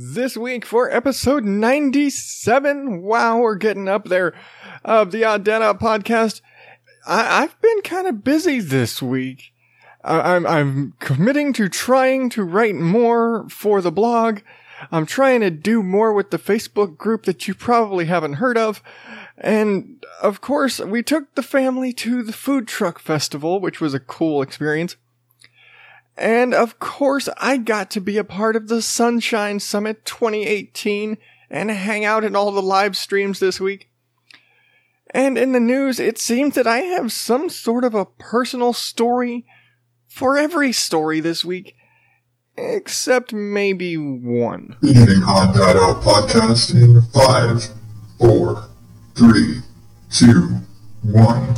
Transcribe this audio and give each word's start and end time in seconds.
this 0.00 0.36
week 0.36 0.64
for 0.64 0.88
episode 0.90 1.44
97. 1.44 3.02
Wow, 3.02 3.38
we're 3.38 3.56
getting 3.56 3.88
up 3.88 4.04
there 4.04 4.32
of 4.84 5.10
the 5.10 5.24
Odd 5.24 5.48
Out 5.48 5.80
podcast. 5.80 6.40
I- 7.06 7.42
I've 7.42 7.60
been 7.60 7.82
kind 7.82 8.06
of 8.06 8.22
busy 8.22 8.60
this 8.60 9.02
week. 9.02 9.52
I- 10.04 10.36
I'm, 10.36 10.46
I'm 10.46 10.94
committing 11.00 11.52
to 11.54 11.68
trying 11.68 12.30
to 12.30 12.44
write 12.44 12.76
more 12.76 13.48
for 13.48 13.80
the 13.80 13.90
blog. 13.90 14.40
I'm 14.92 15.04
trying 15.06 15.40
to 15.40 15.50
do 15.50 15.82
more 15.82 16.12
with 16.12 16.30
the 16.30 16.38
Facebook 16.38 16.96
group 16.96 17.24
that 17.24 17.48
you 17.48 17.54
probably 17.54 18.04
haven't 18.04 18.34
heard 18.34 18.56
of. 18.56 18.80
And 19.36 20.04
of 20.22 20.40
course, 20.40 20.78
we 20.78 21.02
took 21.02 21.34
the 21.34 21.42
family 21.42 21.92
to 21.94 22.22
the 22.22 22.32
food 22.32 22.68
truck 22.68 23.00
festival, 23.00 23.58
which 23.60 23.80
was 23.80 23.94
a 23.94 24.00
cool 24.00 24.42
experience. 24.42 24.96
And 26.18 26.52
of 26.52 26.80
course, 26.80 27.28
I 27.38 27.58
got 27.58 27.90
to 27.92 28.00
be 28.00 28.18
a 28.18 28.24
part 28.24 28.56
of 28.56 28.66
the 28.66 28.82
Sunshine 28.82 29.60
Summit 29.60 30.04
2018 30.04 31.16
and 31.48 31.70
hang 31.70 32.04
out 32.04 32.24
in 32.24 32.34
all 32.34 32.50
the 32.50 32.60
live 32.60 32.96
streams 32.96 33.38
this 33.38 33.60
week. 33.60 33.88
And 35.12 35.38
in 35.38 35.52
the 35.52 35.60
news, 35.60 36.00
it 36.00 36.18
seems 36.18 36.56
that 36.56 36.66
I 36.66 36.78
have 36.80 37.12
some 37.12 37.48
sort 37.48 37.84
of 37.84 37.94
a 37.94 38.04
personal 38.04 38.72
story 38.72 39.46
for 40.08 40.36
every 40.36 40.72
story 40.72 41.20
this 41.20 41.44
week, 41.44 41.76
except 42.56 43.32
maybe 43.32 43.96
one. 43.96 44.76
Odd 44.82 45.54
Dad 45.54 45.76
Out 45.76 46.02
podcast 46.02 46.74
in 46.74 47.00
five, 47.12 47.68
four, 48.18 48.68
three, 49.14 49.60
two, 50.10 50.60
one. 51.02 51.54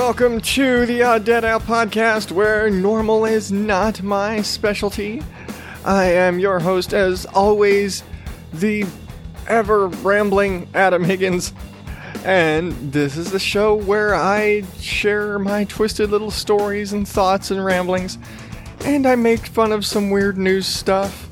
Welcome 0.00 0.40
to 0.40 0.86
the 0.86 1.02
Odd 1.02 1.26
Dad 1.26 1.44
Out 1.44 1.60
podcast, 1.64 2.32
where 2.32 2.70
normal 2.70 3.26
is 3.26 3.52
not 3.52 4.02
my 4.02 4.40
specialty. 4.40 5.22
I 5.84 6.04
am 6.06 6.38
your 6.38 6.58
host, 6.58 6.94
as 6.94 7.26
always, 7.26 8.02
the 8.54 8.86
ever 9.46 9.88
rambling 9.88 10.68
Adam 10.72 11.04
Higgins. 11.04 11.52
And 12.24 12.72
this 12.90 13.18
is 13.18 13.30
the 13.30 13.38
show 13.38 13.74
where 13.74 14.14
I 14.14 14.62
share 14.80 15.38
my 15.38 15.64
twisted 15.64 16.10
little 16.10 16.30
stories 16.30 16.94
and 16.94 17.06
thoughts 17.06 17.50
and 17.50 17.62
ramblings. 17.62 18.16
And 18.86 19.06
I 19.06 19.16
make 19.16 19.40
fun 19.40 19.70
of 19.70 19.84
some 19.84 20.08
weird 20.08 20.38
news 20.38 20.66
stuff. 20.66 21.28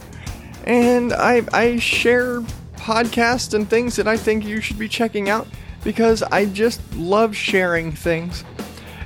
And 0.65 1.15
I, 1.15 1.43
I 1.55 1.79
share 1.79 2.41
podcasts 2.77 3.55
and 3.55 3.69
things 3.69 3.97
that 3.97 4.07
I 4.07 4.19
think 4.19 4.45
you 4.45 4.61
should 4.61 4.79
be 4.79 4.89
checking 4.89 5.31
out 5.31 5.49
because 5.85 6.23
I 6.23 6.45
just 6.45 6.83
love 6.97 7.35
sharing 7.35 7.93
things. 7.93 8.45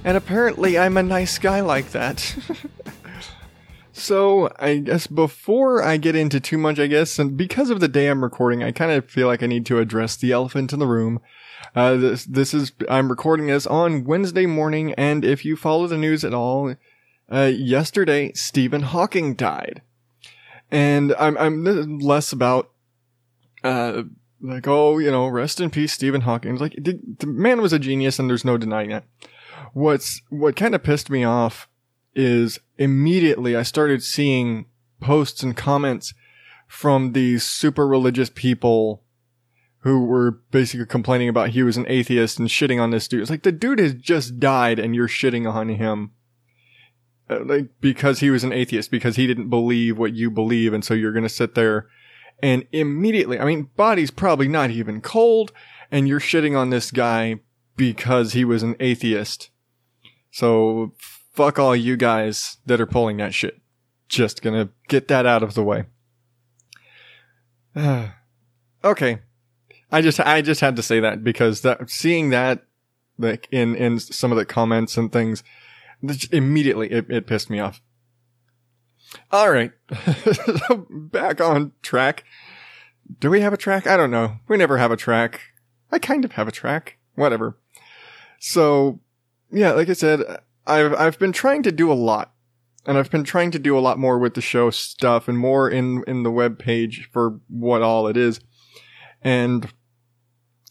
And 0.05 0.17
apparently, 0.17 0.79
I'm 0.79 0.97
a 0.97 1.03
nice 1.03 1.39
guy 1.39 1.61
like 1.61 1.91
that. 1.93 2.37
so, 3.93 4.53
I 4.59 4.79
guess 4.79 5.07
before 5.07 5.83
I 5.83 5.97
get 5.97 6.17
into 6.17 6.41
too 6.41 6.59
much, 6.59 6.81
I 6.81 6.89
guess, 6.89 7.19
and 7.19 7.37
because 7.37 7.71
of 7.71 7.79
the 7.79 7.89
day 7.89 8.09
I'm 8.09 8.25
recording, 8.25 8.65
I 8.65 8.73
kind 8.73 8.91
of 8.91 9.09
feel 9.09 9.29
like 9.29 9.43
I 9.43 9.47
need 9.47 9.65
to 9.67 9.79
address 9.79 10.17
the 10.17 10.33
elephant 10.33 10.73
in 10.73 10.81
the 10.81 10.89
room. 10.89 11.21
Uh, 11.77 11.95
this, 11.95 12.25
this 12.25 12.53
is, 12.53 12.73
I'm 12.89 13.09
recording 13.09 13.47
this 13.47 13.67
on 13.67 14.05
Wednesday 14.05 14.47
morning, 14.47 14.93
and 14.95 15.25
if 15.25 15.45
you 15.45 15.55
follow 15.55 15.87
the 15.87 15.97
news 15.97 16.25
at 16.25 16.35
all, 16.35 16.75
uh, 17.33 17.51
yesterday, 17.55 18.33
Stephen 18.33 18.83
Hawking 18.83 19.35
died. 19.35 19.83
And 20.71 21.15
I'm, 21.19 21.39
I'm 21.39 21.99
less 22.01 22.33
about, 22.33 22.71
uh, 23.63 24.03
like, 24.41 24.67
oh, 24.67 24.99
you 24.99 25.13
know, 25.13 25.29
rest 25.29 25.61
in 25.61 25.71
peace, 25.71 25.93
Stephen 25.93 26.23
Hawking. 26.23 26.57
Like, 26.57 26.75
the, 26.77 26.99
the 27.19 27.27
man 27.29 27.63
was 27.63 27.73
a 27.73 27.79
genius, 27.79 28.19
and 28.19 28.29
there's 28.29 28.45
no 28.45 28.57
denying 28.57 28.91
that. 28.91 29.05
What's 29.73 30.23
what 30.29 30.57
kind 30.57 30.75
of 30.75 30.83
pissed 30.83 31.11
me 31.11 31.25
off 31.25 31.69
is 32.15 32.59
immediately 32.79 33.57
I 33.57 33.63
started 33.63 34.03
seeing 34.03 34.67
posts 35.01 35.43
and 35.43 35.57
comments 35.57 36.13
from 36.69 37.13
these 37.13 37.43
super 37.43 37.87
religious 37.87 38.31
people 38.31 39.03
who 39.81 40.05
were 40.05 40.43
basically 40.51 40.87
complaining 40.87 41.29
about 41.29 41.51
he 41.51 41.63
was 41.63 41.77
an 41.77 41.87
atheist 41.89 42.39
and 42.39 42.49
shitting 42.49 42.81
on 42.81 42.91
this 42.91 43.09
dude. 43.09 43.23
It's 43.23 43.31
like 43.31 43.43
the 43.43 43.53
dude 43.53 43.79
has 43.79 43.95
just 43.95 44.39
died, 44.39 44.79
and 44.79 44.95
you're 44.95 45.09
shitting 45.09 45.51
on 45.51 45.71
him. 45.71 46.13
Uh, 47.31 47.41
like 47.45 47.71
because 47.81 48.21
he 48.21 48.31
was 48.31 48.45
an 48.45 48.53
atheist 48.53 48.91
because 48.91 49.17
he 49.17 49.27
didn't 49.27 49.49
believe 49.49 49.97
what 49.97 50.13
you 50.13 50.31
believe 50.31 50.73
and 50.73 50.85
so 50.85 50.93
you're 50.93 51.13
going 51.13 51.23
to 51.23 51.29
sit 51.29 51.55
there 51.55 51.87
and 52.43 52.67
immediately, 52.73 53.39
I 53.39 53.45
mean, 53.45 53.71
body's 53.77 54.11
probably 54.11 54.49
not 54.49 54.71
even 54.71 55.01
cold, 55.01 55.53
and 55.91 56.09
you're 56.09 56.21
shitting 56.21 56.59
on 56.59 56.71
this 56.71 56.91
guy 56.91 57.37
because 57.77 58.33
he 58.33 58.45
was 58.45 58.65
an 58.65 58.75
atheist. 58.81 59.51
So 60.33 60.95
fuck 61.33 61.59
all 61.59 61.77
you 61.77 61.97
guys 61.97 62.57
that 62.67 62.81
are 62.81 62.87
pulling 62.87 63.19
that 63.19 63.35
shit. 63.35 63.61
Just 64.09 64.43
gonna 64.43 64.71
get 64.89 65.09
that 65.09 65.27
out 65.27 65.43
of 65.43 65.55
the 65.55 65.63
way. 65.63 65.85
okay. 68.85 69.21
I 69.91 70.01
just, 70.01 70.19
I 70.21 70.41
just 70.41 70.61
had 70.61 70.77
to 70.77 70.83
say 70.83 71.01
that 71.01 71.23
because 71.23 71.61
that, 71.61 71.89
seeing 71.91 72.31
that, 72.31 72.65
like, 73.19 73.47
in, 73.51 73.77
in 73.77 73.99
some 73.99 74.33
of 74.33 74.39
the 74.39 74.47
comments 74.47 74.97
and 74.97 75.13
things, 75.13 75.45
immediately 76.33 76.91
it, 76.91 77.11
it 77.11 77.27
pissed 77.27 77.51
me 77.51 77.61
off. 77.61 77.83
All 79.31 79.51
right. 79.51 79.73
back 80.91 81.43
on 81.43 81.73
track. 81.83 82.25
Do 83.21 83.29
we 83.29 83.43
have 83.43 83.53
a 83.53 83.59
track? 83.59 83.87
I 83.87 83.99
don't 83.99 84.11
know. 84.11 84.37
We 84.49 84.57
never 84.57 84.79
have 84.79 84.91
a 84.91 84.97
track. 84.97 85.41
I 85.91 85.99
kind 85.99 86.25
of 86.25 86.33
have 86.33 86.49
a 86.49 86.53
track. 86.53 86.97
Whatever. 87.15 87.59
So, 88.39 89.01
yeah, 89.53 89.73
like 89.73 89.89
I 89.89 89.93
said, 89.93 90.21
I've, 90.67 90.95
I've 90.95 91.19
been 91.19 91.33
trying 91.33 91.63
to 91.65 91.73
do 91.73 91.91
a 91.91 91.95
lot. 91.95 92.33
And 92.85 92.99
I've 92.99 93.13
been 93.13 93.23
trying 93.23 93.53
to 93.53 93.61
do 93.61 93.79
a 93.79 93.81
lot 93.81 93.97
more 93.97 94.19
with 94.19 94.35
the 94.35 94.41
show 94.41 94.71
stuff 94.71 95.29
and 95.29 95.39
more 95.39 95.71
in, 95.71 96.03
in 96.09 96.25
the 96.25 96.33
web 96.33 96.59
page 96.59 97.09
for 97.13 97.39
what 97.49 97.81
all 97.81 98.09
it 98.09 98.17
is. 98.17 98.41
And 99.23 99.69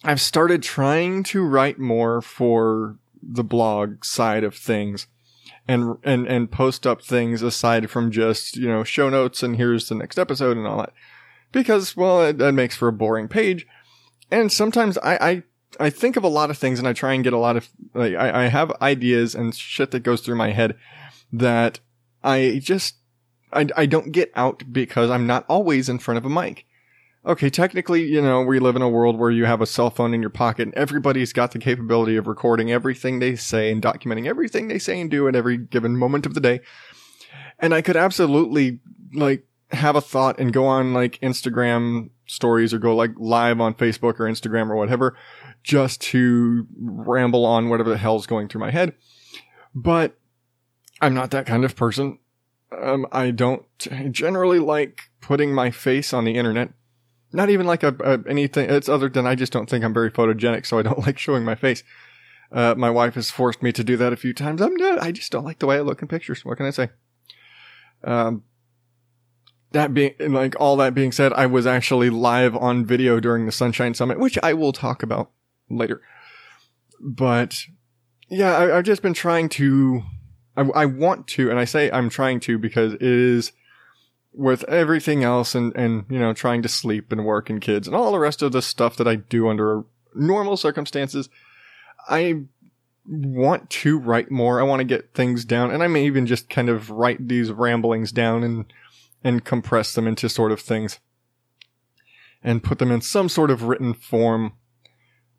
I've 0.04 0.20
started 0.20 0.62
trying 0.62 1.24
to 1.24 1.46
write 1.46 1.80
more 1.80 2.22
for 2.22 2.98
the 3.22 3.44
blog 3.44 4.04
side 4.04 4.44
of 4.44 4.56
things 4.56 5.08
and 5.68 5.98
and 6.04 6.28
and 6.28 6.52
post 6.52 6.88
up 6.88 7.04
things 7.04 7.42
aside 7.42 7.90
from 7.90 8.12
just 8.12 8.58
you 8.58 8.68
know 8.68 8.84
show 8.84 9.10
notes 9.10 9.44
and 9.44 9.58
here's 9.58 9.88
the 9.90 9.96
next 9.96 10.18
episode 10.18 10.58
and 10.58 10.66
all 10.66 10.78
that 10.78 10.94
because 11.52 11.96
well 11.96 12.24
it, 12.24 12.40
makes 12.54 12.76
for 12.76 12.88
a 12.88 12.94
boring 12.94 13.28
page 13.28 13.68
and 14.32 14.52
sometimes 14.52 14.98
I, 15.00 15.18
I 15.22 15.44
I 15.80 15.90
think 15.90 16.18
of 16.18 16.24
a 16.24 16.30
lot 16.30 16.50
of 16.50 16.58
things 16.58 16.80
and 16.80 16.88
I 16.88 16.94
try 16.94 17.14
and 17.14 17.24
get 17.24 17.34
a 17.34 17.38
lot 17.38 17.58
of 17.58 17.70
like 17.94 18.16
I, 18.16 18.44
I 18.44 18.48
have 18.48 18.72
ideas 18.82 19.36
and 19.36 19.56
shit 19.56 19.92
that 19.92 20.02
goes 20.02 20.22
through 20.22 20.36
my 20.36 20.52
head 20.52 20.76
that 21.32 21.80
I 22.24 22.60
just 22.62 22.96
I, 23.54 23.68
I 23.76 23.86
don't 23.86 24.12
get 24.12 24.32
out 24.36 24.64
because 24.72 25.10
I'm 25.10 25.28
not 25.28 25.46
always 25.48 25.90
in 25.90 26.00
front 26.00 26.18
of 26.18 26.26
a 26.26 26.30
mic 26.30 26.66
okay, 27.26 27.50
technically, 27.50 28.04
you 28.04 28.22
know, 28.22 28.42
we 28.42 28.60
live 28.60 28.76
in 28.76 28.82
a 28.82 28.90
world 28.90 29.18
where 29.18 29.32
you 29.32 29.46
have 29.46 29.62
a 29.62 29.66
cell 29.66 29.90
phone 29.90 30.14
in 30.14 30.22
your 30.22 30.30
pocket 30.30 30.64
and 30.64 30.76
everybody's 30.76 31.34
got 31.34 31.52
the 31.52 31.60
capability 31.60 32.16
of 32.16 32.28
recording 32.28 32.72
everything 32.72 33.20
they 33.20 33.36
say 33.36 33.72
and 33.72 33.82
documenting 33.82 34.26
everything 34.26 34.68
they 34.68 34.80
say 34.80 35.00
and 35.00 35.12
do 35.12 35.28
at 35.28 35.36
every 35.36 35.58
given 35.58 35.98
moment 35.98 36.26
of 36.26 36.34
the 36.34 36.40
day. 36.40 36.62
And 37.60 37.74
I 37.74 37.82
could 37.82 37.96
absolutely 37.96 38.80
like 39.14 39.46
have 39.72 39.96
a 39.96 40.02
thought 40.02 40.40
and 40.40 40.52
go 40.52 40.66
on 40.66 40.94
like 40.94 41.20
Instagram 41.22 42.10
stories 42.26 42.74
or 42.74 42.80
go 42.80 42.96
like 42.96 43.12
live 43.18 43.62
on 43.62 43.74
Facebook 43.74 44.20
or 44.20 44.26
Instagram 44.26 44.70
or 44.70 44.76
whatever 44.76 45.16
just 45.64 46.02
to 46.02 46.68
ramble 46.78 47.46
on 47.46 47.70
whatever 47.70 47.90
the 47.90 47.98
hell's 47.98 48.26
going 48.26 48.48
through 48.48 48.62
my 48.62 48.72
head. 48.72 48.94
But 49.74 50.18
I'm 51.02 51.14
not 51.14 51.32
that 51.32 51.46
kind 51.46 51.64
of 51.64 51.76
person. 51.76 52.20
Um, 52.72 53.06
I 53.12 53.32
don't 53.32 53.66
generally 54.12 54.60
like 54.60 55.10
putting 55.20 55.54
my 55.54 55.72
face 55.72 56.14
on 56.14 56.26
the 56.26 56.36
internet 56.36 56.74
not 57.34 57.50
even 57.50 57.66
like 57.66 57.84
a, 57.84 57.96
a, 58.00 58.30
anything. 58.30 58.70
It's 58.70 58.90
other 58.90 59.10
than 59.10 59.26
I 59.26 59.36
just 59.36 59.54
don't 59.54 59.70
think 59.70 59.84
I'm 59.84 59.94
very 59.94 60.12
photogenic, 60.12 60.66
so 60.66 60.80
I 60.80 60.82
don't 60.82 61.00
like 61.06 61.18
showing 61.18 61.44
my 61.44 61.56
face. 61.56 61.84
Uh, 62.52 62.76
my 62.78 62.90
wife 62.90 63.16
has 63.16 63.32
forced 63.32 63.64
me 63.64 63.72
to 63.72 63.84
do 63.84 63.96
that 63.98 64.12
a 64.12 64.18
few 64.18 64.34
times. 64.34 64.62
I'm 64.62 64.76
not, 64.76 65.02
I 65.02 65.12
just 65.12 65.32
don't 65.32 65.46
like 65.46 65.60
the 65.60 65.68
way 65.68 65.78
I 65.78 65.82
look 65.82 66.02
in 66.02 66.08
pictures. 66.08 66.44
What 66.44 66.58
can 66.58 66.66
I 66.66 66.72
say? 66.72 66.90
Um, 68.04 68.44
that 69.72 69.94
being 69.94 70.14
like 70.20 70.60
all 70.60 70.76
that 70.78 70.94
being 70.94 71.14
said, 71.14 71.32
I 71.32 71.46
was 71.46 71.66
actually 71.66 72.10
live 72.10 72.56
on 72.58 72.86
video 72.86 73.22
during 73.22 73.46
the 73.46 73.54
Sunshine 73.54 73.94
Summit, 73.94 74.20
which 74.20 74.38
I 74.44 74.54
will 74.54 74.74
talk 74.74 75.02
about 75.02 75.32
later. 75.78 76.02
But 77.00 77.64
yeah, 78.30 78.58
I, 78.58 78.68
have 78.76 78.86
just 78.86 79.02
been 79.02 79.14
trying 79.14 79.50
to. 79.50 80.04
I, 80.56 80.62
I 80.62 80.86
want 80.86 81.28
to, 81.30 81.50
and 81.50 81.60
I 81.60 81.66
say 81.66 81.90
I'm 81.92 82.10
trying 82.10 82.40
to 82.42 82.58
because 82.58 82.94
it 82.94 83.02
is 83.02 83.52
with 84.34 84.64
everything 84.66 85.24
else 85.24 85.56
and, 85.56 85.76
and, 85.76 86.06
you 86.10 86.20
know, 86.20 86.34
trying 86.34 86.62
to 86.62 86.70
sleep 86.70 87.12
and 87.12 87.26
work 87.26 87.50
and 87.50 87.62
kids 87.62 87.88
and 87.88 87.96
all 87.96 88.12
the 88.12 88.20
rest 88.20 88.42
of 88.42 88.52
the 88.52 88.62
stuff 88.62 88.96
that 88.98 89.08
I 89.08 89.16
do 89.16 89.50
under 89.50 89.84
normal 90.16 90.58
circumstances, 90.58 91.30
I 92.10 92.44
want 93.06 93.70
to 93.70 94.00
write 94.00 94.32
more. 94.32 94.60
I 94.60 94.64
want 94.64 94.80
to 94.80 94.86
get 94.86 95.14
things 95.14 95.44
down 95.44 95.72
and 95.72 95.84
I 95.84 95.88
may 95.88 96.06
even 96.06 96.28
just 96.28 96.50
kind 96.50 96.70
of 96.70 96.90
write 96.90 97.28
these 97.28 97.52
ramblings 97.52 98.12
down 98.12 98.44
and, 98.44 98.72
and 99.24 99.44
compress 99.44 99.94
them 99.94 100.08
into 100.08 100.30
sort 100.30 100.52
of 100.52 100.62
things 100.62 101.00
and 102.44 102.64
put 102.64 102.80
them 102.80 102.92
in 102.92 103.02
some 103.02 103.30
sort 103.30 103.52
of 103.52 103.64
written 103.64 103.94
form. 103.94 104.54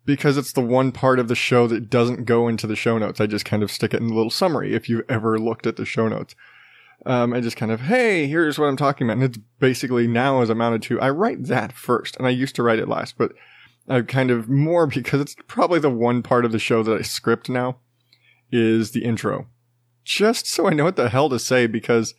Because 0.05 0.37
it's 0.37 0.51
the 0.51 0.61
one 0.61 0.91
part 0.91 1.19
of 1.19 1.27
the 1.27 1.35
show 1.35 1.67
that 1.67 1.89
doesn't 1.89 2.25
go 2.25 2.47
into 2.47 2.67
the 2.67 2.75
show 2.75 2.97
notes. 2.97 3.21
I 3.21 3.27
just 3.27 3.45
kind 3.45 3.63
of 3.63 3.71
stick 3.71 3.93
it 3.93 4.01
in 4.01 4.09
a 4.09 4.13
little 4.13 4.29
summary 4.29 4.73
if 4.73 4.89
you've 4.89 5.05
ever 5.09 5.39
looked 5.39 5.65
at 5.65 5.77
the 5.77 5.85
show 5.85 6.07
notes. 6.07 6.35
Um, 7.05 7.33
I 7.33 7.41
just 7.41 7.57
kind 7.57 7.71
of, 7.71 7.81
hey, 7.81 8.27
here's 8.27 8.57
what 8.57 8.67
I'm 8.67 8.77
talking 8.77 9.07
about. 9.07 9.21
And 9.21 9.23
it's 9.23 9.37
basically 9.59 10.07
now 10.07 10.41
as 10.41 10.49
amounted 10.49 10.83
to, 10.83 11.01
I 11.01 11.09
write 11.09 11.45
that 11.45 11.73
first. 11.73 12.15
And 12.17 12.27
I 12.27 12.31
used 12.31 12.55
to 12.55 12.63
write 12.63 12.79
it 12.79 12.87
last, 12.87 13.17
but 13.17 13.33
I 13.87 14.01
kind 14.01 14.31
of 14.31 14.49
more 14.49 14.87
because 14.87 15.21
it's 15.21 15.35
probably 15.47 15.79
the 15.79 15.89
one 15.89 16.21
part 16.21 16.45
of 16.45 16.51
the 16.51 16.59
show 16.59 16.83
that 16.83 16.97
I 16.97 17.01
script 17.01 17.49
now 17.49 17.77
is 18.51 18.91
the 18.91 19.03
intro. 19.03 19.47
Just 20.03 20.47
so 20.47 20.67
I 20.67 20.73
know 20.73 20.83
what 20.83 20.97
the 20.97 21.09
hell 21.09 21.29
to 21.29 21.39
say 21.39 21.65
because 21.65 22.13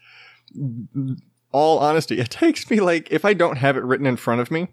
all 1.53 1.79
honesty, 1.79 2.19
it 2.19 2.31
takes 2.31 2.71
me 2.71 2.81
like, 2.81 3.11
if 3.11 3.25
I 3.25 3.35
don't 3.35 3.57
have 3.57 3.77
it 3.77 3.85
written 3.85 4.07
in 4.07 4.17
front 4.17 4.41
of 4.41 4.51
me, 4.51 4.69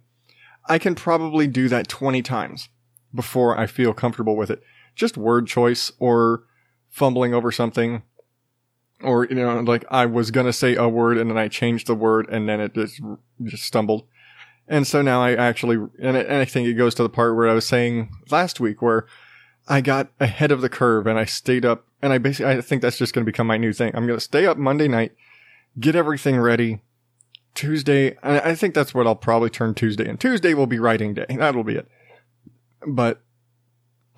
I 0.67 0.77
can 0.77 0.95
probably 0.95 1.47
do 1.47 1.67
that 1.69 1.87
20 1.87 2.21
times 2.21 2.69
before 3.13 3.57
I 3.57 3.67
feel 3.67 3.93
comfortable 3.93 4.35
with 4.35 4.49
it. 4.49 4.61
Just 4.95 5.17
word 5.17 5.47
choice 5.47 5.91
or 5.99 6.43
fumbling 6.89 7.33
over 7.33 7.51
something. 7.51 8.03
Or, 9.01 9.25
you 9.25 9.35
know, 9.35 9.59
like 9.61 9.85
I 9.89 10.05
was 10.05 10.29
gonna 10.31 10.53
say 10.53 10.75
a 10.75 10.87
word 10.87 11.17
and 11.17 11.29
then 11.29 11.37
I 11.37 11.47
changed 11.47 11.87
the 11.87 11.95
word 11.95 12.29
and 12.29 12.47
then 12.47 12.59
it 12.59 12.75
just, 12.75 13.01
just 13.43 13.63
stumbled. 13.63 14.05
And 14.67 14.85
so 14.85 15.01
now 15.01 15.21
I 15.21 15.33
actually, 15.33 15.77
and, 16.01 16.15
and 16.15 16.33
I 16.33 16.45
think 16.45 16.67
it 16.67 16.75
goes 16.75 16.95
to 16.95 17.03
the 17.03 17.09
part 17.09 17.35
where 17.35 17.49
I 17.49 17.53
was 17.53 17.65
saying 17.65 18.09
last 18.29 18.59
week 18.59 18.81
where 18.81 19.07
I 19.67 19.81
got 19.81 20.09
ahead 20.19 20.51
of 20.51 20.61
the 20.61 20.69
curve 20.69 21.07
and 21.07 21.17
I 21.17 21.25
stayed 21.25 21.65
up 21.65 21.85
and 22.01 22.13
I 22.13 22.19
basically, 22.19 22.51
I 22.51 22.61
think 22.61 22.81
that's 22.81 22.97
just 22.97 23.13
going 23.13 23.25
to 23.25 23.31
become 23.31 23.47
my 23.47 23.57
new 23.57 23.73
thing. 23.73 23.91
I'm 23.95 24.05
going 24.05 24.17
to 24.17 24.23
stay 24.23 24.45
up 24.45 24.57
Monday 24.57 24.87
night, 24.87 25.13
get 25.79 25.95
everything 25.95 26.39
ready. 26.39 26.81
Tuesday, 27.53 28.17
I 28.23 28.55
think 28.55 28.73
that's 28.73 28.93
what 28.93 29.05
I'll 29.05 29.15
probably 29.15 29.49
turn 29.49 29.73
Tuesday 29.73 30.07
and 30.07 30.17
Tuesday 30.17 30.53
will 30.53 30.67
be 30.67 30.79
writing 30.79 31.13
day. 31.13 31.25
That'll 31.29 31.65
be 31.65 31.75
it 31.75 31.87
but 32.87 33.21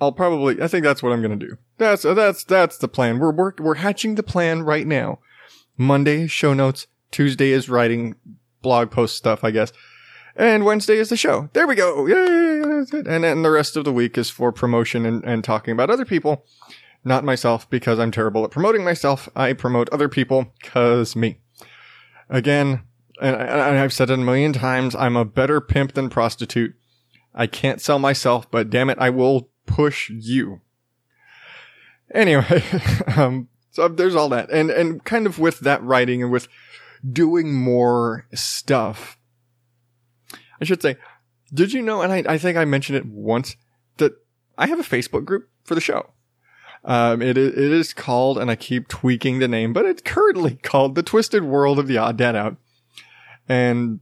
I'll 0.00 0.12
probably, 0.12 0.60
I 0.62 0.68
think 0.68 0.84
that's 0.84 1.02
what 1.02 1.12
I'm 1.12 1.22
going 1.22 1.38
to 1.38 1.46
do. 1.46 1.56
That's, 1.78 2.02
that's, 2.02 2.44
that's 2.44 2.78
the 2.78 2.88
plan. 2.88 3.18
We're, 3.18 3.32
we're, 3.32 3.52
we're 3.58 3.74
hatching 3.76 4.14
the 4.14 4.22
plan 4.22 4.62
right 4.62 4.86
now. 4.86 5.18
Monday, 5.76 6.26
show 6.26 6.54
notes. 6.54 6.86
Tuesday 7.10 7.50
is 7.50 7.68
writing 7.68 8.16
blog 8.62 8.90
post 8.90 9.16
stuff, 9.16 9.44
I 9.44 9.50
guess. 9.50 9.72
And 10.36 10.64
Wednesday 10.64 10.96
is 10.96 11.10
the 11.10 11.16
show. 11.16 11.48
There 11.52 11.66
we 11.66 11.76
go. 11.76 12.06
Yay! 12.06 12.84
And 12.92 13.24
then 13.24 13.42
the 13.42 13.50
rest 13.50 13.76
of 13.76 13.84
the 13.84 13.92
week 13.92 14.18
is 14.18 14.30
for 14.30 14.50
promotion 14.50 15.06
and, 15.06 15.22
and 15.24 15.44
talking 15.44 15.72
about 15.72 15.90
other 15.90 16.04
people. 16.04 16.44
Not 17.04 17.22
myself 17.22 17.68
because 17.70 17.98
I'm 17.98 18.10
terrible 18.10 18.44
at 18.44 18.50
promoting 18.50 18.82
myself. 18.82 19.28
I 19.36 19.52
promote 19.52 19.88
other 19.90 20.08
people 20.08 20.52
because 20.60 21.14
me. 21.14 21.38
Again, 22.28 22.82
and 23.20 23.36
I've 23.36 23.92
said 23.92 24.10
it 24.10 24.14
a 24.14 24.22
million 24.22 24.52
times, 24.52 24.96
I'm 24.96 25.16
a 25.16 25.24
better 25.24 25.60
pimp 25.60 25.92
than 25.92 26.10
prostitute. 26.10 26.74
I 27.34 27.46
can't 27.46 27.80
sell 27.80 27.98
myself, 27.98 28.50
but 28.50 28.70
damn 28.70 28.90
it, 28.90 28.98
I 29.00 29.10
will 29.10 29.48
push 29.66 30.10
you. 30.10 30.60
Anyway, 32.14 32.62
um, 33.16 33.48
so 33.70 33.88
there's 33.88 34.14
all 34.14 34.28
that. 34.28 34.50
And, 34.50 34.70
and 34.70 35.04
kind 35.04 35.26
of 35.26 35.38
with 35.38 35.60
that 35.60 35.82
writing 35.82 36.22
and 36.22 36.30
with 36.30 36.48
doing 37.10 37.52
more 37.52 38.26
stuff, 38.32 39.18
I 40.60 40.64
should 40.64 40.82
say, 40.82 40.96
did 41.52 41.72
you 41.72 41.82
know, 41.82 42.02
and 42.02 42.12
I, 42.12 42.34
I 42.34 42.38
think 42.38 42.56
I 42.56 42.64
mentioned 42.64 42.98
it 42.98 43.06
once, 43.06 43.56
that 43.96 44.12
I 44.56 44.66
have 44.66 44.78
a 44.78 44.84
Facebook 44.84 45.24
group 45.24 45.48
for 45.64 45.74
the 45.74 45.80
show. 45.80 46.10
Um, 46.84 47.22
it, 47.22 47.38
it 47.38 47.56
is 47.56 47.94
called, 47.94 48.38
and 48.38 48.50
I 48.50 48.56
keep 48.56 48.88
tweaking 48.88 49.38
the 49.38 49.48
name, 49.48 49.72
but 49.72 49.86
it's 49.86 50.02
currently 50.02 50.54
called 50.62 50.94
The 50.94 51.02
Twisted 51.02 51.42
World 51.42 51.78
of 51.78 51.88
the 51.88 51.98
Odd 51.98 52.16
Dad 52.16 52.36
Out. 52.36 52.56
And 53.48 54.00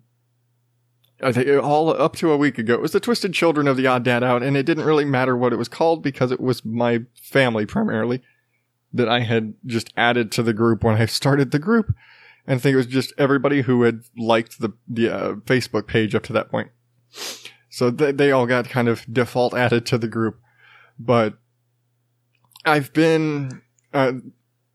all 1.23 1.91
up 1.91 2.17
to 2.17 2.33
a 2.33 2.37
week 2.37 2.59
ago. 2.59 2.75
It 2.75 2.81
was 2.81 2.93
the 2.93 3.01
Twisted 3.01 3.33
Children 3.33 3.69
of 3.69 3.77
the 3.77 3.87
Odd 3.87 4.03
Dad 4.03 4.23
Out, 4.23 4.43
and 4.43 4.57
it 4.57 4.65
didn't 4.65 4.85
really 4.85 5.05
matter 5.05 5.37
what 5.37 5.53
it 5.53 5.57
was 5.57 5.69
called 5.69 6.03
because 6.03 6.33
it 6.33 6.41
was 6.41 6.65
my 6.65 7.03
family 7.15 7.67
primarily 7.67 8.23
that 8.93 9.09
I 9.09 9.21
had 9.21 9.55
just 9.65 9.93
added 9.97 10.31
to 10.33 10.43
the 10.43 10.53
group 10.53 10.85
when 10.85 11.01
I 11.01 11.07
started 11.07 11.51
the 11.51 11.59
group. 11.59 11.95
And 12.47 12.57
I 12.57 12.59
think 12.59 12.75
it 12.75 12.77
was 12.77 12.87
just 12.87 13.13
everybody 13.17 13.63
who 13.63 13.83
had 13.83 14.03
liked 14.19 14.61
the, 14.61 14.73
the 14.89 15.09
uh, 15.09 15.35
Facebook 15.47 15.87
page 15.87 16.15
up 16.15 16.25
to 16.25 16.33
that 16.33 16.51
point. 16.51 16.71
So 17.71 17.91
they, 17.91 18.13
they 18.13 18.33
all 18.33 18.47
got 18.47 18.69
kind 18.69 18.89
of 18.89 19.07
default 19.11 19.55
added 19.55 19.87
to 19.87 19.99
the 19.99 20.09
group. 20.09 20.41
But 20.99 21.39
I've 22.65 22.93
been, 22.93 23.63
uh, 23.95 24.13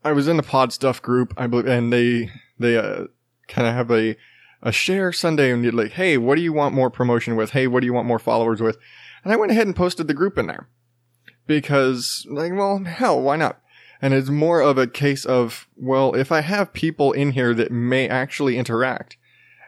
I 0.03 0.13
was 0.13 0.27
in 0.27 0.37
the 0.37 0.43
pod 0.43 0.73
stuff 0.73 1.01
group, 1.01 1.33
I 1.37 1.47
believe, 1.47 1.67
and 1.67 1.91
they, 1.91 2.31
they, 2.57 2.77
uh, 2.77 3.05
kind 3.47 3.67
of 3.67 3.73
have 3.73 3.91
a, 3.91 4.15
a 4.61 4.71
share 4.71 5.11
Sunday 5.11 5.51
and 5.51 5.63
you're 5.63 5.71
like, 5.71 5.93
hey, 5.93 6.17
what 6.17 6.35
do 6.35 6.41
you 6.41 6.53
want 6.53 6.75
more 6.75 6.89
promotion 6.89 7.35
with? 7.35 7.51
Hey, 7.51 7.67
what 7.67 7.81
do 7.81 7.85
you 7.85 7.93
want 7.93 8.07
more 8.07 8.19
followers 8.19 8.61
with? 8.61 8.77
And 9.23 9.33
I 9.33 9.35
went 9.35 9.51
ahead 9.51 9.67
and 9.67 9.75
posted 9.75 10.07
the 10.07 10.13
group 10.13 10.37
in 10.37 10.47
there 10.47 10.67
because 11.45 12.25
like, 12.29 12.53
well, 12.53 12.83
hell, 12.83 13.21
why 13.21 13.35
not? 13.35 13.61
And 14.01 14.13
it's 14.13 14.29
more 14.29 14.61
of 14.61 14.77
a 14.77 14.87
case 14.87 15.25
of, 15.25 15.67
well, 15.75 16.13
if 16.13 16.31
I 16.31 16.41
have 16.41 16.73
people 16.73 17.11
in 17.13 17.31
here 17.31 17.53
that 17.55 17.71
may 17.71 18.07
actually 18.07 18.57
interact, 18.57 19.17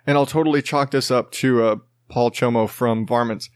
and 0.05 0.17
I'll 0.17 0.25
totally 0.25 0.61
chalk 0.61 0.91
this 0.91 1.09
up 1.09 1.31
to 1.33 1.63
uh, 1.63 1.75
Paul 2.09 2.31
Chomo 2.31 2.69
from 2.69 3.05
Varmints. 3.05 3.49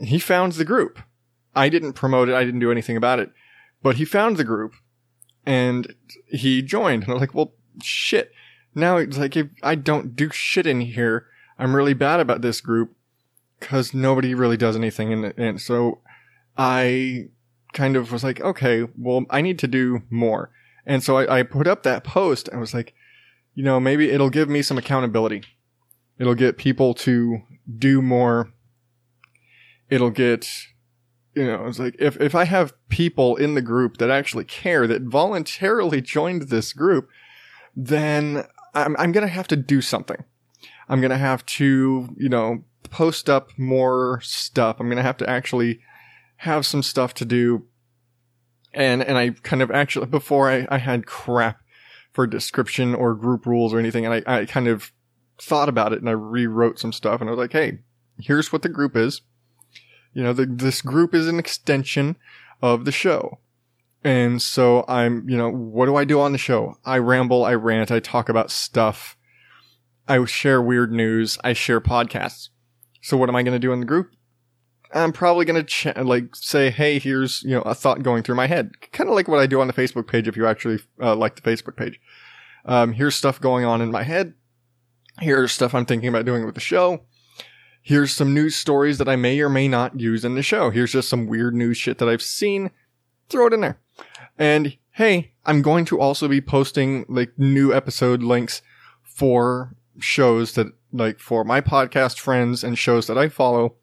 He 0.00 0.18
found 0.18 0.52
the 0.52 0.64
group. 0.64 1.00
I 1.54 1.68
didn't 1.68 1.94
promote 1.94 2.28
it. 2.28 2.34
I 2.34 2.44
didn't 2.44 2.60
do 2.60 2.70
anything 2.70 2.96
about 2.96 3.18
it, 3.18 3.32
but 3.82 3.96
he 3.96 4.04
found 4.04 4.36
the 4.36 4.44
group 4.44 4.74
and 5.44 5.94
he 6.26 6.62
joined. 6.62 7.04
And 7.04 7.12
I'm 7.12 7.18
like, 7.18 7.34
well, 7.34 7.54
shit. 7.82 8.32
Now 8.78 8.96
it's 8.96 9.18
like 9.18 9.36
if 9.36 9.48
I 9.62 9.74
don't 9.74 10.14
do 10.14 10.30
shit 10.30 10.66
in 10.66 10.80
here, 10.80 11.26
I'm 11.58 11.74
really 11.74 11.94
bad 11.94 12.20
about 12.20 12.42
this 12.42 12.60
group 12.60 12.94
because 13.58 13.92
nobody 13.92 14.34
really 14.34 14.56
does 14.56 14.76
anything. 14.76 15.12
And, 15.12 15.34
and 15.36 15.60
so 15.60 16.00
I 16.56 17.28
kind 17.72 17.96
of 17.96 18.12
was 18.12 18.24
like, 18.24 18.40
okay, 18.40 18.86
well, 18.96 19.24
I 19.30 19.40
need 19.40 19.58
to 19.60 19.68
do 19.68 20.02
more. 20.10 20.50
And 20.86 21.02
so 21.02 21.18
I, 21.18 21.40
I 21.40 21.42
put 21.42 21.66
up 21.66 21.82
that 21.82 22.04
post 22.04 22.48
and 22.48 22.60
was 22.60 22.72
like, 22.72 22.94
you 23.54 23.62
know, 23.62 23.80
maybe 23.80 24.10
it'll 24.10 24.30
give 24.30 24.48
me 24.48 24.62
some 24.62 24.78
accountability. 24.78 25.42
It'll 26.18 26.34
get 26.34 26.56
people 26.56 26.94
to 26.94 27.42
do 27.78 28.00
more. 28.00 28.52
It'll 29.90 30.10
get, 30.10 30.48
you 31.34 31.44
know, 31.44 31.66
it's 31.66 31.78
like 31.78 31.96
if, 31.98 32.20
if 32.20 32.34
I 32.34 32.44
have 32.44 32.72
people 32.88 33.36
in 33.36 33.54
the 33.54 33.62
group 33.62 33.98
that 33.98 34.10
actually 34.10 34.44
care, 34.44 34.86
that 34.86 35.02
voluntarily 35.02 36.00
joined 36.00 36.42
this 36.42 36.72
group, 36.72 37.08
then 37.74 38.44
I'm, 38.74 38.96
I'm 38.98 39.12
going 39.12 39.26
to 39.26 39.32
have 39.32 39.48
to 39.48 39.56
do 39.56 39.80
something. 39.80 40.22
I'm 40.88 41.00
going 41.00 41.10
to 41.10 41.18
have 41.18 41.44
to, 41.46 42.14
you 42.16 42.28
know, 42.28 42.64
post 42.90 43.28
up 43.28 43.50
more 43.58 44.20
stuff. 44.22 44.76
I'm 44.78 44.86
going 44.86 44.96
to 44.96 45.02
have 45.02 45.16
to 45.18 45.28
actually 45.28 45.80
have 46.38 46.64
some 46.64 46.82
stuff 46.82 47.14
to 47.14 47.24
do. 47.24 47.66
And, 48.72 49.02
and 49.02 49.18
I 49.18 49.30
kind 49.30 49.62
of 49.62 49.70
actually, 49.70 50.06
before 50.06 50.50
I, 50.50 50.66
I 50.70 50.78
had 50.78 51.06
crap 51.06 51.60
for 52.12 52.26
description 52.26 52.94
or 52.94 53.14
group 53.14 53.46
rules 53.46 53.72
or 53.72 53.78
anything. 53.78 54.04
And 54.06 54.14
I, 54.14 54.40
I 54.40 54.44
kind 54.46 54.68
of 54.68 54.92
thought 55.40 55.68
about 55.68 55.92
it 55.92 56.00
and 56.00 56.08
I 56.08 56.12
rewrote 56.12 56.78
some 56.78 56.92
stuff 56.92 57.20
and 57.20 57.28
I 57.28 57.32
was 57.32 57.38
like, 57.38 57.52
Hey, 57.52 57.78
here's 58.18 58.52
what 58.52 58.62
the 58.62 58.68
group 58.68 58.96
is. 58.96 59.22
You 60.12 60.22
know, 60.22 60.32
the, 60.32 60.46
this 60.46 60.82
group 60.82 61.14
is 61.14 61.28
an 61.28 61.38
extension 61.38 62.16
of 62.60 62.84
the 62.84 62.92
show. 62.92 63.38
And 64.04 64.40
so 64.40 64.84
I'm, 64.86 65.28
you 65.28 65.36
know, 65.36 65.50
what 65.50 65.86
do 65.86 65.96
I 65.96 66.04
do 66.04 66.20
on 66.20 66.32
the 66.32 66.38
show? 66.38 66.76
I 66.84 66.98
ramble, 66.98 67.44
I 67.44 67.54
rant, 67.54 67.90
I 67.90 68.00
talk 68.00 68.28
about 68.28 68.50
stuff. 68.50 69.16
I 70.06 70.24
share 70.24 70.62
weird 70.62 70.92
news. 70.92 71.38
I 71.44 71.52
share 71.52 71.80
podcasts. 71.80 72.48
So 73.02 73.16
what 73.16 73.28
am 73.28 73.36
I 73.36 73.42
going 73.42 73.54
to 73.54 73.58
do 73.58 73.72
in 73.72 73.80
the 73.80 73.86
group? 73.86 74.10
I'm 74.94 75.12
probably 75.12 75.44
going 75.44 75.62
to 75.62 75.64
ch- 75.64 75.96
like 75.96 76.34
say, 76.34 76.70
Hey, 76.70 76.98
here's, 76.98 77.42
you 77.42 77.50
know, 77.50 77.62
a 77.62 77.74
thought 77.74 78.02
going 78.02 78.22
through 78.22 78.36
my 78.36 78.46
head. 78.46 78.72
Kind 78.92 79.10
of 79.10 79.14
like 79.14 79.28
what 79.28 79.38
I 79.38 79.46
do 79.46 79.60
on 79.60 79.66
the 79.66 79.74
Facebook 79.74 80.06
page. 80.06 80.26
If 80.26 80.36
you 80.36 80.46
actually 80.46 80.78
uh, 81.02 81.14
like 81.14 81.36
the 81.36 81.42
Facebook 81.42 81.76
page, 81.76 82.00
um, 82.64 82.92
here's 82.92 83.14
stuff 83.14 83.40
going 83.40 83.66
on 83.66 83.82
in 83.82 83.90
my 83.90 84.02
head. 84.02 84.32
Here's 85.20 85.52
stuff 85.52 85.74
I'm 85.74 85.84
thinking 85.84 86.08
about 86.08 86.24
doing 86.24 86.46
with 86.46 86.54
the 86.54 86.60
show. 86.60 87.02
Here's 87.82 88.12
some 88.12 88.34
news 88.34 88.56
stories 88.56 88.98
that 88.98 89.08
I 89.08 89.16
may 89.16 89.40
or 89.40 89.48
may 89.48 89.68
not 89.68 89.98
use 89.98 90.24
in 90.24 90.34
the 90.34 90.42
show. 90.42 90.70
Here's 90.70 90.92
just 90.92 91.08
some 91.08 91.26
weird 91.26 91.54
news 91.54 91.76
shit 91.76 91.98
that 91.98 92.08
I've 92.08 92.22
seen. 92.22 92.70
Throw 93.28 93.46
it 93.46 93.52
in 93.52 93.60
there. 93.60 93.78
And 94.38 94.76
hey, 94.92 95.32
I'm 95.44 95.62
going 95.62 95.84
to 95.86 96.00
also 96.00 96.28
be 96.28 96.40
posting 96.40 97.04
like 97.08 97.38
new 97.38 97.74
episode 97.74 98.22
links 98.22 98.62
for 99.02 99.74
shows 99.98 100.52
that 100.52 100.68
like 100.92 101.18
for 101.18 101.44
my 101.44 101.60
podcast 101.60 102.18
friends 102.18 102.62
and 102.62 102.78
shows 102.78 103.06
that 103.08 103.18
I 103.18 103.28
follow. 103.28 103.74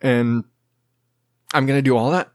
And 0.00 0.44
I'm 1.52 1.66
going 1.66 1.78
to 1.78 1.82
do 1.82 1.96
all 1.96 2.10
that. 2.10 2.30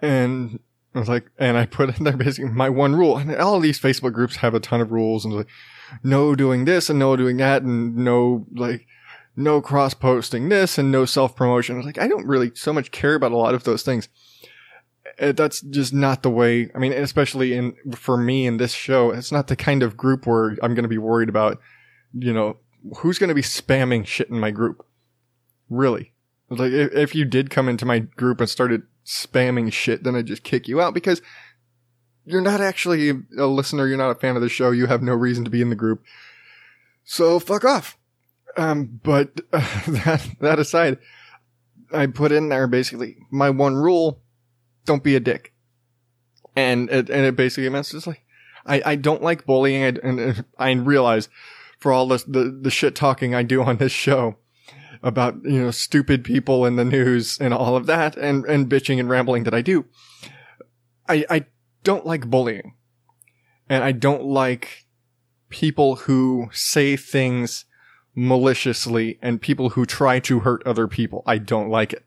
And 0.00 0.60
I 0.94 1.00
was 1.00 1.08
like, 1.08 1.30
and 1.38 1.58
I 1.58 1.66
put 1.66 1.96
in 1.98 2.04
there 2.04 2.16
basically 2.16 2.50
my 2.50 2.70
one 2.70 2.94
rule. 2.94 3.18
And 3.18 3.34
all 3.36 3.60
these 3.60 3.80
Facebook 3.80 4.12
groups 4.12 4.36
have 4.36 4.54
a 4.54 4.60
ton 4.60 4.80
of 4.80 4.92
rules 4.92 5.24
and 5.24 5.34
like, 5.34 5.48
no 6.02 6.34
doing 6.34 6.64
this 6.64 6.88
and 6.88 6.98
no 6.98 7.16
doing 7.16 7.36
that 7.38 7.62
and 7.62 7.96
no 7.96 8.46
like, 8.54 8.86
no 9.36 9.60
cross 9.60 9.92
posting 9.92 10.48
this 10.48 10.78
and 10.78 10.90
no 10.90 11.04
self 11.04 11.36
promotion. 11.36 11.74
I 11.74 11.78
was 11.78 11.86
like, 11.86 11.98
I 11.98 12.08
don't 12.08 12.26
really 12.26 12.52
so 12.54 12.72
much 12.72 12.90
care 12.90 13.14
about 13.14 13.32
a 13.32 13.36
lot 13.36 13.54
of 13.54 13.64
those 13.64 13.82
things. 13.82 14.08
Uh, 15.18 15.32
that's 15.32 15.60
just 15.62 15.94
not 15.94 16.22
the 16.22 16.30
way. 16.30 16.70
I 16.74 16.78
mean, 16.78 16.92
especially 16.92 17.54
in 17.54 17.74
for 17.94 18.16
me 18.16 18.46
in 18.46 18.58
this 18.58 18.72
show, 18.72 19.10
it's 19.10 19.32
not 19.32 19.46
the 19.48 19.56
kind 19.56 19.82
of 19.82 19.96
group 19.96 20.26
where 20.26 20.56
I'm 20.62 20.74
going 20.74 20.82
to 20.82 20.88
be 20.88 20.98
worried 20.98 21.28
about, 21.28 21.58
you 22.12 22.32
know, 22.32 22.58
who's 22.98 23.18
going 23.18 23.28
to 23.28 23.34
be 23.34 23.42
spamming 23.42 24.06
shit 24.06 24.28
in 24.28 24.38
my 24.38 24.50
group. 24.50 24.84
Really, 25.68 26.12
Like 26.48 26.72
if, 26.72 26.92
if 26.92 27.14
you 27.14 27.24
did 27.24 27.50
come 27.50 27.68
into 27.68 27.86
my 27.86 28.00
group 28.00 28.40
and 28.40 28.48
started 28.48 28.82
spamming 29.04 29.72
shit, 29.72 30.04
then 30.04 30.14
I'd 30.14 30.26
just 30.26 30.44
kick 30.44 30.68
you 30.68 30.80
out 30.80 30.94
because 30.94 31.22
you're 32.24 32.40
not 32.40 32.60
actually 32.60 33.10
a 33.38 33.46
listener. 33.46 33.86
You're 33.86 33.96
not 33.96 34.10
a 34.10 34.16
fan 34.16 34.36
of 34.36 34.42
the 34.42 34.48
show. 34.48 34.70
You 34.70 34.86
have 34.86 35.02
no 35.02 35.14
reason 35.14 35.44
to 35.44 35.50
be 35.50 35.62
in 35.62 35.70
the 35.70 35.76
group. 35.76 36.04
So 37.04 37.38
fuck 37.38 37.64
off. 37.64 37.96
Um, 38.56 39.00
but 39.02 39.40
uh, 39.52 39.60
that, 39.88 40.28
that 40.40 40.58
aside, 40.58 40.98
I 41.92 42.06
put 42.06 42.32
in 42.32 42.48
there 42.48 42.66
basically 42.66 43.16
my 43.30 43.50
one 43.50 43.74
rule, 43.74 44.20
don't 44.86 45.04
be 45.04 45.16
a 45.16 45.20
dick. 45.20 45.52
And 46.54 46.88
it, 46.88 47.10
and 47.10 47.26
it 47.26 47.36
basically 47.36 47.68
means 47.68 47.90
just 47.90 48.06
like, 48.06 48.22
I, 48.64 48.82
I 48.84 48.94
don't 48.96 49.22
like 49.22 49.44
bullying. 49.44 49.84
I, 49.84 49.88
and 50.02 50.20
uh, 50.20 50.42
I 50.58 50.70
realize 50.72 51.28
for 51.78 51.92
all 51.92 52.08
this, 52.08 52.24
the, 52.24 52.58
the 52.62 52.70
shit 52.70 52.94
talking 52.94 53.34
I 53.34 53.42
do 53.42 53.62
on 53.62 53.76
this 53.76 53.92
show 53.92 54.36
about, 55.02 55.36
you 55.44 55.62
know, 55.62 55.70
stupid 55.70 56.24
people 56.24 56.64
in 56.64 56.76
the 56.76 56.84
news 56.84 57.38
and 57.38 57.52
all 57.52 57.76
of 57.76 57.86
that 57.86 58.16
and, 58.16 58.44
and 58.46 58.70
bitching 58.70 58.98
and 58.98 59.10
rambling 59.10 59.44
that 59.44 59.54
I 59.54 59.60
do. 59.60 59.84
I, 61.08 61.26
I 61.28 61.46
don't 61.84 62.06
like 62.06 62.30
bullying 62.30 62.74
and 63.68 63.84
I 63.84 63.92
don't 63.92 64.24
like 64.24 64.86
people 65.50 65.96
who 65.96 66.48
say 66.52 66.96
things 66.96 67.66
maliciously 68.14 69.18
and 69.20 69.40
people 69.42 69.70
who 69.70 69.84
try 69.84 70.18
to 70.20 70.40
hurt 70.40 70.66
other 70.66 70.88
people. 70.88 71.22
I 71.26 71.38
don't 71.38 71.68
like 71.68 71.92
it. 71.92 72.05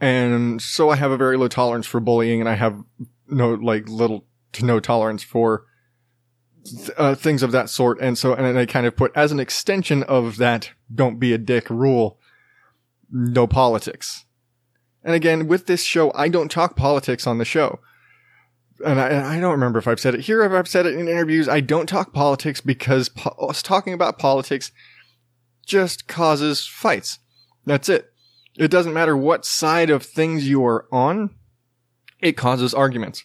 And 0.00 0.60
so 0.60 0.90
I 0.90 0.96
have 0.96 1.10
a 1.10 1.16
very 1.16 1.36
low 1.36 1.48
tolerance 1.48 1.86
for 1.86 2.00
bullying 2.00 2.40
and 2.40 2.48
I 2.48 2.54
have 2.54 2.82
no, 3.28 3.54
like 3.54 3.88
little 3.88 4.26
to 4.52 4.64
no 4.64 4.80
tolerance 4.80 5.22
for 5.22 5.64
uh, 6.96 7.14
things 7.14 7.42
of 7.42 7.52
that 7.52 7.70
sort. 7.70 8.00
And 8.00 8.18
so, 8.18 8.34
and 8.34 8.58
I 8.58 8.66
kind 8.66 8.86
of 8.86 8.96
put 8.96 9.12
as 9.14 9.32
an 9.32 9.40
extension 9.40 10.02
of 10.02 10.36
that 10.36 10.70
don't 10.94 11.18
be 11.18 11.32
a 11.32 11.38
dick 11.38 11.70
rule, 11.70 12.18
no 13.10 13.46
politics. 13.46 14.24
And 15.02 15.14
again, 15.14 15.46
with 15.46 15.66
this 15.66 15.82
show, 15.82 16.12
I 16.14 16.28
don't 16.28 16.50
talk 16.50 16.76
politics 16.76 17.26
on 17.26 17.38
the 17.38 17.44
show. 17.44 17.80
And 18.84 19.00
I, 19.00 19.36
I 19.36 19.40
don't 19.40 19.52
remember 19.52 19.78
if 19.78 19.88
I've 19.88 20.00
said 20.00 20.14
it 20.14 20.22
here, 20.22 20.42
if 20.42 20.52
I've 20.52 20.68
said 20.68 20.84
it 20.84 20.94
in 20.94 21.08
interviews. 21.08 21.48
I 21.48 21.60
don't 21.60 21.88
talk 21.88 22.12
politics 22.12 22.60
because 22.60 23.08
po- 23.08 23.52
talking 23.62 23.94
about 23.94 24.18
politics 24.18 24.72
just 25.64 26.08
causes 26.08 26.66
fights. 26.66 27.20
That's 27.64 27.88
it. 27.88 28.12
It 28.58 28.70
doesn't 28.70 28.94
matter 28.94 29.16
what 29.16 29.44
side 29.44 29.90
of 29.90 30.02
things 30.02 30.48
you 30.48 30.64
are 30.64 30.86
on. 30.90 31.30
It 32.20 32.36
causes 32.36 32.72
arguments. 32.72 33.24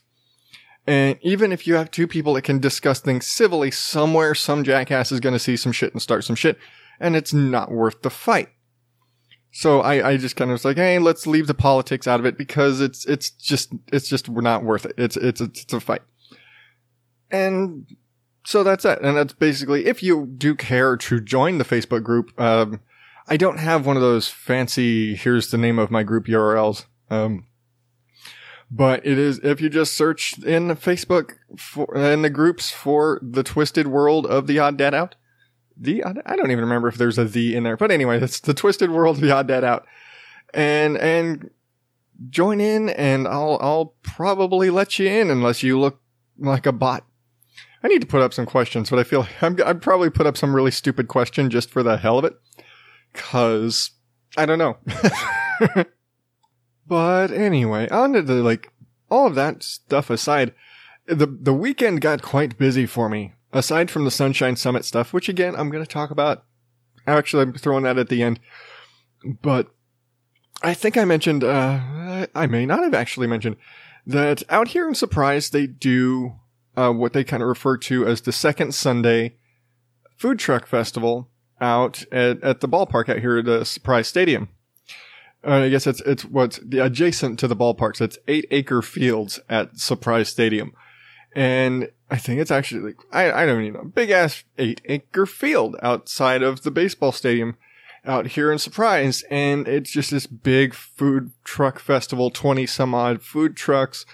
And 0.88 1.18
even 1.22 1.52
if 1.52 1.68
you 1.68 1.76
have 1.76 1.92
two 1.92 2.08
people 2.08 2.34
that 2.34 2.42
can 2.42 2.60
discuss 2.60 3.00
things 3.00 3.28
civilly, 3.28 3.72
somewhere 3.72 4.36
some 4.36 4.64
jackass 4.64 5.12
is 5.12 5.20
going 5.20 5.34
to 5.34 5.40
see 5.40 5.56
some 5.56 5.72
shit 5.72 5.94
and 5.94 6.02
start 6.02 6.24
some 6.24 6.36
shit, 6.36 6.58
and 7.00 7.16
it's 7.16 7.34
not 7.34 7.72
worth 7.72 8.02
the 8.02 8.10
fight. 8.10 8.50
So 9.52 9.82
I, 9.82 10.12
I 10.12 10.18
just 10.18 10.36
kind 10.36 10.50
of 10.50 10.54
was 10.54 10.66
like, 10.66 10.78
hey, 10.78 10.98
let's 10.98 11.28
leave 11.28 11.48
the 11.48 11.54
politics 11.54 12.08
out 12.08 12.20
of 12.20 12.26
it 12.26 12.38
because 12.38 12.80
it's 12.80 13.06
it's 13.06 13.30
just 13.30 13.74
it's 13.92 14.08
just 14.08 14.30
we're 14.30 14.42
not 14.42 14.64
worth 14.64 14.86
it. 14.86 14.94
It's 14.98 15.18
it's 15.18 15.42
it's 15.42 15.74
a 15.74 15.80
fight. 15.80 16.02
And 17.30 17.86
so 18.46 18.64
that's 18.64 18.86
it. 18.86 19.00
And 19.02 19.18
that's 19.18 19.34
basically 19.34 19.86
if 19.86 20.02
you 20.02 20.26
do 20.26 20.56
care 20.56 20.98
to 20.98 21.20
join 21.20 21.58
the 21.58 21.66
Facebook 21.66 22.04
group. 22.04 22.40
Um, 22.40 22.80
I 23.32 23.38
don't 23.38 23.60
have 23.60 23.86
one 23.86 23.96
of 23.96 24.02
those 24.02 24.28
fancy 24.28 25.16
here's 25.16 25.52
the 25.52 25.58
name 25.58 25.80
of 25.80 25.90
my 25.90 26.04
group 26.04 26.26
URLs. 26.26 26.84
Um, 27.10 27.46
but 28.70 29.06
it 29.06 29.18
is 29.18 29.40
if 29.40 29.62
you 29.62 29.70
just 29.70 29.94
search 29.94 30.38
in 30.40 30.68
Facebook 30.76 31.36
for 31.58 31.96
in 31.96 32.24
the 32.24 32.30
groups 32.30 32.72
for 32.72 33.22
the 33.24 33.42
Twisted 33.42 33.88
World 33.88 34.26
of 34.26 34.48
the 34.48 34.60
Odd 34.60 34.76
Dad 34.76 34.94
Out. 34.94 35.16
The 35.78 36.04
I 36.04 36.36
don't 36.36 36.52
even 36.52 36.66
remember 36.66 36.90
if 36.90 36.96
there's 36.96 37.18
a 37.18 37.24
the 37.24 37.56
in 37.56 37.64
there, 37.64 37.78
but 37.78 37.90
anyway, 37.90 38.22
it's 38.22 38.42
the 38.42 38.54
Twisted 38.54 38.92
World 38.92 39.16
of 39.16 39.22
the 39.22 39.32
Odd 39.32 39.48
Dad 39.48 39.64
Out, 39.64 39.86
and 40.54 40.98
and 40.98 41.52
join 42.30 42.60
in, 42.60 42.90
and 42.90 43.30
I'll 43.30 43.58
I'll 43.62 43.96
probably 44.04 44.70
let 44.70 45.00
you 45.00 45.08
in 45.08 45.30
unless 45.30 45.64
you 45.64 45.80
look 45.80 46.02
like 46.38 46.66
a 46.66 46.74
bot. 46.74 47.06
I 47.82 47.88
need 47.88 48.02
to 48.02 48.08
put 48.08 48.22
up 48.22 48.34
some 48.34 48.46
questions, 48.46 48.90
but 48.90 49.00
I 49.00 49.04
feel 49.04 49.26
I'm 49.42 49.58
I'd 49.66 49.82
probably 49.82 50.10
put 50.10 50.28
up 50.28 50.36
some 50.36 50.54
really 50.54 50.72
stupid 50.72 51.08
question 51.08 51.50
just 51.50 51.70
for 51.70 51.82
the 51.82 51.96
hell 51.96 52.20
of 52.20 52.26
it, 52.26 52.34
cause 53.14 53.92
I 54.38 54.46
don't 54.46 54.60
know. 54.60 54.78
But 56.92 57.32
anyway, 57.32 57.88
on 57.88 58.12
to 58.12 58.22
the 58.22 58.44
like 58.44 58.70
all 59.10 59.26
of 59.26 59.36
that 59.36 59.64
stuff 59.64 60.10
aside, 60.10 60.54
the 61.06 61.26
the 61.26 61.54
weekend 61.54 62.02
got 62.02 62.22
quite 62.22 62.58
busy 62.58 62.86
for 62.86 63.08
me. 63.08 63.32
Aside 63.54 63.90
from 63.90 64.04
the 64.04 64.12
Sunshine 64.12 64.58
Summit 64.58 64.84
stuff, 64.84 65.14
which 65.14 65.30
again 65.30 65.56
I'm 65.56 65.70
going 65.70 65.86
to 65.86 65.90
talk 65.90 66.12
about. 66.12 66.44
Actually, 67.08 67.44
I'm 67.44 67.54
throwing 67.54 67.86
that 67.86 67.98
at 67.98 68.10
the 68.10 68.22
end. 68.22 68.42
But 69.42 69.68
I 70.62 70.74
think 70.74 70.98
I 70.98 71.06
mentioned, 71.06 71.46
uh, 71.46 72.28
I 72.36 72.48
may 72.48 72.66
not 72.66 72.84
have 72.84 72.94
actually 72.94 73.28
mentioned 73.28 73.56
that 74.06 74.44
out 74.50 74.68
here 74.68 74.86
in 74.86 74.94
Surprise 74.94 75.50
they 75.50 75.68
do 75.68 76.34
uh, 76.76 76.92
what 76.92 77.14
they 77.14 77.24
kind 77.24 77.42
of 77.42 77.48
refer 77.48 77.78
to 77.78 78.06
as 78.06 78.20
the 78.20 78.34
second 78.34 78.76
Sunday 78.76 79.38
food 80.18 80.40
truck 80.40 80.68
festival 80.68 81.31
out 81.62 82.04
at, 82.12 82.44
at 82.44 82.60
the 82.60 82.68
ballpark 82.68 83.08
out 83.08 83.20
here 83.20 83.42
the 83.42 83.64
Surprise 83.64 84.08
Stadium. 84.08 84.50
Uh, 85.46 85.54
I 85.54 85.70
guess 85.70 85.88
it's 85.88 86.02
it's 86.02 86.26
what's 86.26 86.60
the 86.60 86.80
adjacent 86.80 87.40
to 87.40 87.48
the 87.48 87.56
ballpark. 87.56 87.96
So 87.96 88.06
it's 88.06 88.18
eight 88.28 88.46
acre 88.52 88.82
fields 88.82 89.40
at 89.50 89.78
Surprise 89.80 90.30
Stadium, 90.30 90.74
and 91.36 91.90
I 92.10 92.18
think 92.18 92.40
it's 92.40 92.52
actually 92.52 92.82
like 92.82 92.98
I 93.12 93.32
I 93.32 93.46
don't 93.46 93.62
even 93.62 93.74
know 93.74 93.84
big 93.86 94.12
ass 94.12 94.44
eight 94.58 94.82
acre 94.86 95.26
field 95.26 95.78
outside 95.82 96.44
of 96.44 96.64
the 96.64 96.72
baseball 96.72 97.12
stadium 97.12 97.58
out 98.06 98.28
here 98.28 98.52
in 98.52 98.60
Surprise, 98.60 99.24
and 99.32 99.68
it's 99.68 99.92
just 99.92 100.12
this 100.12 100.28
big 100.28 100.74
food 100.76 101.32
truck 101.44 101.80
festival. 101.80 102.30
Twenty 102.30 102.68
some 102.68 102.94
odd 102.94 103.24
food 103.24 103.56
trucks 103.56 104.06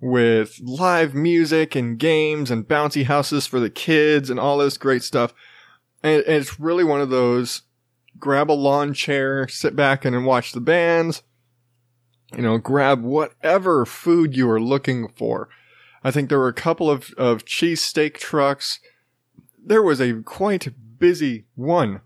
with 0.00 0.60
live 0.62 1.12
music 1.12 1.74
and 1.74 1.98
games 1.98 2.52
and 2.52 2.68
bouncy 2.68 3.04
houses 3.04 3.48
for 3.48 3.58
the 3.58 3.70
kids 3.70 4.30
and 4.30 4.38
all 4.38 4.58
this 4.58 4.78
great 4.78 5.02
stuff. 5.02 5.34
And, 6.02 6.22
it's 6.26 6.60
really 6.60 6.84
one 6.84 7.00
of 7.00 7.10
those 7.10 7.62
grab 8.18 8.50
a 8.50 8.52
lawn 8.52 8.94
chair, 8.94 9.46
sit 9.48 9.76
back 9.76 10.04
and 10.04 10.26
watch 10.26 10.52
the 10.52 10.60
bands. 10.60 11.22
You 12.36 12.42
know, 12.42 12.58
grab 12.58 13.02
whatever 13.02 13.86
food 13.86 14.36
you 14.36 14.50
are 14.50 14.60
looking 14.60 15.08
for. 15.08 15.48
I 16.04 16.10
think 16.10 16.28
there 16.28 16.38
were 16.38 16.48
a 16.48 16.52
couple 16.52 16.90
of, 16.90 17.12
of 17.16 17.44
cheesesteak 17.44 18.18
trucks. 18.18 18.80
There 19.62 19.82
was 19.82 20.00
a 20.00 20.22
quite 20.22 20.68
busy 20.98 21.46
one, 21.54 22.02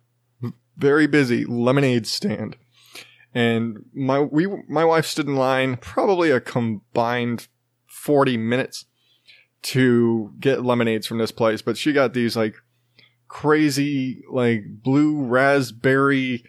very 0.77 1.07
busy 1.07 1.45
lemonade 1.45 2.07
stand. 2.07 2.57
And 3.35 3.85
my, 3.93 4.21
we, 4.21 4.47
my 4.69 4.85
wife 4.85 5.07
stood 5.07 5.27
in 5.27 5.37
line 5.37 5.77
probably 5.77 6.31
a 6.31 6.41
combined 6.41 7.49
40 7.87 8.37
minutes 8.37 8.85
to 9.63 10.33
get 10.39 10.65
lemonades 10.65 11.07
from 11.07 11.19
this 11.19 11.33
place, 11.33 11.63
but 11.63 11.77
she 11.77 11.93
got 11.93 12.15
these 12.15 12.37
like 12.37 12.57
crazy 13.33 14.23
like 14.31 14.63
blue 14.83 15.23
raspberry 15.25 16.45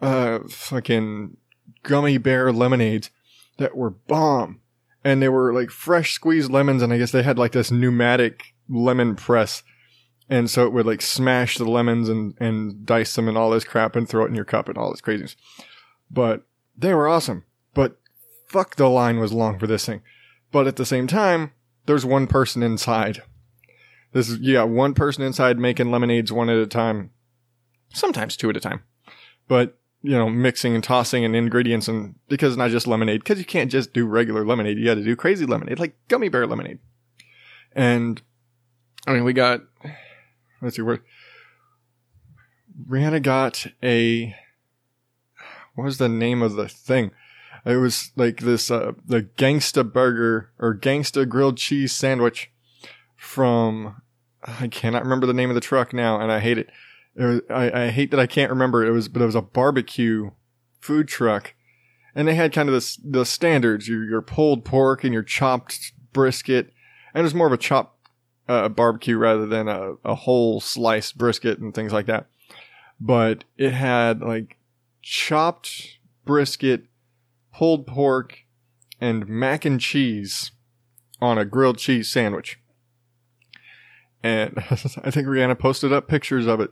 uh 0.00 0.38
fucking 0.48 1.36
gummy 1.82 2.18
bear 2.18 2.52
lemonades 2.52 3.10
that 3.58 3.76
were 3.76 3.90
bomb. 3.90 4.60
And 5.02 5.20
they 5.20 5.28
were 5.28 5.52
like 5.52 5.70
fresh 5.70 6.12
squeezed 6.12 6.52
lemons 6.52 6.82
and 6.82 6.92
i 6.92 6.98
guess 6.98 7.10
they 7.10 7.24
had 7.24 7.36
like 7.36 7.50
this 7.50 7.72
pneumatic 7.72 8.54
lemon 8.68 9.16
press. 9.16 9.64
And 10.30 10.48
so 10.48 10.64
it 10.64 10.72
would 10.72 10.86
like 10.86 11.02
smash 11.02 11.58
the 11.58 11.64
lemons 11.64 12.08
and 12.08 12.34
and 12.38 12.86
dice 12.86 13.16
them 13.16 13.26
and 13.26 13.36
all 13.36 13.50
this 13.50 13.64
crap 13.64 13.96
and 13.96 14.08
throw 14.08 14.24
it 14.24 14.28
in 14.28 14.36
your 14.36 14.44
cup 14.44 14.68
and 14.68 14.78
all 14.78 14.92
this 14.92 15.00
craziness. 15.00 15.34
But 16.08 16.46
they 16.76 16.94
were 16.94 17.08
awesome. 17.08 17.44
But 17.74 17.98
fuck 18.46 18.76
the 18.76 18.88
line 18.88 19.18
was 19.18 19.32
long 19.32 19.58
for 19.58 19.66
this 19.66 19.84
thing. 19.84 20.00
But 20.52 20.68
at 20.68 20.76
the 20.76 20.86
same 20.86 21.08
time 21.08 21.50
there's 21.86 22.06
one 22.06 22.28
person 22.28 22.62
inside 22.62 23.20
this 24.14 24.30
is, 24.30 24.38
you 24.38 24.54
got 24.54 24.68
one 24.68 24.94
person 24.94 25.24
inside 25.24 25.58
making 25.58 25.90
lemonades 25.90 26.32
one 26.32 26.48
at 26.48 26.56
a 26.56 26.66
time. 26.66 27.10
Sometimes 27.92 28.36
two 28.36 28.48
at 28.48 28.56
a 28.56 28.60
time. 28.60 28.84
But, 29.48 29.76
you 30.02 30.12
know, 30.12 30.30
mixing 30.30 30.74
and 30.74 30.84
tossing 30.84 31.24
and 31.24 31.34
ingredients 31.34 31.88
and 31.88 32.14
because 32.28 32.56
not 32.56 32.70
just 32.70 32.86
lemonade, 32.86 33.22
because 33.22 33.38
you 33.38 33.44
can't 33.44 33.70
just 33.70 33.92
do 33.92 34.06
regular 34.06 34.46
lemonade. 34.46 34.78
You 34.78 34.84
got 34.84 34.94
to 34.94 35.02
do 35.02 35.16
crazy 35.16 35.46
lemonade, 35.46 35.80
like 35.80 35.96
gummy 36.08 36.28
bear 36.28 36.46
lemonade. 36.46 36.78
And, 37.72 38.22
I 39.06 39.12
mean, 39.12 39.24
we 39.24 39.32
got, 39.32 39.62
let's 40.62 40.76
see, 40.76 40.82
where, 40.82 41.00
Rihanna 42.88 43.22
got 43.22 43.66
a, 43.82 44.34
what 45.74 45.84
was 45.84 45.98
the 45.98 46.08
name 46.08 46.40
of 46.40 46.54
the 46.54 46.68
thing? 46.68 47.10
It 47.64 47.76
was 47.76 48.12
like 48.14 48.40
this, 48.40 48.70
uh, 48.70 48.92
the 49.04 49.22
gangsta 49.22 49.90
burger 49.90 50.50
or 50.58 50.74
gangsta 50.74 51.28
grilled 51.28 51.56
cheese 51.56 51.92
sandwich 51.92 52.52
from 53.16 54.02
I 54.44 54.68
cannot 54.68 55.04
remember 55.04 55.26
the 55.26 55.34
name 55.34 55.50
of 55.50 55.54
the 55.54 55.60
truck 55.60 55.92
now, 55.92 56.20
and 56.20 56.30
I 56.30 56.40
hate 56.40 56.58
it. 56.58 56.70
it 57.16 57.24
was, 57.24 57.40
I, 57.48 57.84
I 57.84 57.88
hate 57.90 58.10
that 58.10 58.20
I 58.20 58.26
can't 58.26 58.50
remember. 58.50 58.84
It 58.84 58.90
was, 58.90 59.08
but 59.08 59.22
it 59.22 59.26
was 59.26 59.34
a 59.34 59.42
barbecue 59.42 60.30
food 60.80 61.08
truck, 61.08 61.54
and 62.14 62.28
they 62.28 62.34
had 62.34 62.52
kind 62.52 62.68
of 62.68 62.74
the 62.74 62.98
the 63.04 63.24
standards: 63.24 63.88
your 63.88 64.04
your 64.04 64.22
pulled 64.22 64.64
pork 64.64 65.04
and 65.04 65.12
your 65.12 65.22
chopped 65.22 65.92
brisket, 66.12 66.72
and 67.14 67.20
it 67.20 67.24
was 67.24 67.34
more 67.34 67.46
of 67.46 67.52
a 67.52 67.58
chopped 67.58 68.08
uh, 68.48 68.68
barbecue 68.68 69.16
rather 69.16 69.46
than 69.46 69.68
a, 69.68 69.94
a 70.04 70.14
whole 70.14 70.60
sliced 70.60 71.16
brisket 71.16 71.58
and 71.58 71.74
things 71.74 71.92
like 71.92 72.06
that. 72.06 72.26
But 73.00 73.44
it 73.56 73.72
had 73.72 74.20
like 74.20 74.58
chopped 75.02 75.98
brisket, 76.24 76.84
pulled 77.52 77.86
pork, 77.86 78.40
and 79.00 79.26
mac 79.26 79.64
and 79.64 79.80
cheese 79.80 80.52
on 81.20 81.38
a 81.38 81.44
grilled 81.44 81.78
cheese 81.78 82.10
sandwich. 82.10 82.58
And 84.24 84.54
I 84.58 85.10
think 85.10 85.28
Rihanna 85.28 85.58
posted 85.58 85.92
up 85.92 86.08
pictures 86.08 86.46
of 86.46 86.58
it. 86.58 86.70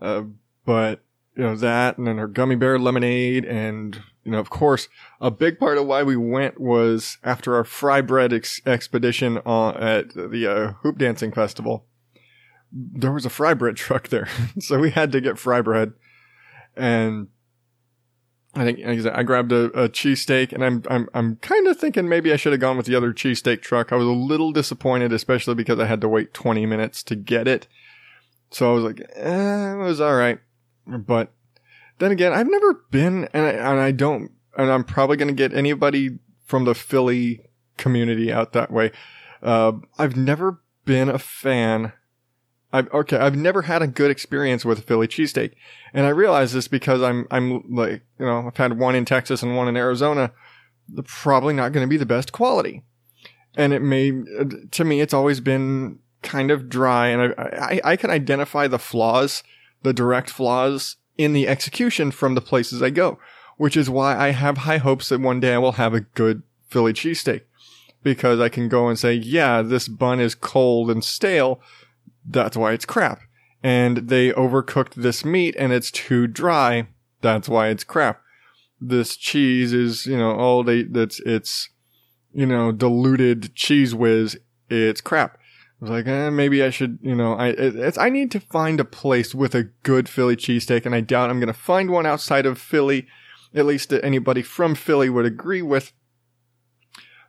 Uh, 0.00 0.22
but, 0.64 1.02
you 1.36 1.42
know, 1.44 1.54
that 1.54 1.98
and 1.98 2.06
then 2.06 2.16
her 2.16 2.26
gummy 2.26 2.56
bear 2.56 2.78
lemonade. 2.78 3.44
And, 3.44 4.00
you 4.24 4.32
know, 4.32 4.40
of 4.40 4.48
course, 4.48 4.88
a 5.20 5.30
big 5.30 5.58
part 5.58 5.76
of 5.76 5.86
why 5.86 6.02
we 6.02 6.16
went 6.16 6.58
was 6.58 7.18
after 7.22 7.54
our 7.54 7.62
fry 7.62 8.00
bread 8.00 8.32
ex- 8.32 8.62
expedition 8.66 9.38
on, 9.44 9.76
at 9.76 10.14
the 10.14 10.46
uh, 10.50 10.72
hoop 10.82 10.96
dancing 10.96 11.30
festival. 11.30 11.84
There 12.72 13.12
was 13.12 13.26
a 13.26 13.30
fry 13.30 13.52
bread 13.52 13.76
truck 13.76 14.08
there. 14.08 14.28
so 14.58 14.78
we 14.78 14.90
had 14.90 15.12
to 15.12 15.20
get 15.20 15.38
fry 15.38 15.60
bread. 15.60 15.92
And 16.74 17.28
I 18.56 18.64
think 18.64 19.06
I, 19.06 19.22
grabbed 19.22 19.52
a, 19.52 19.64
a 19.66 19.88
cheesesteak 19.88 20.52
and 20.52 20.64
I'm, 20.64 20.82
I'm, 20.88 21.08
I'm 21.12 21.36
kind 21.36 21.66
of 21.66 21.78
thinking 21.78 22.08
maybe 22.08 22.32
I 22.32 22.36
should 22.36 22.52
have 22.52 22.60
gone 22.60 22.78
with 22.78 22.86
the 22.86 22.94
other 22.94 23.12
cheesesteak 23.12 23.60
truck. 23.60 23.92
I 23.92 23.96
was 23.96 24.06
a 24.06 24.10
little 24.10 24.50
disappointed, 24.50 25.12
especially 25.12 25.54
because 25.54 25.78
I 25.78 25.84
had 25.84 26.00
to 26.00 26.08
wait 26.08 26.32
20 26.32 26.64
minutes 26.64 27.02
to 27.04 27.16
get 27.16 27.46
it. 27.46 27.68
So 28.50 28.70
I 28.70 28.74
was 28.74 28.84
like, 28.84 29.00
eh, 29.14 29.72
it 29.74 29.76
was 29.76 30.00
all 30.00 30.14
right. 30.14 30.38
But 30.86 31.32
then 31.98 32.12
again, 32.12 32.32
I've 32.32 32.48
never 32.48 32.84
been 32.90 33.28
and 33.34 33.44
I, 33.44 33.50
and 33.50 33.80
I 33.80 33.90
don't, 33.90 34.32
and 34.56 34.72
I'm 34.72 34.84
probably 34.84 35.18
going 35.18 35.28
to 35.28 35.34
get 35.34 35.52
anybody 35.52 36.18
from 36.46 36.64
the 36.64 36.74
Philly 36.74 37.42
community 37.76 38.32
out 38.32 38.52
that 38.54 38.70
way. 38.70 38.90
Uh, 39.42 39.72
I've 39.98 40.16
never 40.16 40.62
been 40.86 41.10
a 41.10 41.18
fan 41.18 41.92
I've 42.76 42.92
okay, 42.92 43.16
I've 43.16 43.36
never 43.36 43.62
had 43.62 43.80
a 43.80 43.86
good 43.86 44.10
experience 44.10 44.64
with 44.64 44.80
a 44.80 44.82
Philly 44.82 45.08
cheesesteak. 45.08 45.52
And 45.94 46.04
I 46.04 46.10
realize 46.10 46.52
this 46.52 46.68
because 46.68 47.00
I'm 47.00 47.26
I'm 47.30 47.74
like, 47.74 48.02
you 48.18 48.26
know, 48.26 48.46
I've 48.46 48.56
had 48.56 48.78
one 48.78 48.94
in 48.94 49.06
Texas 49.06 49.42
and 49.42 49.56
one 49.56 49.68
in 49.68 49.76
Arizona. 49.76 50.32
They're 50.88 51.02
probably 51.02 51.54
not 51.54 51.72
going 51.72 51.84
to 51.84 51.90
be 51.90 51.96
the 51.96 52.06
best 52.06 52.32
quality. 52.32 52.82
And 53.56 53.72
it 53.72 53.80
may 53.80 54.12
to 54.70 54.84
me 54.84 55.00
it's 55.00 55.14
always 55.14 55.40
been 55.40 56.00
kind 56.22 56.50
of 56.50 56.68
dry 56.68 57.06
and 57.08 57.34
I, 57.38 57.80
I 57.84 57.92
I 57.92 57.96
can 57.96 58.10
identify 58.10 58.66
the 58.66 58.78
flaws, 58.78 59.42
the 59.82 59.94
direct 59.94 60.28
flaws 60.28 60.96
in 61.16 61.32
the 61.32 61.48
execution 61.48 62.10
from 62.10 62.34
the 62.34 62.42
places 62.42 62.82
I 62.82 62.90
go, 62.90 63.18
which 63.56 63.76
is 63.76 63.88
why 63.88 64.18
I 64.18 64.32
have 64.32 64.58
high 64.58 64.78
hopes 64.78 65.08
that 65.08 65.20
one 65.20 65.40
day 65.40 65.54
I 65.54 65.58
will 65.58 65.72
have 65.72 65.94
a 65.94 66.00
good 66.00 66.42
Philly 66.68 66.92
cheesesteak 66.92 67.42
because 68.02 68.38
I 68.38 68.50
can 68.50 68.68
go 68.68 68.86
and 68.88 68.98
say, 68.98 69.14
yeah, 69.14 69.62
this 69.62 69.88
bun 69.88 70.20
is 70.20 70.34
cold 70.34 70.90
and 70.90 71.02
stale 71.02 71.60
that's 72.26 72.56
why 72.56 72.72
it's 72.72 72.84
crap. 72.84 73.20
And 73.62 74.08
they 74.08 74.32
overcooked 74.32 74.94
this 74.94 75.24
meat 75.24 75.54
and 75.58 75.72
it's 75.72 75.90
too 75.90 76.26
dry. 76.26 76.88
That's 77.22 77.48
why 77.48 77.68
it's 77.68 77.84
crap. 77.84 78.20
This 78.80 79.16
cheese 79.16 79.72
is, 79.72 80.06
you 80.06 80.18
know, 80.18 80.32
all 80.32 80.62
they, 80.62 80.82
that's, 80.82 81.20
it's, 81.20 81.70
you 82.32 82.46
know, 82.46 82.72
diluted 82.72 83.54
Cheez 83.54 83.94
Whiz. 83.94 84.38
It's 84.68 85.00
crap. 85.00 85.38
I 85.80 85.84
was 85.84 85.90
like, 85.90 86.06
eh, 86.06 86.30
maybe 86.30 86.62
I 86.62 86.70
should, 86.70 86.98
you 87.02 87.14
know, 87.14 87.34
I, 87.34 87.48
it's, 87.48 87.98
I 87.98 88.08
need 88.08 88.30
to 88.32 88.40
find 88.40 88.80
a 88.80 88.84
place 88.84 89.34
with 89.34 89.54
a 89.54 89.64
good 89.82 90.08
Philly 90.08 90.36
cheesesteak 90.36 90.86
and 90.86 90.94
I 90.94 91.00
doubt 91.00 91.30
I'm 91.30 91.40
going 91.40 91.48
to 91.48 91.54
find 91.54 91.90
one 91.90 92.06
outside 92.06 92.46
of 92.46 92.58
Philly. 92.58 93.06
At 93.54 93.66
least 93.66 93.88
that 93.88 94.04
anybody 94.04 94.42
from 94.42 94.74
Philly 94.74 95.08
would 95.08 95.24
agree 95.24 95.62
with, 95.62 95.92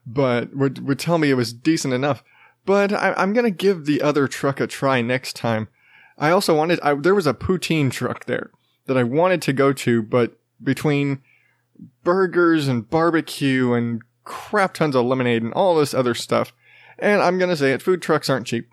but 0.05 0.53
would, 0.53 0.85
would 0.85 0.99
tell 0.99 1.17
me 1.17 1.29
it 1.29 1.35
was 1.35 1.53
decent 1.53 1.93
enough 1.93 2.21
but 2.67 2.91
I, 2.91 3.13
am 3.23 3.31
gonna 3.31 3.49
give 3.49 3.85
the 3.85 4.01
other 4.01 4.27
truck 4.27 4.59
a 4.59 4.67
try 4.67 5.01
next 5.01 5.37
time. 5.37 5.69
I 6.17 6.31
also 6.31 6.53
wanted, 6.53 6.81
I, 6.81 6.95
there 6.95 7.15
was 7.15 7.25
a 7.25 7.33
poutine 7.33 7.89
truck 7.89 8.25
there 8.25 8.51
that 8.87 8.97
I 8.97 9.03
wanted 9.03 9.41
to 9.43 9.53
go 9.53 9.71
to, 9.71 10.03
but 10.03 10.37
between 10.61 11.21
burgers 12.03 12.67
and 12.67 12.89
barbecue 12.89 13.71
and 13.71 14.01
crap 14.25 14.73
tons 14.73 14.97
of 14.97 15.05
lemonade 15.05 15.43
and 15.43 15.53
all 15.53 15.75
this 15.77 15.93
other 15.93 16.13
stuff, 16.13 16.51
and 16.99 17.21
I'm 17.21 17.39
gonna 17.39 17.55
say 17.55 17.71
it, 17.71 17.81
food 17.81 18.01
trucks 18.01 18.29
aren't 18.29 18.47
cheap. 18.47 18.69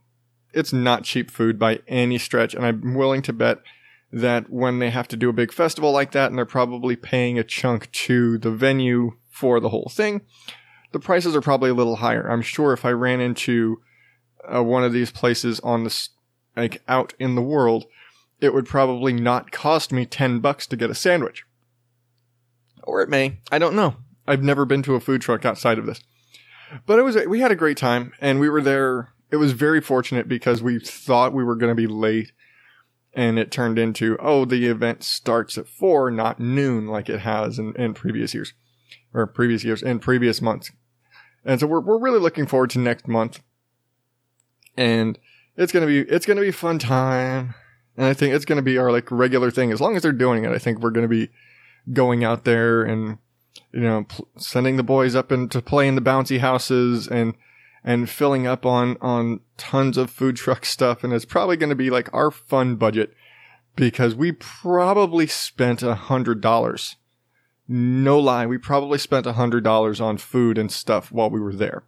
It's 0.52 0.72
not 0.72 1.04
cheap 1.04 1.30
food 1.30 1.56
by 1.56 1.78
any 1.86 2.18
stretch, 2.18 2.52
and 2.52 2.66
I'm 2.66 2.94
willing 2.94 3.22
to 3.22 3.32
bet 3.32 3.58
that 4.12 4.50
when 4.50 4.80
they 4.80 4.90
have 4.90 5.06
to 5.08 5.16
do 5.16 5.28
a 5.28 5.32
big 5.32 5.52
festival 5.52 5.92
like 5.92 6.10
that, 6.12 6.30
and 6.30 6.38
they're 6.38 6.44
probably 6.44 6.96
paying 6.96 7.38
a 7.38 7.44
chunk 7.44 7.92
to 7.92 8.38
the 8.38 8.50
venue 8.50 9.12
for 9.30 9.60
the 9.60 9.68
whole 9.68 9.90
thing, 9.92 10.22
the 10.90 10.98
prices 10.98 11.36
are 11.36 11.40
probably 11.40 11.70
a 11.70 11.74
little 11.74 11.96
higher. 11.96 12.28
I'm 12.28 12.42
sure 12.42 12.72
if 12.72 12.84
I 12.84 12.90
ran 12.90 13.20
into 13.20 13.80
uh, 14.52 14.62
one 14.62 14.84
of 14.84 14.92
these 14.92 15.10
places 15.10 15.60
on 15.60 15.84
the 15.84 16.08
like 16.56 16.82
out 16.86 17.14
in 17.18 17.34
the 17.34 17.42
world, 17.42 17.86
it 18.40 18.54
would 18.54 18.66
probably 18.66 19.12
not 19.12 19.50
cost 19.50 19.92
me 19.92 20.06
10 20.06 20.40
bucks 20.40 20.66
to 20.68 20.76
get 20.76 20.90
a 20.90 20.94
sandwich. 20.94 21.44
Or 22.82 23.02
it 23.02 23.08
may. 23.08 23.38
I 23.50 23.58
don't 23.58 23.74
know. 23.74 23.96
I've 24.26 24.42
never 24.42 24.64
been 24.64 24.82
to 24.82 24.94
a 24.94 25.00
food 25.00 25.20
truck 25.20 25.44
outside 25.44 25.78
of 25.78 25.86
this. 25.86 26.00
But 26.86 26.98
it 26.98 27.02
was 27.02 27.16
we 27.26 27.40
had 27.40 27.52
a 27.52 27.56
great 27.56 27.76
time 27.76 28.12
and 28.20 28.40
we 28.40 28.48
were 28.48 28.62
there. 28.62 29.12
It 29.30 29.36
was 29.36 29.52
very 29.52 29.80
fortunate 29.80 30.28
because 30.28 30.62
we 30.62 30.78
thought 30.78 31.32
we 31.32 31.44
were 31.44 31.56
going 31.56 31.70
to 31.70 31.74
be 31.74 31.86
late 31.86 32.32
and 33.12 33.38
it 33.38 33.50
turned 33.50 33.78
into 33.78 34.16
oh 34.20 34.44
the 34.44 34.66
event 34.66 35.04
starts 35.04 35.56
at 35.56 35.68
4 35.68 36.10
not 36.10 36.40
noon 36.40 36.88
like 36.88 37.08
it 37.08 37.20
has 37.20 37.60
in, 37.60 37.72
in 37.76 37.94
previous 37.94 38.34
years 38.34 38.54
or 39.12 39.24
previous 39.28 39.62
years 39.62 39.84
in 39.84 40.00
previous 40.00 40.42
months 40.42 40.72
and 41.44 41.60
so 41.60 41.66
we're, 41.66 41.80
we're 41.80 41.98
really 41.98 42.18
looking 42.18 42.46
forward 42.46 42.70
to 42.70 42.78
next 42.78 43.06
month. 43.06 43.40
And 44.76 45.18
it's 45.56 45.72
to 45.86 45.86
be, 45.86 46.10
it's 46.10 46.26
to 46.36 46.42
be 46.42 46.50
fun 46.50 46.78
time. 46.78 47.54
And 47.96 48.06
I 48.06 48.14
think 48.14 48.34
it's 48.34 48.44
to 48.58 48.62
be 48.62 48.78
our 48.78 48.90
like 48.90 49.10
regular 49.10 49.50
thing. 49.50 49.70
As 49.72 49.80
long 49.80 49.96
as 49.96 50.02
they're 50.02 50.12
doing 50.12 50.44
it, 50.44 50.50
I 50.50 50.58
think 50.58 50.80
we're 50.80 50.90
to 51.08 51.08
be 51.08 51.30
going 51.92 52.24
out 52.24 52.44
there 52.44 52.82
and, 52.82 53.18
you 53.72 53.80
know, 53.80 54.04
pl- 54.04 54.28
sending 54.36 54.76
the 54.76 54.82
boys 54.82 55.14
up 55.14 55.30
and 55.30 55.50
to 55.52 55.62
play 55.62 55.86
in 55.86 55.94
the 55.94 56.00
bouncy 56.02 56.40
houses 56.40 57.06
and, 57.06 57.34
and 57.84 58.10
filling 58.10 58.46
up 58.46 58.66
on, 58.66 58.96
on 59.00 59.40
tons 59.56 59.96
of 59.96 60.10
food 60.10 60.36
truck 60.36 60.64
stuff. 60.64 61.04
And 61.04 61.12
it's 61.12 61.24
probably 61.24 61.56
to 61.70 61.76
be 61.76 61.90
like 61.90 62.12
our 62.12 62.30
fun 62.30 62.76
budget 62.76 63.14
because 63.76 64.14
we 64.14 64.32
probably 64.32 65.26
spent 65.26 65.82
a 65.82 65.94
hundred 65.94 66.40
dollars 66.40 66.96
no 67.66 68.18
lie, 68.18 68.46
we 68.46 68.58
probably 68.58 68.98
spent 68.98 69.26
a 69.26 69.32
hundred 69.32 69.64
dollars 69.64 70.00
on 70.00 70.18
food 70.18 70.58
and 70.58 70.70
stuff 70.70 71.10
while 71.10 71.30
we 71.30 71.40
were 71.40 71.54
there. 71.54 71.84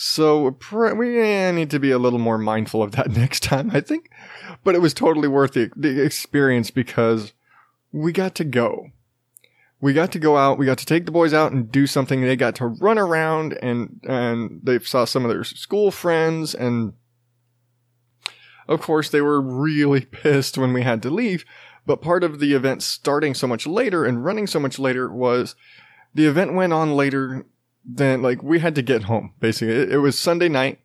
So 0.00 0.56
we 0.70 1.20
eh, 1.20 1.50
need 1.50 1.70
to 1.70 1.80
be 1.80 1.90
a 1.90 1.98
little 1.98 2.20
more 2.20 2.38
mindful 2.38 2.84
of 2.84 2.92
that 2.92 3.10
next 3.16 3.42
time, 3.42 3.72
I 3.72 3.80
think. 3.80 4.12
But 4.62 4.76
it 4.76 4.78
was 4.80 4.94
totally 4.94 5.26
worth 5.26 5.54
the, 5.54 5.72
the 5.74 6.00
experience 6.04 6.70
because 6.70 7.32
we 7.90 8.12
got 8.12 8.36
to 8.36 8.44
go. 8.44 8.90
We 9.80 9.92
got 9.92 10.12
to 10.12 10.20
go 10.20 10.36
out. 10.36 10.56
We 10.56 10.66
got 10.66 10.78
to 10.78 10.86
take 10.86 11.04
the 11.04 11.10
boys 11.10 11.34
out 11.34 11.50
and 11.50 11.72
do 11.72 11.88
something. 11.88 12.20
They 12.20 12.36
got 12.36 12.54
to 12.56 12.66
run 12.68 12.96
around 12.96 13.58
and, 13.60 13.98
and 14.04 14.60
they 14.62 14.78
saw 14.78 15.04
some 15.04 15.24
of 15.24 15.32
their 15.32 15.42
school 15.42 15.90
friends. 15.90 16.54
And 16.54 16.92
of 18.68 18.80
course, 18.80 19.10
they 19.10 19.20
were 19.20 19.40
really 19.40 20.00
pissed 20.04 20.56
when 20.56 20.72
we 20.72 20.82
had 20.82 21.02
to 21.02 21.10
leave 21.10 21.44
but 21.86 22.02
part 22.02 22.22
of 22.22 22.38
the 22.38 22.52
event 22.52 22.82
starting 22.82 23.32
so 23.32 23.46
much 23.46 23.66
later 23.66 24.04
and 24.04 24.22
running 24.22 24.46
so 24.46 24.60
much 24.60 24.78
later 24.78 25.10
was 25.10 25.56
the 26.12 26.26
event 26.26 26.52
went 26.52 26.74
on 26.74 26.94
later 26.94 27.46
than 27.84 28.22
like 28.22 28.42
we 28.42 28.58
had 28.58 28.74
to 28.74 28.82
get 28.82 29.04
home 29.04 29.32
basically. 29.40 29.74
It, 29.74 29.92
it 29.92 29.98
was 29.98 30.18
Sunday 30.18 30.48
night 30.48 30.80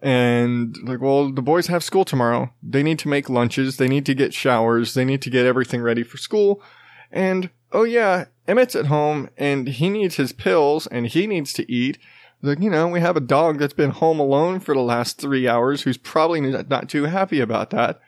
and 0.00 0.76
like, 0.84 1.00
well, 1.00 1.32
the 1.32 1.42
boys 1.42 1.66
have 1.66 1.82
school 1.82 2.04
tomorrow. 2.04 2.52
They 2.62 2.82
need 2.82 2.98
to 3.00 3.08
make 3.08 3.28
lunches. 3.28 3.76
They 3.76 3.88
need 3.88 4.06
to 4.06 4.14
get 4.14 4.34
showers. 4.34 4.94
They 4.94 5.04
need 5.04 5.22
to 5.22 5.30
get 5.30 5.46
everything 5.46 5.82
ready 5.82 6.02
for 6.02 6.16
school. 6.16 6.62
And 7.10 7.50
oh 7.72 7.84
yeah, 7.84 8.26
Emmett's 8.46 8.76
at 8.76 8.86
home 8.86 9.30
and 9.36 9.68
he 9.68 9.88
needs 9.88 10.16
his 10.16 10.32
pills 10.32 10.86
and 10.86 11.06
he 11.06 11.26
needs 11.26 11.52
to 11.54 11.70
eat. 11.70 11.98
Like, 12.40 12.60
you 12.60 12.70
know, 12.70 12.86
we 12.86 13.00
have 13.00 13.16
a 13.16 13.20
dog 13.20 13.58
that's 13.58 13.74
been 13.74 13.90
home 13.90 14.20
alone 14.20 14.60
for 14.60 14.74
the 14.74 14.80
last 14.80 15.20
three 15.20 15.48
hours 15.48 15.82
who's 15.82 15.98
probably 15.98 16.40
not 16.40 16.88
too 16.88 17.04
happy 17.04 17.40
about 17.40 17.70
that. 17.70 18.00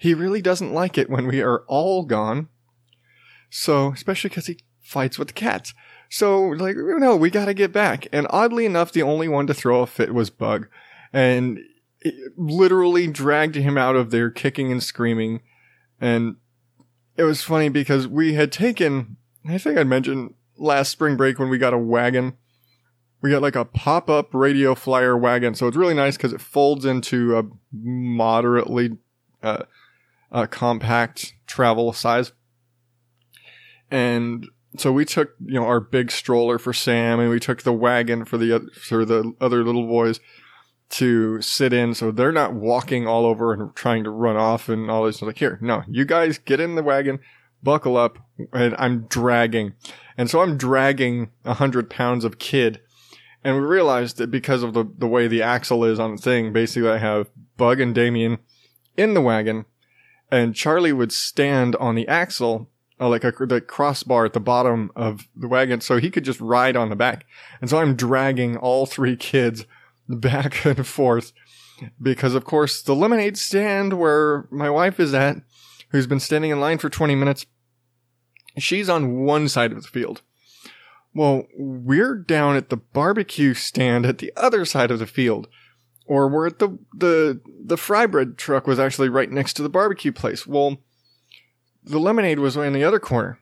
He 0.00 0.14
really 0.14 0.42
doesn't 0.42 0.74
like 0.74 0.98
it 0.98 1.08
when 1.10 1.26
we 1.28 1.40
are 1.40 1.64
all 1.68 2.04
gone. 2.04 2.48
So, 3.50 3.92
especially 3.92 4.30
because 4.30 4.46
he 4.46 4.58
fights 4.80 5.18
with 5.18 5.28
the 5.28 5.34
cats. 5.34 5.74
So, 6.08 6.42
like, 6.42 6.76
no, 6.76 7.16
we 7.16 7.30
gotta 7.30 7.54
get 7.54 7.72
back. 7.72 8.06
And 8.12 8.26
oddly 8.30 8.64
enough, 8.64 8.92
the 8.92 9.02
only 9.02 9.28
one 9.28 9.46
to 9.46 9.54
throw 9.54 9.82
a 9.82 9.86
fit 9.86 10.14
was 10.14 10.30
Bug. 10.30 10.68
And 11.12 11.60
literally 12.36 13.06
dragged 13.06 13.56
him 13.56 13.76
out 13.76 13.96
of 13.96 14.10
there 14.10 14.30
kicking 14.30 14.70
and 14.70 14.82
screaming. 14.82 15.40
And 16.00 16.36
it 17.16 17.24
was 17.24 17.42
funny 17.42 17.68
because 17.68 18.06
we 18.06 18.34
had 18.34 18.52
taken, 18.52 19.16
I 19.46 19.58
think 19.58 19.78
I 19.78 19.84
mentioned 19.84 20.34
last 20.56 20.90
spring 20.90 21.16
break 21.16 21.38
when 21.38 21.48
we 21.48 21.58
got 21.58 21.74
a 21.74 21.78
wagon. 21.78 22.36
We 23.20 23.30
got 23.30 23.42
like 23.42 23.56
a 23.56 23.64
pop 23.64 24.08
up 24.08 24.32
radio 24.32 24.74
flyer 24.74 25.16
wagon. 25.16 25.54
So 25.54 25.66
it's 25.66 25.76
really 25.76 25.94
nice 25.94 26.16
because 26.16 26.32
it 26.32 26.40
folds 26.40 26.84
into 26.84 27.36
a 27.36 27.42
moderately, 27.72 28.96
uh, 29.42 29.64
uh, 30.30 30.46
compact 30.46 31.34
travel 31.46 31.92
size. 31.92 32.32
And 33.90 34.46
so 34.80 34.92
we 34.92 35.04
took, 35.04 35.34
you 35.44 35.54
know, 35.54 35.66
our 35.66 35.80
big 35.80 36.10
stroller 36.10 36.58
for 36.58 36.72
Sam 36.72 37.20
and 37.20 37.30
we 37.30 37.40
took 37.40 37.62
the 37.62 37.72
wagon 37.72 38.24
for 38.24 38.38
the, 38.38 38.68
for 38.80 39.04
the 39.04 39.34
other 39.40 39.64
little 39.64 39.86
boys 39.86 40.20
to 40.90 41.40
sit 41.42 41.72
in. 41.72 41.94
So 41.94 42.10
they're 42.10 42.32
not 42.32 42.54
walking 42.54 43.06
all 43.06 43.26
over 43.26 43.52
and 43.52 43.74
trying 43.74 44.04
to 44.04 44.10
run 44.10 44.36
off 44.36 44.68
and 44.68 44.90
all 44.90 45.04
this. 45.04 45.20
Like, 45.20 45.38
here, 45.38 45.58
no, 45.60 45.82
you 45.88 46.04
guys 46.04 46.38
get 46.38 46.60
in 46.60 46.74
the 46.74 46.82
wagon, 46.82 47.18
buckle 47.62 47.96
up, 47.96 48.18
and 48.52 48.74
I'm 48.78 49.02
dragging. 49.02 49.74
And 50.16 50.30
so 50.30 50.40
I'm 50.40 50.56
dragging 50.56 51.30
a 51.44 51.54
hundred 51.54 51.90
pounds 51.90 52.24
of 52.24 52.38
kid. 52.38 52.80
And 53.44 53.56
we 53.56 53.62
realized 53.62 54.16
that 54.16 54.30
because 54.30 54.62
of 54.62 54.74
the, 54.74 54.84
the 54.98 55.06
way 55.06 55.28
the 55.28 55.42
axle 55.42 55.84
is 55.84 56.00
on 56.00 56.16
the 56.16 56.22
thing, 56.22 56.52
basically 56.52 56.90
I 56.90 56.98
have 56.98 57.30
Bug 57.56 57.80
and 57.80 57.94
Damien 57.94 58.38
in 58.96 59.14
the 59.14 59.20
wagon, 59.20 59.64
and 60.30 60.54
Charlie 60.54 60.92
would 60.92 61.12
stand 61.12 61.76
on 61.76 61.94
the 61.94 62.08
axle, 62.08 62.68
uh, 63.00 63.08
like 63.08 63.24
a 63.24 63.32
the 63.46 63.60
crossbar 63.60 64.24
at 64.24 64.32
the 64.32 64.40
bottom 64.40 64.90
of 64.96 65.28
the 65.36 65.48
wagon, 65.48 65.80
so 65.80 65.98
he 65.98 66.10
could 66.10 66.24
just 66.24 66.40
ride 66.40 66.76
on 66.76 66.90
the 66.90 66.96
back. 66.96 67.26
And 67.60 67.70
so 67.70 67.78
I'm 67.78 67.94
dragging 67.94 68.56
all 68.56 68.86
three 68.86 69.16
kids 69.16 69.66
back 70.08 70.64
and 70.64 70.86
forth 70.86 71.32
because, 72.00 72.34
of 72.34 72.44
course, 72.44 72.82
the 72.82 72.94
lemonade 72.94 73.38
stand 73.38 73.98
where 73.98 74.48
my 74.50 74.70
wife 74.70 74.98
is 74.98 75.14
at, 75.14 75.38
who's 75.90 76.06
been 76.06 76.20
standing 76.20 76.50
in 76.50 76.60
line 76.60 76.78
for 76.78 76.88
20 76.88 77.14
minutes, 77.14 77.46
she's 78.58 78.88
on 78.88 79.20
one 79.20 79.48
side 79.48 79.72
of 79.72 79.82
the 79.82 79.88
field. 79.88 80.22
Well, 81.14 81.46
we're 81.56 82.16
down 82.16 82.56
at 82.56 82.68
the 82.68 82.76
barbecue 82.76 83.54
stand 83.54 84.06
at 84.06 84.18
the 84.18 84.32
other 84.36 84.64
side 84.64 84.90
of 84.90 84.98
the 84.98 85.06
field. 85.06 85.48
Or 86.04 86.28
we're 86.28 86.46
at 86.46 86.58
the, 86.58 86.78
the, 86.94 87.40
the 87.64 87.76
fry 87.76 88.06
bread 88.06 88.38
truck 88.38 88.66
was 88.66 88.78
actually 88.78 89.08
right 89.08 89.30
next 89.30 89.54
to 89.54 89.62
the 89.62 89.68
barbecue 89.68 90.12
place. 90.12 90.46
Well, 90.46 90.78
the 91.82 91.98
lemonade 91.98 92.38
was 92.38 92.56
in 92.56 92.72
the 92.72 92.84
other 92.84 92.98
corner. 92.98 93.38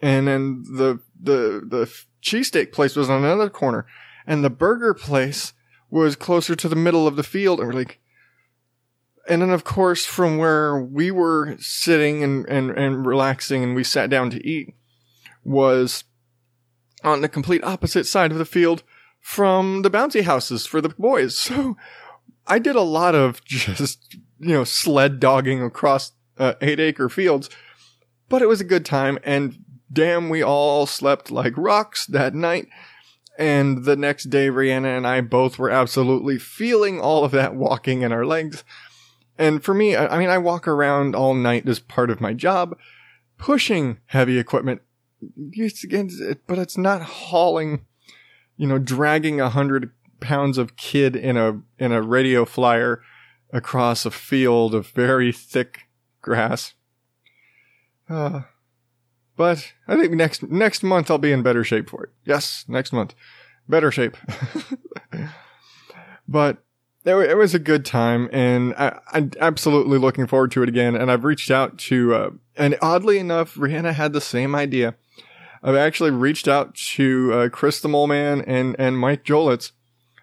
And 0.00 0.26
then 0.26 0.62
the, 0.62 1.00
the, 1.20 1.62
the 1.66 1.92
cheesesteak 2.22 2.72
place 2.72 2.96
was 2.96 3.10
on 3.10 3.24
another 3.24 3.50
corner. 3.50 3.86
And 4.26 4.44
the 4.44 4.50
burger 4.50 4.94
place 4.94 5.52
was 5.90 6.16
closer 6.16 6.54
to 6.54 6.68
the 6.68 6.76
middle 6.76 7.06
of 7.06 7.16
the 7.16 7.22
field. 7.22 7.60
And 7.60 7.68
we're 7.68 7.74
like, 7.74 8.00
and 9.28 9.42
then 9.42 9.50
of 9.50 9.64
course 9.64 10.06
from 10.06 10.38
where 10.38 10.78
we 10.78 11.10
were 11.10 11.56
sitting 11.58 12.24
and, 12.24 12.46
and, 12.46 12.70
and 12.70 13.06
relaxing 13.06 13.62
and 13.62 13.74
we 13.74 13.84
sat 13.84 14.10
down 14.10 14.30
to 14.30 14.46
eat 14.46 14.74
was 15.44 16.04
on 17.02 17.20
the 17.20 17.28
complete 17.28 17.64
opposite 17.64 18.06
side 18.06 18.32
of 18.32 18.38
the 18.38 18.44
field 18.44 18.82
from 19.20 19.82
the 19.82 19.90
bouncy 19.90 20.22
houses 20.22 20.66
for 20.66 20.80
the 20.80 20.88
boys. 20.88 21.38
So 21.50 21.76
I 22.46 22.58
did 22.58 22.74
a 22.74 22.80
lot 22.80 23.14
of 23.14 23.44
just, 23.44 24.16
you 24.38 24.54
know, 24.54 24.64
sled 24.64 25.20
dogging 25.20 25.62
across 25.62 26.12
uh, 26.38 26.54
eight 26.60 26.80
acre 26.80 27.08
fields, 27.08 27.48
but 28.30 28.40
it 28.40 28.48
was 28.48 28.62
a 28.62 28.64
good 28.64 28.86
time. 28.86 29.18
And 29.22 29.62
damn, 29.92 30.30
we 30.30 30.42
all 30.42 30.86
slept 30.86 31.30
like 31.30 31.52
rocks 31.58 32.06
that 32.06 32.34
night. 32.34 32.68
And 33.38 33.84
the 33.84 33.96
next 33.96 34.24
day, 34.24 34.48
Rihanna 34.48 34.96
and 34.96 35.06
I 35.06 35.20
both 35.20 35.58
were 35.58 35.70
absolutely 35.70 36.38
feeling 36.38 37.00
all 37.00 37.24
of 37.24 37.32
that 37.32 37.54
walking 37.54 38.02
in 38.02 38.12
our 38.12 38.24
legs. 38.24 38.64
And 39.36 39.64
for 39.64 39.74
me, 39.74 39.96
I 39.96 40.18
mean, 40.18 40.28
I 40.28 40.38
walk 40.38 40.68
around 40.68 41.14
all 41.14 41.34
night 41.34 41.68
as 41.68 41.80
part 41.80 42.10
of 42.10 42.20
my 42.20 42.32
job, 42.34 42.76
pushing 43.36 43.98
heavy 44.06 44.38
equipment. 44.38 44.82
But 46.46 46.58
it's 46.58 46.78
not 46.78 47.02
hauling, 47.02 47.86
you 48.56 48.66
know, 48.66 48.78
dragging 48.78 49.40
a 49.40 49.48
hundred 49.50 49.90
pounds 50.20 50.58
of 50.58 50.76
kid 50.76 51.16
in 51.16 51.36
a, 51.36 51.62
in 51.78 51.92
a 51.92 52.02
radio 52.02 52.44
flyer 52.44 53.02
across 53.52 54.04
a 54.04 54.10
field 54.10 54.74
of 54.74 54.88
very 54.88 55.32
thick 55.32 55.88
grass. 56.20 56.74
Uh, 58.10 58.42
but 59.36 59.72
I 59.88 59.96
think 59.96 60.12
next, 60.12 60.42
next 60.42 60.82
month 60.82 61.10
I'll 61.10 61.18
be 61.18 61.32
in 61.32 61.42
better 61.42 61.64
shape 61.64 61.88
for 61.88 62.04
it. 62.04 62.10
Yes, 62.24 62.64
next 62.68 62.92
month. 62.92 63.14
Better 63.68 63.90
shape. 63.90 64.16
but 66.28 66.58
it, 67.04 67.36
was 67.36 67.54
a 67.54 67.58
good 67.58 67.84
time 67.84 68.28
and 68.32 68.74
I, 68.74 68.98
am 69.12 69.30
absolutely 69.40 69.98
looking 69.98 70.26
forward 70.26 70.50
to 70.52 70.62
it 70.62 70.68
again. 70.68 70.96
And 70.96 71.10
I've 71.10 71.24
reached 71.24 71.50
out 71.50 71.78
to, 71.78 72.14
uh, 72.14 72.30
and 72.56 72.76
oddly 72.82 73.18
enough, 73.18 73.54
Rihanna 73.54 73.94
had 73.94 74.12
the 74.12 74.20
same 74.20 74.54
idea. 74.54 74.96
I've 75.62 75.76
actually 75.76 76.10
reached 76.10 76.48
out 76.48 76.74
to, 76.74 77.32
uh, 77.32 77.48
Chris 77.48 77.80
the 77.80 77.88
Mole 77.88 78.08
Man 78.08 78.42
and, 78.42 78.76
and 78.78 78.98
Mike 78.98 79.24
Jolitz 79.24 79.72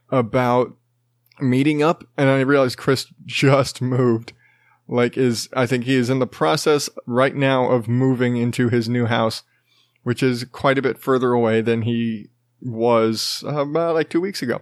about 0.09 0.75
meeting 1.39 1.81
up. 1.81 2.03
And 2.17 2.29
I 2.29 2.41
realized 2.41 2.77
Chris 2.77 3.07
just 3.25 3.81
moved. 3.81 4.33
Like 4.87 5.17
is, 5.17 5.49
I 5.53 5.65
think 5.65 5.83
he 5.83 5.95
is 5.95 6.09
in 6.09 6.19
the 6.19 6.27
process 6.27 6.89
right 7.05 7.35
now 7.35 7.69
of 7.69 7.87
moving 7.87 8.37
into 8.37 8.69
his 8.69 8.87
new 8.87 9.05
house, 9.05 9.43
which 10.03 10.23
is 10.23 10.45
quite 10.45 10.77
a 10.77 10.81
bit 10.81 10.97
further 10.97 11.33
away 11.33 11.61
than 11.61 11.81
he 11.81 12.29
was 12.61 13.43
uh, 13.45 13.61
about 13.61 13.95
like 13.95 14.09
two 14.09 14.21
weeks 14.21 14.41
ago. 14.41 14.61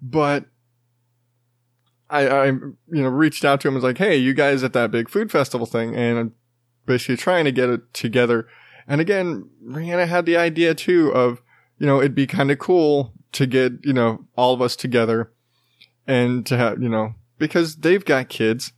But 0.00 0.46
I, 2.08 2.28
I, 2.28 2.46
you 2.46 2.72
know, 2.88 3.08
reached 3.08 3.44
out 3.44 3.60
to 3.60 3.68
him 3.68 3.74
and 3.74 3.82
was 3.82 3.88
like, 3.88 3.98
Hey, 3.98 4.16
you 4.16 4.34
guys 4.34 4.62
at 4.62 4.72
that 4.72 4.90
big 4.90 5.08
food 5.08 5.30
festival 5.30 5.66
thing. 5.66 5.94
And 5.94 6.18
I'm 6.18 6.34
basically 6.86 7.16
trying 7.16 7.44
to 7.44 7.52
get 7.52 7.70
it 7.70 7.92
together. 7.94 8.48
And 8.86 9.00
again, 9.00 9.48
Rihanna 9.66 10.08
had 10.08 10.26
the 10.26 10.36
idea 10.36 10.74
too 10.74 11.12
of, 11.14 11.42
you 11.78 11.86
know, 11.86 12.00
it'd 12.00 12.14
be 12.14 12.26
kind 12.26 12.50
of 12.50 12.58
cool 12.58 13.12
to 13.32 13.46
get, 13.46 13.72
you 13.84 13.92
know, 13.92 14.26
all 14.36 14.52
of 14.52 14.60
us 14.60 14.76
together 14.76 15.32
and 16.06 16.44
to 16.46 16.56
have, 16.56 16.82
you 16.82 16.88
know, 16.88 17.14
because 17.38 17.76
they've 17.76 18.04
got 18.04 18.28
kids 18.28 18.72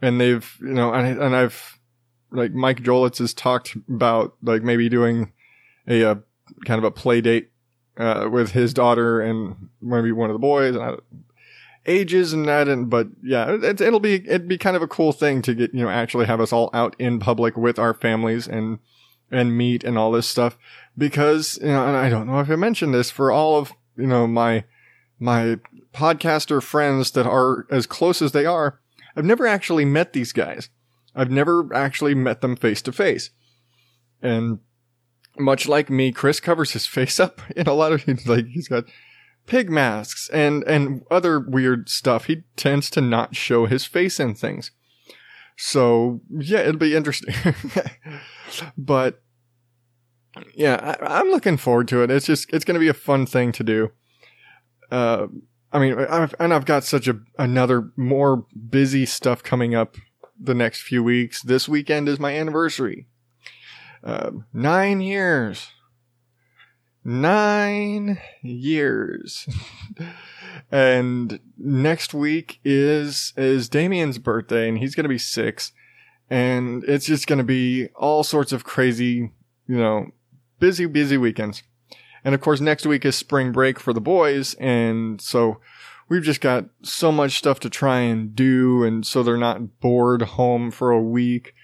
and 0.00 0.20
they've, 0.20 0.56
you 0.60 0.74
know, 0.74 0.92
and, 0.92 1.20
and 1.20 1.36
I've, 1.36 1.78
like 2.30 2.52
Mike 2.52 2.82
Jolitz 2.82 3.18
has 3.18 3.32
talked 3.32 3.76
about 3.88 4.34
like 4.42 4.62
maybe 4.62 4.88
doing 4.88 5.32
a, 5.86 6.02
a 6.02 6.22
kind 6.64 6.78
of 6.78 6.84
a 6.84 6.90
play 6.90 7.20
date, 7.20 7.50
uh, 7.96 8.28
with 8.30 8.52
his 8.52 8.72
daughter 8.72 9.20
and 9.20 9.68
maybe 9.80 10.12
one 10.12 10.30
of 10.30 10.34
the 10.34 10.38
boys. 10.38 10.76
And 10.76 10.84
I, 10.84 10.94
ages 11.86 12.32
and 12.32 12.46
that. 12.46 12.68
And, 12.68 12.88
but 12.88 13.08
yeah, 13.22 13.56
it, 13.62 13.80
it'll 13.80 14.00
be, 14.00 14.14
it'd 14.14 14.46
be 14.48 14.58
kind 14.58 14.76
of 14.76 14.82
a 14.82 14.88
cool 14.88 15.12
thing 15.12 15.42
to 15.42 15.54
get, 15.54 15.74
you 15.74 15.82
know, 15.82 15.88
actually 15.88 16.26
have 16.26 16.40
us 16.40 16.52
all 16.52 16.70
out 16.72 16.94
in 16.98 17.18
public 17.18 17.56
with 17.56 17.78
our 17.78 17.94
families 17.94 18.46
and, 18.46 18.78
and 19.30 19.56
meet 19.56 19.84
and 19.84 19.98
all 19.98 20.12
this 20.12 20.26
stuff 20.26 20.56
because, 20.96 21.58
you 21.60 21.68
know, 21.68 21.86
and 21.86 21.96
I 21.96 22.08
don't 22.08 22.26
know 22.26 22.40
if 22.40 22.50
I 22.50 22.56
mentioned 22.56 22.94
this 22.94 23.10
for 23.10 23.30
all 23.30 23.56
of, 23.58 23.72
you 23.96 24.06
know, 24.06 24.26
my, 24.26 24.64
my 25.18 25.58
podcaster 25.92 26.62
friends 26.62 27.10
that 27.12 27.26
are 27.26 27.66
as 27.70 27.86
close 27.86 28.22
as 28.22 28.32
they 28.32 28.46
are. 28.46 28.80
I've 29.18 29.24
never 29.24 29.48
actually 29.48 29.84
met 29.84 30.12
these 30.12 30.32
guys. 30.32 30.70
I've 31.12 31.30
never 31.30 31.74
actually 31.74 32.14
met 32.14 32.40
them 32.40 32.54
face 32.54 32.80
to 32.82 32.92
face. 32.92 33.30
And 34.22 34.60
much 35.36 35.66
like 35.66 35.90
me, 35.90 36.12
Chris 36.12 36.38
covers 36.38 36.70
his 36.70 36.86
face 36.96 37.18
up 37.18 37.40
in 37.56 37.66
a 37.66 37.72
lot 37.72 37.92
of, 37.92 38.26
like, 38.26 38.46
he's 38.46 38.68
got 38.68 38.84
pig 39.46 39.70
masks 39.70 40.30
and, 40.32 40.62
and 40.64 41.02
other 41.10 41.40
weird 41.40 41.88
stuff. 41.88 42.26
He 42.26 42.44
tends 42.54 42.90
to 42.90 43.00
not 43.00 43.34
show 43.34 43.66
his 43.66 43.84
face 43.84 44.20
in 44.20 44.36
things. 44.36 44.70
So 45.56 46.20
yeah, 46.30 46.60
it'll 46.60 46.76
be 46.76 46.94
interesting. 46.94 47.34
but 48.78 49.20
yeah, 50.54 50.96
I, 51.00 51.18
am 51.18 51.30
looking 51.30 51.56
forward 51.56 51.88
to 51.88 52.04
it. 52.04 52.10
It's 52.12 52.26
just, 52.26 52.52
it's 52.52 52.64
going 52.64 52.76
to 52.76 52.80
be 52.80 52.88
a 52.88 52.94
fun 52.94 53.26
thing 53.26 53.50
to 53.50 53.64
do. 53.64 53.90
Uh, 54.92 55.26
I 55.72 55.78
mean, 55.78 55.98
I've, 55.98 56.34
and 56.38 56.54
I've 56.54 56.64
got 56.64 56.84
such 56.84 57.08
a, 57.08 57.20
another 57.38 57.90
more 57.96 58.46
busy 58.70 59.04
stuff 59.04 59.42
coming 59.42 59.74
up 59.74 59.96
the 60.40 60.54
next 60.54 60.82
few 60.82 61.02
weeks. 61.02 61.42
This 61.42 61.68
weekend 61.68 62.08
is 62.08 62.18
my 62.18 62.34
anniversary. 62.36 63.06
Uh, 64.02 64.30
nine 64.52 65.00
years 65.00 65.68
nine 67.08 68.20
years. 68.42 69.48
and 70.70 71.40
next 71.56 72.12
week 72.12 72.60
is, 72.64 73.32
is 73.36 73.68
Damien's 73.68 74.18
birthday 74.18 74.68
and 74.68 74.78
he's 74.78 74.94
going 74.94 75.04
to 75.04 75.08
be 75.08 75.18
six. 75.18 75.72
And 76.30 76.84
it's 76.84 77.06
just 77.06 77.26
going 77.26 77.38
to 77.38 77.44
be 77.44 77.88
all 77.96 78.22
sorts 78.22 78.52
of 78.52 78.64
crazy, 78.64 79.32
you 79.66 79.78
know, 79.78 80.08
busy, 80.60 80.84
busy 80.84 81.16
weekends. 81.16 81.62
And 82.24 82.34
of 82.34 82.40
course, 82.40 82.60
next 82.60 82.86
week 82.86 83.04
is 83.04 83.16
spring 83.16 83.52
break 83.52 83.78
for 83.78 83.92
the 83.92 84.00
boys. 84.00 84.54
And 84.54 85.20
so 85.20 85.60
we've 86.08 86.22
just 86.22 86.40
got 86.40 86.66
so 86.82 87.12
much 87.12 87.38
stuff 87.38 87.60
to 87.60 87.70
try 87.70 88.00
and 88.00 88.34
do. 88.34 88.82
And 88.82 89.06
so 89.06 89.22
they're 89.22 89.36
not 89.36 89.80
bored 89.80 90.22
home 90.22 90.70
for 90.70 90.90
a 90.90 91.02
week. 91.02 91.54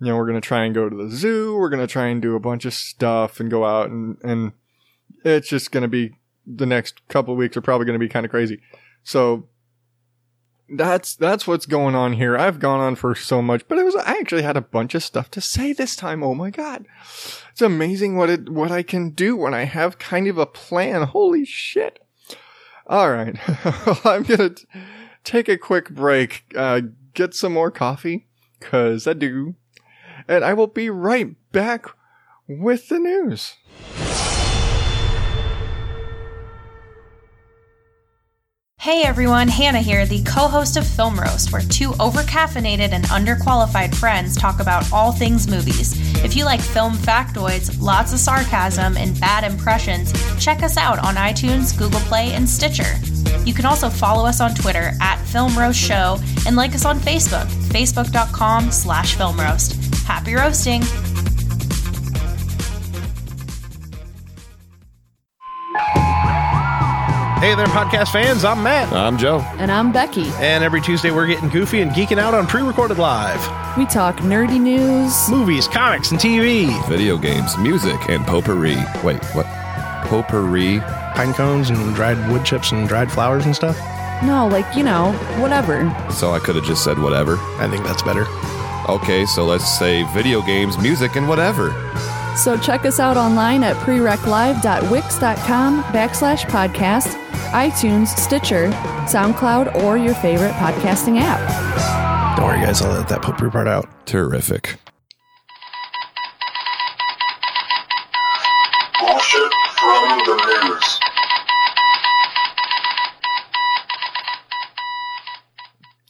You 0.00 0.08
know, 0.08 0.16
we're 0.16 0.26
going 0.26 0.40
to 0.40 0.46
try 0.46 0.64
and 0.64 0.74
go 0.74 0.88
to 0.88 0.96
the 0.96 1.10
zoo. 1.10 1.56
We're 1.56 1.70
going 1.70 1.86
to 1.86 1.92
try 1.92 2.06
and 2.08 2.20
do 2.20 2.36
a 2.36 2.40
bunch 2.40 2.64
of 2.64 2.74
stuff 2.74 3.40
and 3.40 3.50
go 3.50 3.64
out 3.64 3.90
and, 3.90 4.18
and 4.22 4.52
it's 5.24 5.48
just 5.48 5.72
going 5.72 5.82
to 5.82 5.88
be 5.88 6.12
the 6.46 6.66
next 6.66 7.06
couple 7.08 7.34
weeks 7.34 7.56
are 7.56 7.62
probably 7.62 7.86
going 7.86 7.98
to 7.98 8.04
be 8.04 8.08
kind 8.08 8.24
of 8.24 8.30
crazy. 8.30 8.60
So 9.02 9.48
that's 10.68 11.14
that's 11.14 11.46
what's 11.46 11.66
going 11.66 11.94
on 11.94 12.14
here. 12.14 12.36
I've 12.36 12.58
gone 12.58 12.80
on 12.80 12.96
for 12.96 13.14
so 13.14 13.40
much, 13.40 13.66
but 13.68 13.78
it 13.78 13.84
was 13.84 13.94
I 13.96 14.18
actually 14.18 14.42
had 14.42 14.56
a 14.56 14.62
bunch 14.62 14.94
of 14.94 15.02
stuff 15.02 15.30
to 15.32 15.40
say 15.40 15.72
this 15.72 15.94
time. 15.94 16.22
Oh 16.22 16.34
my 16.34 16.50
god. 16.50 16.86
It's 17.52 17.62
amazing 17.62 18.16
what 18.16 18.30
it 18.30 18.48
what 18.48 18.70
I 18.70 18.82
can 18.82 19.10
do 19.10 19.36
when 19.36 19.54
I 19.54 19.64
have 19.64 19.98
kind 19.98 20.26
of 20.26 20.38
a 20.38 20.46
plan. 20.46 21.02
Holy 21.02 21.44
shit. 21.44 22.00
All 22.86 23.10
right. 23.10 23.36
I'm 24.04 24.22
going 24.22 24.54
to 24.54 24.66
take 25.24 25.48
a 25.48 25.58
quick 25.58 25.90
break, 25.90 26.44
uh, 26.54 26.82
get 27.14 27.34
some 27.34 27.52
more 27.52 27.70
coffee 27.70 28.26
cuz 28.60 29.06
I 29.06 29.12
do. 29.12 29.56
And 30.28 30.44
I 30.44 30.54
will 30.54 30.66
be 30.66 30.90
right 30.90 31.36
back 31.52 31.86
with 32.48 32.88
the 32.88 32.98
news. 32.98 33.54
Hey 38.86 39.02
everyone, 39.02 39.48
Hannah 39.48 39.80
here, 39.80 40.06
the 40.06 40.22
co 40.22 40.46
host 40.46 40.76
of 40.76 40.86
Film 40.86 41.18
Roast, 41.18 41.50
where 41.50 41.60
two 41.60 41.90
overcaffeinated 41.94 42.92
and 42.92 43.04
underqualified 43.06 43.92
friends 43.92 44.36
talk 44.36 44.60
about 44.60 44.92
all 44.92 45.10
things 45.10 45.48
movies. 45.48 45.92
If 46.22 46.36
you 46.36 46.44
like 46.44 46.60
film 46.60 46.92
factoids, 46.94 47.80
lots 47.80 48.12
of 48.12 48.20
sarcasm, 48.20 48.96
and 48.96 49.18
bad 49.18 49.42
impressions, 49.42 50.12
check 50.38 50.62
us 50.62 50.76
out 50.76 51.00
on 51.00 51.16
iTunes, 51.16 51.76
Google 51.76 51.98
Play, 52.02 52.30
and 52.30 52.48
Stitcher. 52.48 52.94
You 53.44 53.54
can 53.54 53.66
also 53.66 53.90
follow 53.90 54.24
us 54.24 54.40
on 54.40 54.54
Twitter 54.54 54.92
at 55.00 55.16
Film 55.24 55.58
Roast 55.58 55.80
Show 55.80 56.20
and 56.46 56.54
like 56.54 56.76
us 56.76 56.84
on 56.84 57.00
Facebook, 57.00 57.46
facebook.com 57.72 58.70
slash 58.70 59.16
film 59.16 59.40
roast. 59.40 59.74
Happy 60.04 60.34
roasting! 60.34 60.84
Hey 67.46 67.54
there, 67.54 67.66
podcast 67.66 68.10
fans. 68.10 68.44
I'm 68.44 68.60
Matt. 68.64 68.92
I'm 68.92 69.16
Joe. 69.16 69.38
And 69.58 69.70
I'm 69.70 69.92
Becky. 69.92 70.26
And 70.40 70.64
every 70.64 70.80
Tuesday, 70.80 71.12
we're 71.12 71.28
getting 71.28 71.48
goofy 71.48 71.80
and 71.80 71.92
geeking 71.92 72.18
out 72.18 72.34
on 72.34 72.44
pre 72.44 72.62
recorded 72.62 72.98
live 72.98 73.38
We 73.78 73.86
talk 73.86 74.16
nerdy 74.16 74.60
news. 74.60 75.30
movies, 75.30 75.68
comics, 75.68 76.10
and 76.10 76.18
TV. 76.18 76.66
Video 76.88 77.16
games, 77.16 77.56
music, 77.56 78.08
and 78.08 78.26
potpourri. 78.26 78.74
Wait, 79.04 79.22
what? 79.26 79.46
Potpourri? 80.08 80.80
Pine 81.14 81.32
cones 81.34 81.70
and 81.70 81.94
dried 81.94 82.18
wood 82.32 82.44
chips 82.44 82.72
and 82.72 82.88
dried 82.88 83.12
flowers 83.12 83.46
and 83.46 83.54
stuff. 83.54 83.78
No, 84.24 84.48
like, 84.50 84.66
you 84.74 84.82
know, 84.82 85.12
whatever. 85.38 85.88
So 86.10 86.32
I 86.32 86.40
could 86.40 86.56
have 86.56 86.64
just 86.64 86.82
said 86.82 86.98
whatever. 86.98 87.36
I 87.60 87.68
think 87.70 87.84
that's 87.84 88.02
better. 88.02 88.26
Okay, 88.88 89.24
so 89.24 89.44
let's 89.44 89.78
say 89.78 90.02
video 90.12 90.42
games, 90.42 90.78
music, 90.78 91.14
and 91.14 91.28
whatever. 91.28 91.70
So 92.36 92.56
check 92.58 92.84
us 92.84 93.00
out 93.00 93.16
online 93.16 93.62
at 93.62 93.76
prereclive.wix.com 93.76 95.82
backslash 95.84 96.42
podcast, 96.44 97.14
iTunes, 97.50 98.08
Stitcher, 98.08 98.68
SoundCloud, 99.08 99.82
or 99.82 99.96
your 99.96 100.14
favorite 100.14 100.52
podcasting 100.52 101.18
app. 101.18 102.36
Don't 102.36 102.46
worry, 102.46 102.60
guys. 102.60 102.82
I'll 102.82 102.92
let 102.92 103.08
that 103.08 103.22
potpourri 103.22 103.50
part 103.50 103.66
out. 103.66 103.88
Terrific. 104.06 104.76
Bullshit 109.00 109.52
from 109.78 110.18
the 110.26 110.36
news. 110.68 111.00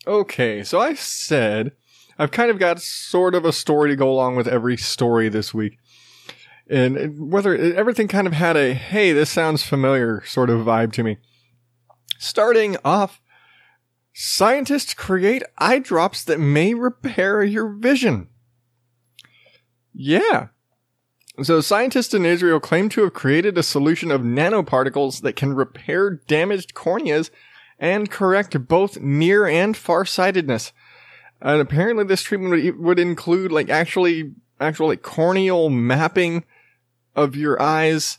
Okay, 0.09 0.62
so 0.62 0.81
I 0.81 0.95
said 0.95 1.73
I've 2.19 2.31
kind 2.31 2.51
of 2.51 2.59
got 2.59 2.81
sort 2.81 3.35
of 3.35 3.45
a 3.45 3.53
story 3.53 3.91
to 3.91 3.97
go 3.97 4.11
along 4.11 4.37
with 4.37 4.49
every 4.49 4.77
story 4.77 5.29
this 5.29 5.53
week. 5.53 5.79
And 6.69 7.31
whether 7.31 7.57
everything 7.57 8.09
kind 8.09 8.27
of 8.27 8.33
had 8.33 8.57
a, 8.57 8.75
hey, 8.75 9.13
this 9.13 9.31
sounds 9.31 9.63
familiar 9.63 10.23
sort 10.27 10.51
of 10.51 10.67
vibe 10.67 10.93
to 10.95 11.05
me. 11.05 11.19
Starting 12.19 12.77
off, 12.85 13.21
scientists 14.13 14.95
create 14.95 15.45
eye 15.59 15.79
drops 15.79 16.25
that 16.25 16.41
may 16.41 16.75
repair 16.75 17.45
your 17.45 17.69
vision. 17.69 18.29
Yeah. 19.95 20.49
So 21.43 21.61
scientists 21.61 22.15
in 22.15 22.25
Israel 22.25 22.61
claim 22.61 22.89
to 22.91 23.03
have 23.03 23.13
created 23.13 23.57
a 23.59 23.63
solution 23.63 24.11
of 24.11 24.23
nanoparticles 24.23 25.21
that 25.21 25.37
can 25.37 25.55
repair 25.55 26.11
damaged 26.11 26.75
corneas 26.75 27.31
and 27.79 28.11
correct 28.11 28.67
both 28.67 28.99
near 29.01 29.47
and 29.47 29.77
farsightedness. 29.77 30.73
And 31.41 31.61
apparently 31.61 32.05
this 32.05 32.23
treatment 32.23 32.53
would, 32.53 32.79
would 32.79 32.99
include 32.99 33.53
like 33.53 33.69
actually, 33.69 34.33
actual 34.59 34.89
like 34.89 35.03
corneal 35.03 35.69
mapping 35.69 36.45
of 37.17 37.35
your 37.35 37.61
eyes 37.61 38.19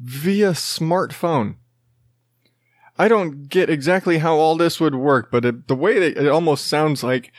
via 0.00 0.52
smartphone. 0.52 1.56
I 2.98 3.08
don't 3.08 3.48
get 3.48 3.68
exactly 3.68 4.18
how 4.18 4.36
all 4.36 4.56
this 4.56 4.80
would 4.80 4.94
work, 4.94 5.30
but 5.30 5.44
it, 5.44 5.68
the 5.68 5.74
way 5.74 5.98
that 5.98 6.24
it 6.24 6.28
almost 6.30 6.66
sounds 6.66 7.02
like 7.02 7.32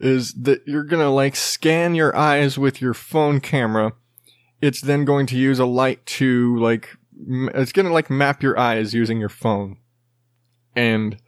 is 0.00 0.32
that 0.34 0.66
you're 0.66 0.82
gonna 0.82 1.10
like 1.10 1.36
scan 1.36 1.94
your 1.94 2.16
eyes 2.16 2.58
with 2.58 2.80
your 2.80 2.94
phone 2.94 3.40
camera. 3.40 3.92
It's 4.60 4.80
then 4.80 5.04
going 5.04 5.26
to 5.26 5.36
use 5.36 5.58
a 5.58 5.66
light 5.66 6.04
to 6.06 6.58
like, 6.58 6.96
it's 7.28 7.72
gonna 7.72 7.92
like 7.92 8.10
map 8.10 8.42
your 8.42 8.58
eyes 8.58 8.94
using 8.94 9.20
your 9.20 9.28
phone. 9.28 9.76
And 10.74 11.18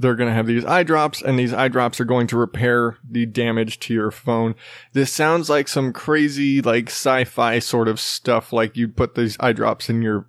they're 0.00 0.14
going 0.14 0.30
to 0.30 0.34
have 0.34 0.46
these 0.46 0.64
eye 0.64 0.82
drops 0.82 1.20
and 1.20 1.38
these 1.38 1.52
eye 1.52 1.68
drops 1.68 2.00
are 2.00 2.06
going 2.06 2.26
to 2.26 2.36
repair 2.36 2.96
the 3.08 3.26
damage 3.26 3.78
to 3.80 3.92
your 3.92 4.10
phone. 4.10 4.54
This 4.94 5.12
sounds 5.12 5.50
like 5.50 5.68
some 5.68 5.92
crazy 5.92 6.62
like 6.62 6.88
sci-fi 6.88 7.58
sort 7.58 7.86
of 7.86 8.00
stuff 8.00 8.50
like 8.50 8.78
you 8.78 8.88
put 8.88 9.14
these 9.14 9.36
eye 9.40 9.52
drops 9.52 9.90
in 9.90 10.00
your 10.00 10.26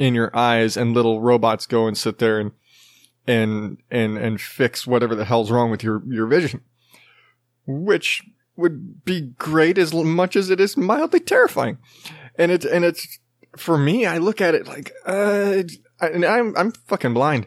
in 0.00 0.14
your 0.14 0.36
eyes 0.36 0.76
and 0.76 0.92
little 0.92 1.20
robots 1.20 1.66
go 1.66 1.86
and 1.86 1.96
sit 1.96 2.18
there 2.18 2.40
and 2.40 2.50
and 3.28 3.78
and 3.92 4.18
and 4.18 4.40
fix 4.40 4.88
whatever 4.88 5.14
the 5.14 5.24
hell's 5.24 5.52
wrong 5.52 5.70
with 5.70 5.84
your 5.84 6.02
your 6.08 6.26
vision. 6.26 6.62
Which 7.64 8.24
would 8.56 9.04
be 9.04 9.20
great 9.38 9.78
as 9.78 9.94
much 9.94 10.34
as 10.34 10.50
it 10.50 10.58
is 10.58 10.76
mildly 10.76 11.20
terrifying. 11.20 11.78
And 12.36 12.50
it's 12.50 12.66
and 12.66 12.84
it's 12.84 13.20
for 13.56 13.78
me 13.78 14.04
I 14.04 14.18
look 14.18 14.40
at 14.40 14.56
it 14.56 14.66
like 14.66 14.90
uh 15.06 15.62
and 16.00 16.24
I'm 16.24 16.56
I'm 16.56 16.72
fucking 16.72 17.14
blind 17.14 17.46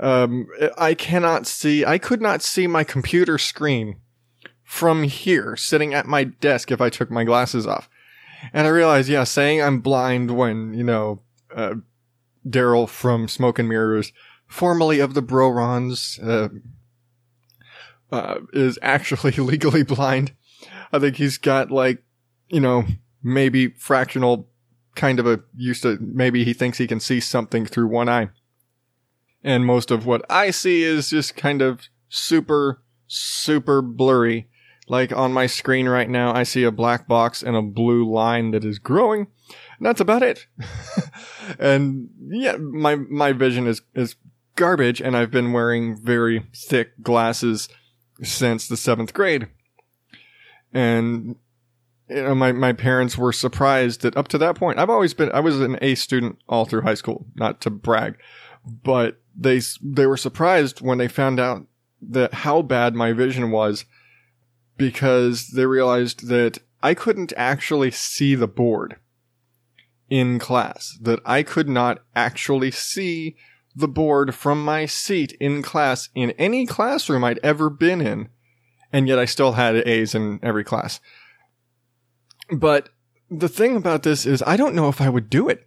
um, 0.00 0.46
I 0.76 0.94
cannot 0.94 1.46
see, 1.46 1.84
I 1.84 1.98
could 1.98 2.20
not 2.20 2.42
see 2.42 2.66
my 2.66 2.84
computer 2.84 3.38
screen 3.38 3.96
from 4.62 5.02
here 5.02 5.56
sitting 5.56 5.94
at 5.94 6.06
my 6.06 6.24
desk 6.24 6.70
if 6.70 6.80
I 6.80 6.90
took 6.90 7.10
my 7.10 7.24
glasses 7.24 7.66
off. 7.66 7.88
And 8.52 8.66
I 8.66 8.70
realized, 8.70 9.08
yeah, 9.08 9.24
saying 9.24 9.60
I'm 9.60 9.80
blind 9.80 10.36
when, 10.36 10.74
you 10.74 10.84
know, 10.84 11.22
uh, 11.54 11.76
Daryl 12.46 12.88
from 12.88 13.26
Smoke 13.26 13.58
and 13.58 13.68
Mirrors, 13.68 14.12
formerly 14.46 15.00
of 15.00 15.14
the 15.14 15.22
Brorons, 15.22 16.20
uh, 16.22 16.48
uh, 18.12 18.40
is 18.52 18.78
actually 18.80 19.32
legally 19.38 19.82
blind. 19.82 20.32
I 20.92 20.98
think 20.98 21.16
he's 21.16 21.38
got 21.38 21.70
like, 21.70 22.04
you 22.48 22.60
know, 22.60 22.84
maybe 23.22 23.68
fractional 23.68 24.48
kind 24.94 25.18
of 25.18 25.26
a 25.26 25.40
used 25.56 25.82
to, 25.82 25.98
maybe 26.00 26.44
he 26.44 26.52
thinks 26.52 26.78
he 26.78 26.86
can 26.86 27.00
see 27.00 27.20
something 27.20 27.66
through 27.66 27.88
one 27.88 28.08
eye 28.08 28.30
and 29.42 29.64
most 29.64 29.90
of 29.90 30.06
what 30.06 30.24
I 30.30 30.50
see 30.50 30.82
is 30.82 31.10
just 31.10 31.36
kind 31.36 31.62
of 31.62 31.88
super, 32.08 32.82
super 33.06 33.82
blurry. 33.82 34.48
Like 34.88 35.12
on 35.12 35.32
my 35.32 35.46
screen 35.46 35.88
right 35.88 36.08
now, 36.08 36.34
I 36.34 36.44
see 36.44 36.64
a 36.64 36.72
black 36.72 37.06
box 37.06 37.42
and 37.42 37.54
a 37.54 37.62
blue 37.62 38.10
line 38.10 38.52
that 38.52 38.64
is 38.64 38.78
growing. 38.78 39.26
And 39.78 39.86
that's 39.86 40.00
about 40.00 40.22
it. 40.22 40.46
and 41.58 42.08
yeah, 42.28 42.56
my, 42.56 42.96
my 42.96 43.32
vision 43.32 43.66
is, 43.66 43.82
is 43.94 44.16
garbage 44.56 45.00
and 45.00 45.16
I've 45.16 45.30
been 45.30 45.52
wearing 45.52 45.96
very 45.96 46.46
thick 46.54 47.02
glasses 47.02 47.68
since 48.22 48.66
the 48.66 48.76
seventh 48.76 49.14
grade. 49.14 49.48
And 50.72 51.36
you 52.08 52.22
know, 52.22 52.34
my, 52.34 52.52
my 52.52 52.72
parents 52.72 53.18
were 53.18 53.32
surprised 53.32 54.00
that 54.02 54.16
up 54.16 54.28
to 54.28 54.38
that 54.38 54.56
point, 54.56 54.78
I've 54.78 54.90
always 54.90 55.14
been, 55.14 55.30
I 55.32 55.40
was 55.40 55.60
an 55.60 55.78
A 55.82 55.94
student 55.94 56.38
all 56.48 56.64
through 56.64 56.82
high 56.82 56.94
school, 56.94 57.26
not 57.36 57.60
to 57.62 57.70
brag, 57.70 58.18
but 58.64 59.20
they 59.38 59.60
they 59.82 60.06
were 60.06 60.16
surprised 60.16 60.80
when 60.80 60.98
they 60.98 61.08
found 61.08 61.38
out 61.38 61.66
that 62.02 62.34
how 62.34 62.62
bad 62.62 62.94
my 62.94 63.12
vision 63.12 63.50
was 63.50 63.84
because 64.76 65.48
they 65.48 65.66
realized 65.66 66.28
that 66.28 66.58
I 66.82 66.94
couldn't 66.94 67.32
actually 67.36 67.90
see 67.90 68.34
the 68.34 68.48
board 68.48 68.96
in 70.10 70.38
class 70.38 70.98
that 71.00 71.20
I 71.24 71.42
could 71.42 71.68
not 71.68 72.02
actually 72.16 72.70
see 72.70 73.36
the 73.76 73.88
board 73.88 74.34
from 74.34 74.64
my 74.64 74.86
seat 74.86 75.32
in 75.38 75.62
class 75.62 76.08
in 76.14 76.30
any 76.32 76.66
classroom 76.66 77.22
I'd 77.22 77.38
ever 77.42 77.68
been 77.70 78.00
in 78.00 78.30
and 78.92 79.06
yet 79.06 79.18
I 79.18 79.26
still 79.26 79.52
had 79.52 79.76
A's 79.86 80.14
in 80.14 80.40
every 80.42 80.64
class. 80.64 81.00
But 82.50 82.88
the 83.30 83.48
thing 83.48 83.76
about 83.76 84.02
this 84.02 84.24
is 84.24 84.42
I 84.46 84.56
don't 84.56 84.74
know 84.74 84.88
if 84.88 85.00
I 85.00 85.08
would 85.10 85.28
do 85.28 85.48
it. 85.48 85.66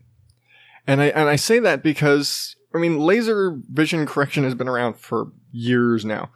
And 0.88 1.02
I 1.02 1.06
and 1.08 1.30
I 1.30 1.36
say 1.36 1.60
that 1.60 1.84
because 1.84 2.56
I 2.74 2.78
mean, 2.78 3.00
laser 3.00 3.60
vision 3.72 4.06
correction 4.06 4.44
has 4.44 4.56
been 4.56 4.68
around 4.68 4.96
for 4.96 5.32
years 5.52 6.06
now. 6.06 6.32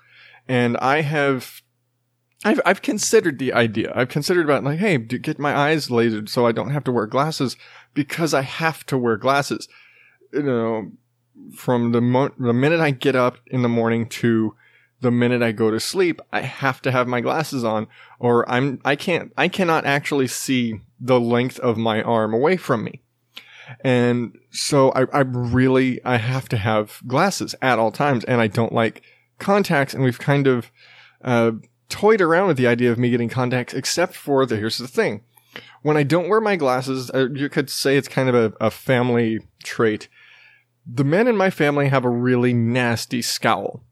And 0.47 0.77
I 0.77 1.01
have, 1.01 1.61
I've, 2.43 2.61
I've 2.65 2.81
considered 2.81 3.39
the 3.39 3.53
idea. 3.53 3.91
I've 3.95 4.09
considered 4.09 4.45
about 4.45 4.63
like, 4.63 4.79
hey, 4.79 4.97
get 4.97 5.39
my 5.39 5.57
eyes 5.57 5.87
lasered 5.87 6.29
so 6.29 6.45
I 6.45 6.51
don't 6.51 6.71
have 6.71 6.83
to 6.85 6.91
wear 6.91 7.07
glasses 7.07 7.57
because 7.93 8.33
I 8.33 8.41
have 8.41 8.85
to 8.87 8.97
wear 8.97 9.17
glasses. 9.17 9.67
You 10.33 10.43
know, 10.43 10.91
from 11.55 11.91
the 11.91 12.01
mo- 12.01 12.33
the 12.37 12.53
minute 12.53 12.79
I 12.79 12.91
get 12.91 13.15
up 13.15 13.37
in 13.47 13.61
the 13.61 13.69
morning 13.69 14.07
to 14.09 14.55
the 15.01 15.11
minute 15.11 15.41
I 15.41 15.51
go 15.51 15.71
to 15.71 15.79
sleep, 15.79 16.21
I 16.31 16.41
have 16.41 16.81
to 16.83 16.91
have 16.91 17.07
my 17.07 17.21
glasses 17.21 17.63
on 17.63 17.87
or 18.19 18.49
I'm, 18.49 18.79
I 18.83 18.95
can't, 18.95 19.31
I 19.37 19.47
cannot 19.47 19.85
actually 19.85 20.27
see 20.27 20.81
the 20.99 21.19
length 21.19 21.59
of 21.59 21.77
my 21.77 22.01
arm 22.01 22.33
away 22.33 22.57
from 22.57 22.83
me. 22.83 23.01
And 23.83 24.37
so 24.51 24.91
I, 24.91 25.05
I 25.13 25.21
really, 25.21 26.03
I 26.03 26.17
have 26.17 26.49
to 26.49 26.57
have 26.57 27.01
glasses 27.07 27.55
at 27.61 27.79
all 27.79 27.91
times 27.91 28.23
and 28.25 28.41
I 28.41 28.47
don't 28.47 28.73
like 28.73 29.01
contacts. 29.39 29.93
And 29.93 30.03
we've 30.03 30.19
kind 30.19 30.47
of, 30.47 30.71
uh, 31.23 31.51
toyed 31.89 32.21
around 32.21 32.47
with 32.47 32.57
the 32.57 32.67
idea 32.67 32.91
of 32.91 32.97
me 32.97 33.09
getting 33.09 33.29
contacts, 33.29 33.73
except 33.73 34.15
for 34.15 34.45
the, 34.45 34.57
here's 34.57 34.77
the 34.77 34.87
thing. 34.87 35.21
When 35.81 35.97
I 35.97 36.03
don't 36.03 36.29
wear 36.29 36.41
my 36.41 36.55
glasses, 36.55 37.11
uh, 37.13 37.29
you 37.33 37.49
could 37.49 37.69
say 37.69 37.95
it's 37.95 38.07
kind 38.07 38.27
of 38.27 38.35
a, 38.35 38.53
a 38.59 38.71
family 38.71 39.39
trait. 39.63 40.09
The 40.85 41.03
men 41.03 41.27
in 41.27 41.37
my 41.37 41.49
family 41.49 41.87
have 41.87 42.05
a 42.05 42.09
really 42.09 42.53
nasty 42.53 43.21
scowl. 43.21 43.83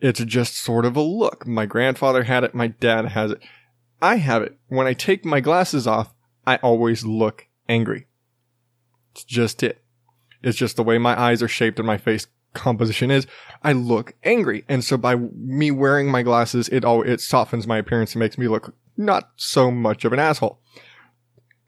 It's 0.00 0.22
just 0.24 0.56
sort 0.56 0.84
of 0.84 0.96
a 0.96 1.00
look. 1.00 1.46
My 1.46 1.66
grandfather 1.66 2.24
had 2.24 2.44
it, 2.44 2.54
my 2.54 2.68
dad 2.68 3.06
has 3.06 3.30
it. 3.32 3.42
I 4.02 4.16
have 4.16 4.42
it. 4.42 4.58
When 4.68 4.86
I 4.86 4.92
take 4.92 5.24
my 5.24 5.40
glasses 5.40 5.86
off, 5.86 6.12
I 6.46 6.56
always 6.56 7.04
look 7.04 7.46
angry. 7.68 8.06
It's 9.14 9.24
just 9.24 9.62
it. 9.62 9.82
It's 10.42 10.58
just 10.58 10.76
the 10.76 10.82
way 10.82 10.98
my 10.98 11.18
eyes 11.18 11.42
are 11.42 11.48
shaped 11.48 11.78
and 11.78 11.86
my 11.86 11.98
face 11.98 12.26
composition 12.52 13.10
is. 13.10 13.26
I 13.62 13.72
look 13.72 14.14
angry. 14.24 14.64
And 14.68 14.84
so 14.84 14.96
by 14.96 15.14
me 15.16 15.70
wearing 15.70 16.10
my 16.10 16.22
glasses, 16.22 16.68
it 16.68 16.84
all, 16.84 17.02
it 17.02 17.20
softens 17.20 17.66
my 17.66 17.78
appearance 17.78 18.12
and 18.14 18.20
makes 18.20 18.36
me 18.36 18.48
look 18.48 18.74
not 18.96 19.30
so 19.36 19.70
much 19.70 20.04
of 20.04 20.12
an 20.12 20.18
asshole. 20.18 20.60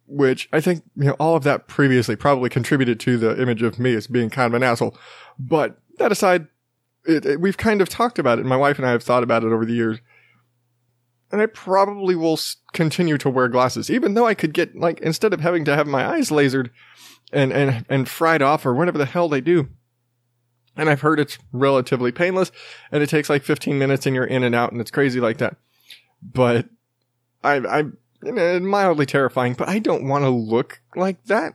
Which 0.09 0.49
I 0.53 0.61
think, 0.61 0.85
you 0.97 1.05
know, 1.05 1.17
all 1.19 1.37
of 1.37 1.45
that 1.45 1.69
previously 1.69 2.17
probably 2.17 2.49
contributed 2.51 3.01
to 3.01 3.17
the 3.17 3.41
image 3.41 3.63
of 3.63 3.79
me 3.79 3.95
as 3.95 4.07
being 4.07 4.31
kind 4.31 4.47
of 4.47 4.55
an 4.55 4.63
asshole. 4.63 4.97
But 5.39 5.79
that 5.99 6.13
aside, 6.13 6.47
it, 7.05 7.27
it, 7.27 7.41
we've 7.41 7.57
kind 7.57 7.81
of 7.81 7.89
talked 7.89 8.19
about 8.19 8.39
it. 8.39 8.47
My 8.47 8.57
wife 8.57 8.79
and 8.79 8.87
I 8.87 8.91
have 8.91 9.03
thought 9.03 9.23
about 9.23 9.45
it 9.45 9.53
over 9.53 9.65
the 9.65 9.75
years. 9.75 9.99
And 11.33 11.41
I 11.41 11.47
probably 11.47 12.15
will 12.15 12.39
continue 12.73 13.19
to 13.19 13.29
wear 13.29 13.49
glasses, 13.49 13.91
even 13.91 14.15
though 14.15 14.27
I 14.27 14.35
could 14.35 14.55
get, 14.55 14.77
like, 14.77 15.01
instead 15.01 15.33
of 15.33 15.41
having 15.41 15.65
to 15.65 15.75
have 15.75 15.89
my 15.89 16.07
eyes 16.07 16.31
lasered 16.31 16.71
and, 17.33 17.53
and, 17.53 17.85
and 17.89 18.09
fried 18.09 18.43
off 18.43 18.67
or 18.67 18.75
whatever 18.75 18.99
the 18.99 19.07
hell 19.07 19.29
they 19.29 19.41
do. 19.41 19.69
And 20.77 20.91
I've 20.91 21.01
heard 21.01 21.19
it's 21.19 21.39
relatively 21.53 22.13
painless 22.13 22.53
and 22.93 23.03
it 23.03 23.09
takes 23.09 23.31
like 23.31 23.43
15 23.43 23.79
minutes 23.79 24.07
and 24.07 24.15
you're 24.15 24.25
in 24.25 24.43
and 24.43 24.55
out 24.55 24.73
and 24.73 24.81
it's 24.81 24.91
crazy 24.91 25.21
like 25.21 25.39
that. 25.39 25.57
But 26.23 26.69
I, 27.43 27.57
I, 27.57 27.85
mildly 28.61 29.07
terrifying, 29.07 29.55
but 29.55 29.69
I 29.69 29.79
don't 29.79 30.09
want 30.09 30.25
to 30.25 30.31
look 30.31 30.81
like 30.95 31.25
that. 31.25 31.55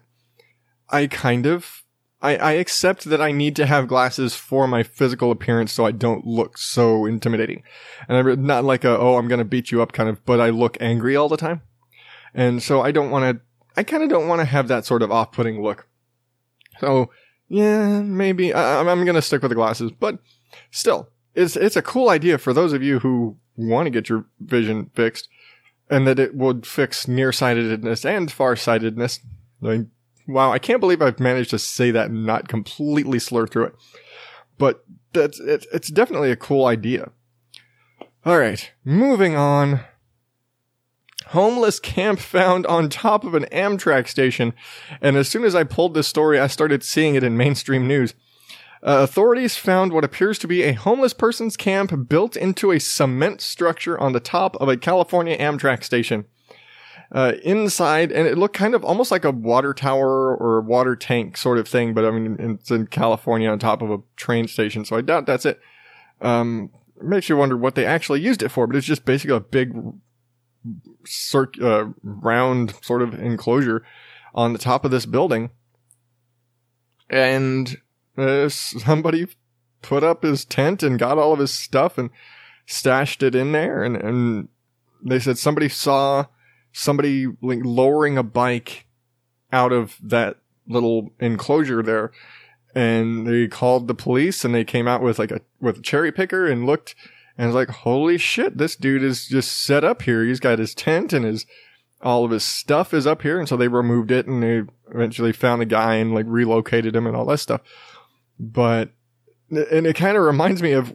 I 0.90 1.08
kind 1.08 1.46
of, 1.46 1.84
I, 2.22 2.38
I 2.38 2.52
accept 2.54 3.06
that 3.06 3.22
I 3.22 3.32
need 3.32 3.56
to 3.58 3.66
have 3.66 3.88
glasses 3.88 4.36
for 4.36 4.68
my 4.68 4.84
physical 4.84 5.32
appearance 5.32 5.72
so 5.72 5.86
I 5.86 5.92
don't 5.92 6.26
look 6.26 6.58
so 6.58 7.06
intimidating. 7.06 7.64
And 8.08 8.18
I'm 8.18 8.46
not 8.46 8.64
like 8.64 8.84
a, 8.84 8.98
oh, 8.98 9.18
I'm 9.18 9.28
going 9.28 9.40
to 9.40 9.46
beat 9.46 9.72
you 9.72 9.82
up 9.82 9.92
kind 9.92 10.10
of, 10.10 10.24
but 10.26 10.40
I 10.40 10.50
look 10.50 10.78
angry 10.80 11.16
all 11.16 11.30
the 11.30 11.38
time. 11.38 11.62
And 12.34 12.62
so 12.62 12.82
I 12.82 12.92
don't 12.92 13.10
want 13.10 13.38
to, 13.38 13.44
I 13.78 13.84
kind 13.84 14.04
of 14.04 14.10
don't 14.10 14.28
want 14.28 14.40
to 14.40 14.46
have 14.46 14.68
that 14.68 14.86
sort 14.86 15.02
of 15.02 15.12
off-putting 15.12 15.62
look. 15.62 15.88
So 16.80 17.10
yeah, 17.48 18.02
maybe 18.02 18.54
I, 18.54 18.80
I'm, 18.80 18.88
I'm 18.88 19.06
going 19.06 19.16
to 19.16 19.22
stick 19.22 19.42
with 19.42 19.50
the 19.50 19.56
glasses, 19.56 19.92
but 19.92 20.20
still, 20.72 21.10
it's, 21.36 21.56
it's 21.56 21.76
a 21.76 21.82
cool 21.82 22.10
idea 22.10 22.38
for 22.38 22.54
those 22.54 22.74
of 22.74 22.84
you 22.84 23.00
who 23.00 23.38
want 23.56 23.86
to 23.86 23.92
get 23.92 24.10
your 24.10 24.26
vision 24.40 24.90
fixed 24.96 25.30
and 25.90 26.08
that 26.08 26.20
it 26.20 26.36
would 26.36 26.66
fix 26.66 27.08
nearsightedness 27.08 28.06
and 28.06 28.32
farsightedness. 28.32 29.20
I 29.62 29.68
mean, 29.68 29.92
wow, 30.28 30.52
I 30.52 30.60
can't 30.60 30.80
believe 30.80 31.02
I've 31.02 31.20
managed 31.20 31.50
to 31.52 31.60
say 31.60 31.92
that 31.92 32.10
and 32.10 32.26
not 32.26 32.48
completely 32.48 33.20
slur 33.20 33.48
through 33.48 33.66
it. 33.66 33.76
But 34.58 34.86
that's 35.14 35.40
it, 35.40 35.66
it's 35.74 35.90
definitely 35.90 36.32
a 36.32 36.38
cool 36.38 36.66
idea. 36.66 37.12
All 38.26 38.38
right, 38.38 38.72
moving 38.86 39.36
on. 39.36 39.82
Homeless 41.32 41.80
camp 41.80 42.20
found 42.20 42.66
on 42.66 42.90
top 42.90 43.24
of 43.24 43.36
an 43.36 43.46
Amtrak 43.54 44.10
station, 44.10 44.54
and 45.00 45.16
as 45.16 45.30
soon 45.30 45.46
as 45.46 45.56
I 45.56 45.64
pulled 45.64 45.94
this 45.94 46.08
story, 46.08 46.38
I 46.38 46.48
started 46.48 46.84
seeing 46.84 47.16
it 47.16 47.24
in 47.24 47.38
mainstream 47.38 47.88
news. 47.88 48.14
Uh, 48.84 49.00
authorities 49.04 49.56
found 49.56 49.94
what 49.94 50.04
appears 50.04 50.38
to 50.40 50.48
be 50.48 50.64
a 50.64 50.74
homeless 50.74 51.14
person's 51.14 51.56
camp 51.56 52.10
built 52.10 52.36
into 52.36 52.72
a 52.72 52.82
cement 52.82 53.40
structure 53.40 53.98
on 53.98 54.12
the 54.12 54.20
top 54.20 54.58
of 54.58 54.68
a 54.68 54.76
California 54.76 55.38
Amtrak 55.38 55.86
station. 55.86 56.26
Uh, 57.14 57.34
inside, 57.46 58.12
and 58.12 58.28
it 58.28 58.38
looked 58.38 58.58
kind 58.58 58.76
of 58.76 58.84
almost 58.84 59.10
like 59.10 59.24
a 59.24 59.32
water 59.32 59.74
tower 59.74 60.36
or 60.36 60.60
water 60.60 60.98
tank 60.98 61.38
sort 61.38 61.58
of 61.58 61.66
thing, 61.66 61.94
but 61.94 62.04
I 62.04 62.12
mean, 62.12 62.36
it's 62.40 62.72
in 62.72 62.88
California 62.88 63.50
on 63.50 63.58
top 63.58 63.82
of 63.82 63.90
a 63.90 64.00
train 64.18 64.50
station, 64.50 64.84
so 64.84 64.98
I 64.98 65.02
doubt 65.02 65.28
that's 65.28 65.46
it. 65.46 65.62
Um, 66.20 66.72
makes 67.02 67.30
you 67.30 67.38
wonder 67.38 67.56
what 67.56 67.76
they 67.76 67.86
actually 67.86 68.20
used 68.20 68.44
it 68.44 68.50
for, 68.50 68.68
but 68.68 68.76
it's 68.76 68.86
just 68.86 69.06
basically 69.06 69.38
a 69.38 69.40
big 69.40 69.72
circ- 71.06 71.62
uh, 71.62 71.86
round 72.04 72.74
sort 72.82 73.02
of 73.02 73.14
enclosure 73.14 73.84
on 74.34 74.54
the 74.54 74.60
top 74.60 74.86
of 74.86 74.92
this 74.92 75.06
building. 75.06 75.50
And 77.10 77.78
uh, 78.18 78.50
somebody 78.50 79.28
put 79.82 80.04
up 80.04 80.24
his 80.24 80.46
tent 80.46 80.84
and 80.84 81.00
got 81.00 81.18
all 81.18 81.34
of 81.34 81.40
his 81.40 81.52
stuff 81.52 81.98
and 81.98 82.10
stashed 82.66 83.24
it 83.24 83.36
in 83.36 83.52
there. 83.52 83.84
And, 83.84 83.98
and 83.98 84.48
they 85.04 85.20
said 85.20 85.38
somebody 85.38 85.70
saw 85.70 86.26
somebody 86.72 87.28
like 87.42 87.60
lowering 87.64 88.18
a 88.18 88.24
bike 88.24 88.86
out 89.52 89.74
of 89.74 89.98
that 90.02 90.38
little 90.68 91.12
enclosure 91.20 91.84
there. 91.84 92.12
And 92.74 93.28
they 93.28 93.48
called 93.48 93.88
the 93.88 93.94
police 93.94 94.46
and 94.46 94.56
they 94.56 94.64
came 94.64 94.88
out 94.88 95.02
with 95.02 95.20
like 95.20 95.32
a, 95.32 95.42
with 95.60 95.80
a 95.80 95.82
cherry 95.82 96.12
picker 96.12 96.48
and 96.48 96.66
looked 96.66 96.96
and 97.42 97.48
was 97.48 97.56
like, 97.56 97.76
holy 97.76 98.20
shit, 98.20 98.60
this 98.60 98.76
dude 98.76 99.02
is 99.02 99.26
just 99.26 99.64
set 99.64 99.84
up 99.84 100.04
here. 100.04 100.24
He's 100.24 100.40
got 100.40 100.60
his 100.60 100.76
tent 100.76 101.12
and 101.12 101.26
his, 101.26 101.48
all 102.00 102.24
of 102.24 102.30
his 102.30 102.44
stuff 102.44 102.94
is 102.94 103.08
up 103.08 103.24
here. 103.24 103.40
And 103.40 103.50
so 103.50 103.58
they 103.58 103.68
removed 103.68 104.12
it 104.12 104.28
and 104.28 104.44
they 104.44 104.62
eventually 104.94 105.32
found 105.32 105.60
the 105.60 105.66
guy 105.66 105.96
and 105.96 106.14
like 106.14 106.28
relocated 106.30 106.96
him 106.96 107.08
and 107.08 107.16
all 107.16 107.26
that 107.26 107.40
stuff. 107.40 107.62
But, 108.40 108.92
and 109.50 109.88
it 109.88 109.96
kind 109.96 110.18
of 110.18 110.24
reminds 110.24 110.62
me 110.62 110.74
of 110.74 110.94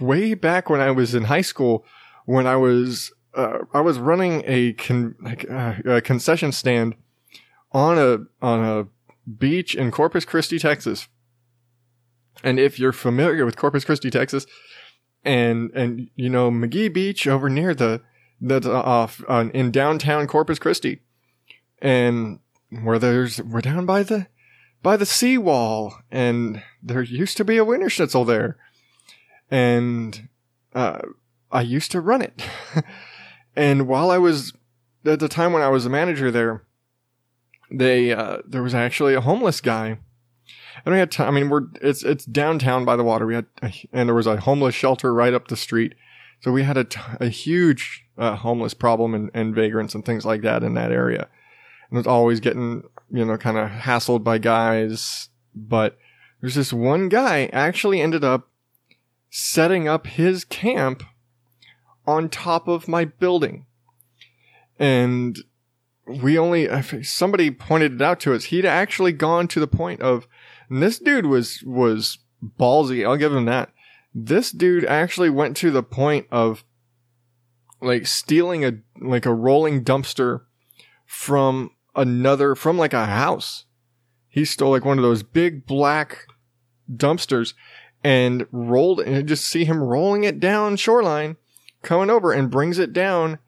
way 0.00 0.32
back 0.32 0.70
when 0.70 0.80
I 0.80 0.90
was 0.92 1.14
in 1.14 1.24
high 1.24 1.42
school 1.42 1.84
when 2.24 2.46
I 2.46 2.56
was, 2.56 3.12
uh, 3.34 3.58
I 3.74 3.82
was 3.82 3.98
running 3.98 4.44
a, 4.46 4.72
con- 4.72 5.14
uh, 5.50 5.74
a 5.84 6.00
concession 6.00 6.52
stand 6.52 6.94
on 7.70 7.98
a, 7.98 8.16
on 8.40 8.64
a 8.64 8.86
beach 9.30 9.74
in 9.74 9.90
Corpus 9.90 10.24
Christi, 10.24 10.58
Texas. 10.58 11.06
And 12.42 12.58
if 12.58 12.78
you're 12.78 12.92
familiar 12.92 13.44
with 13.44 13.56
Corpus 13.56 13.84
Christi, 13.84 14.08
Texas, 14.08 14.46
and 15.24 15.70
and 15.72 16.10
you 16.16 16.28
know 16.28 16.50
McGee 16.50 16.92
Beach 16.92 17.26
over 17.26 17.48
near 17.48 17.74
the 17.74 18.00
the 18.40 18.60
uh, 18.70 19.08
uh, 19.28 19.48
in 19.54 19.70
downtown 19.70 20.26
Corpus 20.26 20.58
Christi, 20.58 21.00
and 21.80 22.40
where 22.82 22.98
there's 22.98 23.40
we're 23.42 23.60
down 23.60 23.86
by 23.86 24.02
the 24.02 24.26
by 24.82 24.96
the 24.96 25.06
seawall, 25.06 25.94
and 26.10 26.62
there 26.82 27.02
used 27.02 27.36
to 27.36 27.44
be 27.44 27.58
a 27.58 27.64
Wienerschnitzel 27.64 28.26
there, 28.26 28.56
and 29.50 30.28
uh, 30.74 31.02
I 31.50 31.62
used 31.62 31.92
to 31.92 32.00
run 32.00 32.22
it, 32.22 32.42
and 33.56 33.86
while 33.86 34.10
I 34.10 34.18
was 34.18 34.52
at 35.04 35.20
the 35.20 35.28
time 35.28 35.52
when 35.52 35.62
I 35.62 35.68
was 35.68 35.86
a 35.86 35.90
manager 35.90 36.30
there, 36.30 36.62
they 37.70 38.12
uh, 38.12 38.38
there 38.46 38.62
was 38.62 38.74
actually 38.74 39.14
a 39.14 39.20
homeless 39.20 39.60
guy 39.60 39.98
and 40.84 40.92
we 40.92 40.98
had 40.98 41.10
time. 41.10 41.28
I 41.28 41.30
mean, 41.30 41.50
we're 41.50 41.66
it's 41.80 42.02
it's 42.02 42.24
downtown 42.24 42.84
by 42.84 42.96
the 42.96 43.04
water. 43.04 43.26
We 43.26 43.34
had 43.34 43.46
and 43.92 44.08
there 44.08 44.14
was 44.14 44.26
a 44.26 44.40
homeless 44.40 44.74
shelter 44.74 45.12
right 45.12 45.34
up 45.34 45.48
the 45.48 45.56
street, 45.56 45.94
so 46.40 46.52
we 46.52 46.62
had 46.62 46.76
a, 46.76 46.84
t- 46.84 47.00
a 47.20 47.28
huge 47.28 48.04
uh, 48.18 48.36
homeless 48.36 48.74
problem 48.74 49.14
and, 49.14 49.30
and 49.34 49.54
vagrants 49.54 49.94
and 49.94 50.04
things 50.04 50.24
like 50.24 50.42
that 50.42 50.62
in 50.62 50.74
that 50.74 50.92
area. 50.92 51.28
And 51.90 51.96
was 51.96 52.06
always 52.06 52.40
getting 52.40 52.84
you 53.10 53.24
know 53.24 53.36
kind 53.36 53.58
of 53.58 53.70
hassled 53.70 54.24
by 54.24 54.38
guys. 54.38 55.28
But 55.54 55.98
there's 56.40 56.54
this 56.54 56.72
one 56.72 57.08
guy 57.08 57.46
actually 57.52 58.00
ended 58.00 58.24
up 58.24 58.48
setting 59.30 59.88
up 59.88 60.06
his 60.06 60.44
camp 60.44 61.02
on 62.06 62.28
top 62.28 62.66
of 62.66 62.88
my 62.88 63.04
building, 63.04 63.66
and 64.78 65.38
we 66.06 66.38
only 66.38 66.68
somebody 67.02 67.50
pointed 67.50 67.94
it 67.94 68.02
out 68.02 68.20
to 68.20 68.34
us. 68.34 68.44
He'd 68.44 68.66
actually 68.66 69.12
gone 69.12 69.48
to 69.48 69.60
the 69.60 69.66
point 69.66 70.00
of 70.00 70.26
and 70.72 70.82
this 70.82 70.98
dude 70.98 71.26
was 71.26 71.62
was 71.64 72.18
ballsy. 72.42 73.06
I'll 73.06 73.18
give 73.18 73.34
him 73.34 73.44
that. 73.44 73.70
This 74.14 74.50
dude 74.50 74.86
actually 74.86 75.28
went 75.28 75.54
to 75.58 75.70
the 75.70 75.82
point 75.82 76.26
of 76.30 76.64
like 77.82 78.06
stealing 78.06 78.64
a 78.64 78.78
like 78.98 79.26
a 79.26 79.34
rolling 79.34 79.84
dumpster 79.84 80.44
from 81.04 81.72
another 81.94 82.54
from 82.54 82.78
like 82.78 82.94
a 82.94 83.04
house. 83.04 83.66
He 84.30 84.46
stole 84.46 84.70
like 84.70 84.86
one 84.86 84.98
of 84.98 85.04
those 85.04 85.22
big 85.22 85.66
black 85.66 86.26
dumpsters 86.90 87.52
and 88.02 88.46
rolled 88.50 89.00
and 89.00 89.28
just 89.28 89.44
see 89.44 89.66
him 89.66 89.82
rolling 89.82 90.24
it 90.24 90.40
down 90.40 90.76
shoreline, 90.76 91.36
coming 91.82 92.08
over 92.08 92.32
and 92.32 92.50
brings 92.50 92.78
it 92.78 92.94
down. 92.94 93.38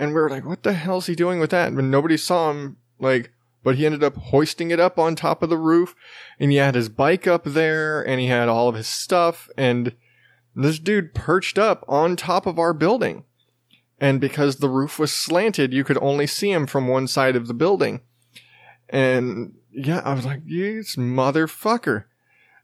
And 0.00 0.10
we 0.10 0.14
were 0.20 0.30
like, 0.30 0.44
what 0.44 0.64
the 0.64 0.72
hell's 0.72 1.06
he 1.06 1.14
doing 1.14 1.38
with 1.38 1.50
that? 1.50 1.72
But 1.76 1.84
nobody 1.84 2.16
saw 2.16 2.50
him 2.50 2.78
like 2.98 3.31
but 3.62 3.76
he 3.76 3.86
ended 3.86 4.02
up 4.02 4.16
hoisting 4.16 4.70
it 4.70 4.80
up 4.80 4.98
on 4.98 5.14
top 5.14 5.42
of 5.42 5.50
the 5.50 5.58
roof 5.58 5.94
and 6.38 6.50
he 6.50 6.56
had 6.56 6.74
his 6.74 6.88
bike 6.88 7.26
up 7.26 7.44
there 7.44 8.02
and 8.02 8.20
he 8.20 8.26
had 8.26 8.48
all 8.48 8.68
of 8.68 8.74
his 8.74 8.88
stuff 8.88 9.48
and 9.56 9.94
this 10.54 10.78
dude 10.78 11.14
perched 11.14 11.58
up 11.58 11.84
on 11.88 12.16
top 12.16 12.46
of 12.46 12.58
our 12.58 12.74
building. 12.74 13.24
And 13.98 14.20
because 14.20 14.56
the 14.56 14.68
roof 14.68 14.98
was 14.98 15.12
slanted, 15.12 15.72
you 15.72 15.84
could 15.84 15.98
only 15.98 16.26
see 16.26 16.50
him 16.50 16.66
from 16.66 16.88
one 16.88 17.06
side 17.06 17.36
of 17.36 17.46
the 17.46 17.54
building. 17.54 18.00
And 18.88 19.54
yeah, 19.70 20.02
I 20.04 20.12
was 20.12 20.26
like, 20.26 20.44
this 20.44 20.96
motherfucker. 20.96 22.04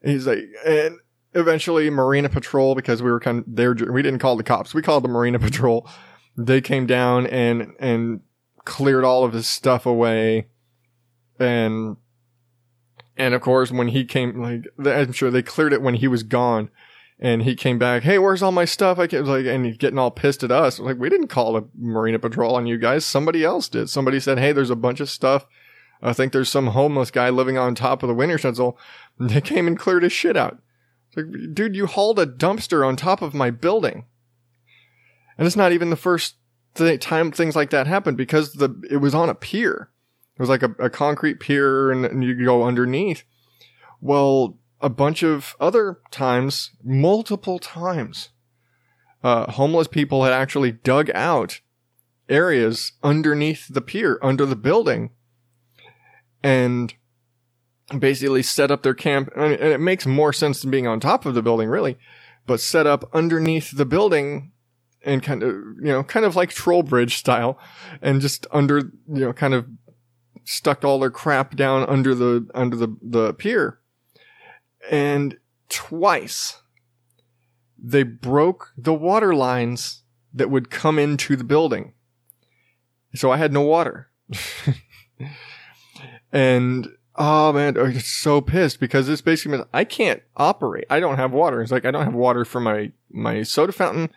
He's 0.05 0.27
like, 0.27 0.41
and 0.67 0.99
eventually 1.35 1.89
Marina 1.91 2.29
Patrol, 2.29 2.75
because 2.75 3.03
we 3.03 3.11
were 3.11 3.21
kind 3.21 3.39
of 3.39 3.45
there, 3.47 3.75
we 3.75 4.03
didn't 4.03 4.19
call 4.19 4.37
the 4.37 4.43
cops. 4.43 4.75
We 4.75 4.83
called 4.83 5.05
the 5.05 5.09
Marina 5.09 5.39
Patrol. 5.39 5.89
They 6.37 6.61
came 6.61 6.87
down 6.87 7.27
and, 7.27 7.73
and 7.79 8.21
cleared 8.65 9.05
all 9.05 9.25
of 9.25 9.33
his 9.33 9.49
stuff 9.49 9.87
away 9.87 10.49
and 11.39 11.97
And 13.17 13.35
of 13.35 13.41
course, 13.41 13.71
when 13.73 13.89
he 13.89 14.05
came, 14.05 14.41
like, 14.41 14.67
I'm 14.87 15.13
sure 15.13 15.31
they 15.31 15.43
cleared 15.43 15.73
it 15.73 15.83
when 15.83 15.95
he 15.95 16.09
was 16.09 16.23
gone. 16.23 16.71
And 17.21 17.43
he 17.43 17.57
came 17.57 17.81
back, 17.81 18.05
hey, 18.05 18.21
where's 18.21 18.45
all 18.45 18.53
my 18.53 18.65
stuff? 18.65 18.97
I 18.97 19.09
can't, 19.09 19.27
like, 19.27 19.45
and 19.45 19.67
he's 19.67 19.77
getting 19.77 19.99
all 19.99 20.13
pissed 20.13 20.45
at 20.45 20.53
us. 20.53 20.79
Like, 20.79 20.99
we 20.99 21.09
didn't 21.09 21.27
call 21.27 21.55
the 21.55 21.69
Marina 21.77 22.21
Patrol 22.21 22.55
on 22.55 22.69
you 22.69 22.79
guys. 22.79 23.05
Somebody 23.05 23.45
else 23.45 23.69
did. 23.69 23.91
Somebody 23.91 24.21
said, 24.21 24.39
hey, 24.39 24.53
there's 24.53 24.71
a 24.71 24.77
bunch 24.77 25.01
of 25.01 25.11
stuff. 25.11 25.45
I 26.01 26.13
think 26.13 26.33
there's 26.33 26.49
some 26.49 26.69
homeless 26.69 27.11
guy 27.11 27.29
living 27.31 27.59
on 27.59 27.75
top 27.75 28.05
of 28.05 28.09
the 28.09 28.15
Wienerschnitzel. 28.15 28.77
And 29.19 29.31
they 29.31 29.41
came 29.41 29.67
and 29.67 29.77
cleared 29.77 30.05
his 30.05 30.13
shit 30.13 30.37
out. 30.37 30.59
Like, 31.17 31.27
dude, 31.53 31.75
you 31.75 31.87
hauled 31.87 32.21
a 32.21 32.27
dumpster 32.27 32.87
on 32.87 32.95
top 32.95 33.21
of 33.21 33.35
my 33.35 33.51
building. 33.51 34.05
And 35.37 35.45
it's 35.45 35.57
not 35.57 35.73
even 35.73 35.91
the 35.91 35.97
first 35.97 36.37
th- 36.77 37.01
time 37.01 37.33
things 37.33 37.57
like 37.57 37.71
that 37.71 37.89
happened 37.89 38.17
because 38.17 38.53
the, 38.53 38.81
it 38.89 38.99
was 38.99 39.17
on 39.17 39.29
a 39.29 39.35
pier. 39.35 39.91
It 40.39 40.43
was 40.43 40.49
like 40.49 40.63
a, 40.63 40.71
a 40.79 40.89
concrete 40.89 41.41
pier 41.41 41.91
and, 41.91 42.05
and 42.05 42.23
you 42.23 42.45
go 42.45 42.63
underneath. 42.63 43.25
Well, 44.01 44.57
a 44.81 44.89
bunch 44.89 45.25
of 45.25 45.57
other 45.59 45.99
times, 46.13 46.71
multiple 46.85 47.59
times, 47.59 48.29
uh, 49.25 49.51
homeless 49.51 49.89
people 49.89 50.23
had 50.23 50.33
actually 50.33 50.71
dug 50.71 51.11
out 51.11 51.61
areas 52.29 52.93
underneath 53.03 53.67
the 53.69 53.81
pier, 53.81 54.21
under 54.23 54.47
the 54.47 54.55
building, 54.55 55.11
and 56.43 56.95
basically 57.99 58.43
set 58.43 58.71
up 58.71 58.85
their 58.85 58.95
camp. 58.95 59.31
And 59.35 59.55
it 59.55 59.81
makes 59.81 60.07
more 60.07 60.33
sense 60.33 60.61
than 60.61 60.71
being 60.71 60.87
on 60.87 61.01
top 61.01 61.27
of 61.27 61.35
the 61.35 61.43
building, 61.43 61.69
really, 61.69 61.99
but 62.47 62.61
set 62.61 62.87
up 62.87 63.11
underneath 63.13 63.77
the 63.77 63.87
building 63.87 64.53
and 65.05 65.23
kind 65.23 65.43
of, 65.43 65.51
you 65.51 65.93
know, 65.93 66.05
kind 66.05 66.27
of 66.27 66.37
like 66.37 66.51
troll 66.51 66.85
bridge 66.85 67.17
style 67.17 67.59
and 68.01 68.21
just 68.21 68.47
under, 68.53 68.79
you 68.79 69.21
know, 69.21 69.33
kind 69.33 69.55
of 69.55 69.67
stuck 70.49 70.85
all 70.85 70.99
their 70.99 71.11
crap 71.11 71.57
down 71.57 71.89
under 71.89 72.15
the, 72.15 72.49
under 72.55 72.77
the, 72.77 72.97
the 73.03 73.35
pier 73.35 73.79
and 74.91 75.37
twice 75.69 76.63
they 77.79 78.03
broke 78.03 78.73
the 78.77 78.95
water 78.95 79.35
lines 79.35 80.03
that 80.33 80.51
would 80.51 80.71
come 80.71 80.99
into 80.99 81.37
the 81.37 81.45
building. 81.45 81.93
So 83.15 83.31
I 83.31 83.37
had 83.37 83.53
no 83.53 83.63
water. 83.63 84.11
and 86.33 86.89
oh 87.17 87.53
man, 87.53 87.79
I 87.79 87.83
was 87.83 88.07
so 88.07 88.41
pissed 88.41 88.81
because 88.81 89.07
this 89.07 89.21
basically 89.21 89.59
means 89.59 89.69
I 89.73 89.85
can't 89.85 90.23
operate. 90.37 90.85
I 90.91 91.01
don't 91.01 91.17
have 91.17 91.33
water. 91.33 91.63
It's 91.63 91.73
like 91.73 91.85
I 91.85 91.91
don't 91.91 92.05
have 92.05 92.15
water 92.15 92.45
for 92.45 92.61
my 92.61 92.93
my 93.11 93.43
soda 93.43 93.73
fountain. 93.73 94.11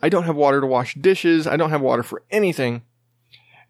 I 0.00 0.08
don't 0.08 0.24
have 0.24 0.36
water 0.36 0.60
to 0.60 0.66
wash 0.66 0.94
dishes. 0.94 1.46
I 1.46 1.56
don't 1.56 1.70
have 1.70 1.80
water 1.80 2.02
for 2.02 2.22
anything. 2.30 2.82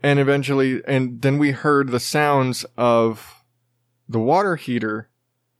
And 0.02 0.18
eventually, 0.18 0.82
and 0.86 1.22
then 1.22 1.38
we 1.38 1.52
heard 1.52 1.90
the 1.90 2.00
sounds 2.00 2.64
of 2.76 3.44
the 4.08 4.18
water 4.18 4.56
heater 4.56 5.08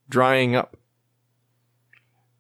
drying 0.09 0.57
up. 0.57 0.77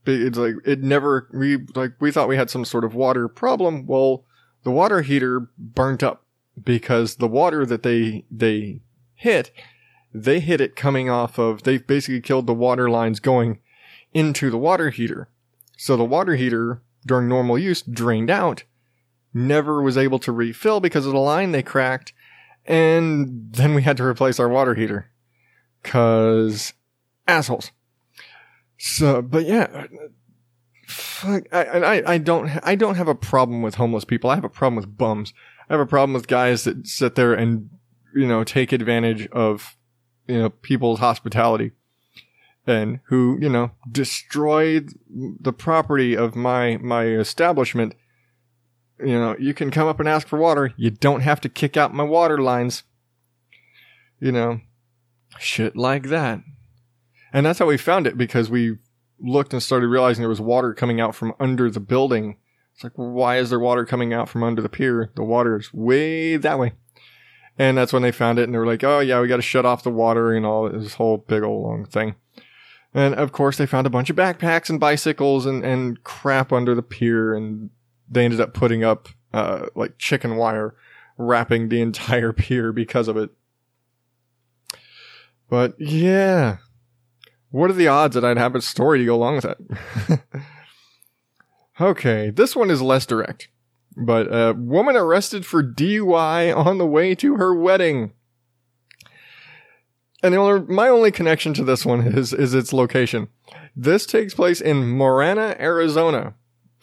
It's 0.04 0.36
like, 0.36 0.56
it 0.64 0.82
never, 0.82 1.28
we, 1.32 1.58
like, 1.76 1.92
we 2.00 2.10
thought 2.10 2.28
we 2.28 2.36
had 2.36 2.50
some 2.50 2.64
sort 2.64 2.84
of 2.84 2.94
water 2.94 3.28
problem. 3.28 3.86
Well, 3.86 4.24
the 4.64 4.72
water 4.72 5.02
heater 5.02 5.48
burnt 5.56 6.02
up 6.02 6.24
because 6.62 7.16
the 7.16 7.28
water 7.28 7.64
that 7.64 7.84
they, 7.84 8.24
they 8.30 8.80
hit, 9.14 9.52
they 10.12 10.40
hit 10.40 10.60
it 10.60 10.74
coming 10.74 11.08
off 11.08 11.38
of, 11.38 11.62
they 11.62 11.78
basically 11.78 12.20
killed 12.20 12.48
the 12.48 12.52
water 12.52 12.90
lines 12.90 13.20
going 13.20 13.60
into 14.12 14.50
the 14.50 14.58
water 14.58 14.90
heater. 14.90 15.28
So 15.76 15.96
the 15.96 16.04
water 16.04 16.34
heater 16.34 16.82
during 17.06 17.28
normal 17.28 17.58
use 17.58 17.80
drained 17.80 18.30
out, 18.30 18.64
never 19.34 19.82
was 19.82 19.96
able 19.96 20.18
to 20.20 20.32
refill 20.32 20.80
because 20.80 21.06
of 21.06 21.12
the 21.12 21.18
line 21.18 21.52
they 21.52 21.62
cracked. 21.62 22.12
And 22.66 23.52
then 23.52 23.74
we 23.74 23.82
had 23.82 23.96
to 23.96 24.04
replace 24.04 24.38
our 24.38 24.48
water 24.48 24.74
heater. 24.74 25.10
Cause 25.82 26.74
assholes. 27.26 27.72
So, 28.78 29.22
but 29.22 29.46
yeah, 29.46 29.86
fuck, 30.86 31.44
I, 31.52 31.64
I, 31.64 32.12
I 32.14 32.18
don't, 32.18 32.50
I 32.62 32.74
don't 32.74 32.96
have 32.96 33.08
a 33.08 33.14
problem 33.14 33.62
with 33.62 33.76
homeless 33.76 34.04
people. 34.04 34.30
I 34.30 34.34
have 34.34 34.44
a 34.44 34.48
problem 34.48 34.76
with 34.76 34.96
bums. 34.96 35.32
I 35.68 35.74
have 35.74 35.80
a 35.80 35.86
problem 35.86 36.14
with 36.14 36.26
guys 36.26 36.64
that 36.64 36.86
sit 36.86 37.14
there 37.14 37.32
and, 37.32 37.70
you 38.14 38.26
know, 38.26 38.44
take 38.44 38.72
advantage 38.72 39.26
of, 39.28 39.76
you 40.26 40.38
know, 40.38 40.50
people's 40.50 41.00
hospitality 41.00 41.72
and 42.66 43.00
who, 43.04 43.38
you 43.40 43.48
know, 43.48 43.70
destroyed 43.90 44.92
the 45.08 45.52
property 45.52 46.16
of 46.16 46.36
my, 46.36 46.76
my 46.78 47.06
establishment. 47.06 47.94
You 49.04 49.18
know, 49.18 49.36
you 49.38 49.54
can 49.54 49.70
come 49.70 49.88
up 49.88 50.00
and 50.00 50.08
ask 50.08 50.28
for 50.28 50.38
water. 50.38 50.72
You 50.76 50.90
don't 50.90 51.20
have 51.20 51.40
to 51.42 51.48
kick 51.48 51.76
out 51.76 51.94
my 51.94 52.04
water 52.04 52.38
lines. 52.38 52.84
You 54.20 54.32
know, 54.32 54.60
shit 55.38 55.76
like 55.76 56.08
that. 56.08 56.40
And 57.32 57.46
that's 57.46 57.58
how 57.58 57.66
we 57.66 57.76
found 57.78 58.06
it 58.06 58.16
because 58.16 58.50
we 58.50 58.76
looked 59.18 59.52
and 59.52 59.62
started 59.62 59.88
realizing 59.88 60.22
there 60.22 60.28
was 60.28 60.40
water 60.40 60.74
coming 60.74 61.00
out 61.00 61.14
from 61.14 61.34
under 61.40 61.70
the 61.70 61.80
building. 61.80 62.36
It's 62.74 62.84
like, 62.84 62.92
why 62.96 63.38
is 63.38 63.50
there 63.50 63.58
water 63.58 63.84
coming 63.84 64.12
out 64.12 64.28
from 64.28 64.42
under 64.42 64.62
the 64.62 64.68
pier? 64.68 65.10
The 65.14 65.24
water 65.24 65.56
is 65.56 65.72
way 65.72 66.36
that 66.36 66.58
way. 66.58 66.72
And 67.58 67.76
that's 67.76 67.92
when 67.92 68.02
they 68.02 68.12
found 68.12 68.38
it 68.38 68.44
and 68.44 68.54
they 68.54 68.58
were 68.58 68.66
like, 68.66 68.84
oh 68.84 69.00
yeah, 69.00 69.20
we 69.20 69.28
got 69.28 69.36
to 69.36 69.42
shut 69.42 69.66
off 69.66 69.82
the 69.82 69.90
water 69.90 70.32
and 70.32 70.46
all 70.46 70.68
this 70.70 70.94
whole 70.94 71.18
big 71.18 71.42
old 71.42 71.64
long 71.64 71.84
thing. 71.84 72.14
And 72.94 73.14
of 73.14 73.32
course 73.32 73.56
they 73.56 73.66
found 73.66 73.86
a 73.86 73.90
bunch 73.90 74.10
of 74.10 74.16
backpacks 74.16 74.70
and 74.70 74.80
bicycles 74.80 75.46
and, 75.46 75.64
and 75.64 76.02
crap 76.02 76.52
under 76.52 76.74
the 76.74 76.82
pier 76.82 77.34
and 77.34 77.70
they 78.12 78.24
ended 78.24 78.40
up 78.40 78.54
putting 78.54 78.84
up, 78.84 79.08
uh, 79.32 79.66
like 79.74 79.98
chicken 79.98 80.36
wire 80.36 80.74
wrapping 81.16 81.68
the 81.68 81.80
entire 81.80 82.32
pier 82.32 82.72
because 82.72 83.08
of 83.08 83.16
it. 83.16 83.30
But 85.48 85.74
yeah, 85.78 86.58
what 87.50 87.70
are 87.70 87.74
the 87.74 87.88
odds 87.88 88.14
that 88.14 88.24
I'd 88.24 88.38
have 88.38 88.54
a 88.54 88.62
story 88.62 88.98
to 89.00 89.04
go 89.04 89.14
along 89.14 89.36
with 89.36 89.44
that? 89.44 90.20
okay, 91.80 92.30
this 92.30 92.56
one 92.56 92.70
is 92.70 92.80
less 92.80 93.04
direct. 93.04 93.48
But 93.94 94.28
a 94.32 94.54
woman 94.54 94.96
arrested 94.96 95.44
for 95.44 95.62
DUI 95.62 96.56
on 96.56 96.78
the 96.78 96.86
way 96.86 97.14
to 97.16 97.36
her 97.36 97.54
wedding. 97.54 98.12
And 100.22 100.32
the 100.32 100.38
only, 100.38 100.74
my 100.74 100.88
only 100.88 101.10
connection 101.10 101.52
to 101.54 101.64
this 101.64 101.84
one 101.84 102.00
is, 102.06 102.32
is 102.32 102.54
its 102.54 102.72
location. 102.72 103.28
This 103.76 104.06
takes 104.06 104.32
place 104.32 104.60
in 104.60 104.96
Marana, 104.96 105.56
Arizona. 105.58 106.34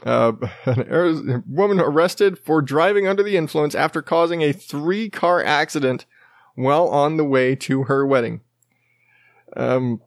Uh, 0.05 0.33
an 0.65 1.43
woman 1.47 1.79
arrested 1.79 2.39
for 2.39 2.61
driving 2.61 3.07
under 3.07 3.23
the 3.23 3.37
influence 3.37 3.75
after 3.75 4.01
causing 4.01 4.41
a 4.41 4.53
three 4.53 5.09
car 5.09 5.43
accident 5.43 6.05
while 6.55 6.87
on 6.87 7.17
the 7.17 7.23
way 7.23 7.55
to 7.55 7.83
her 7.83 8.05
wedding. 8.05 8.41
Um, 9.55 10.01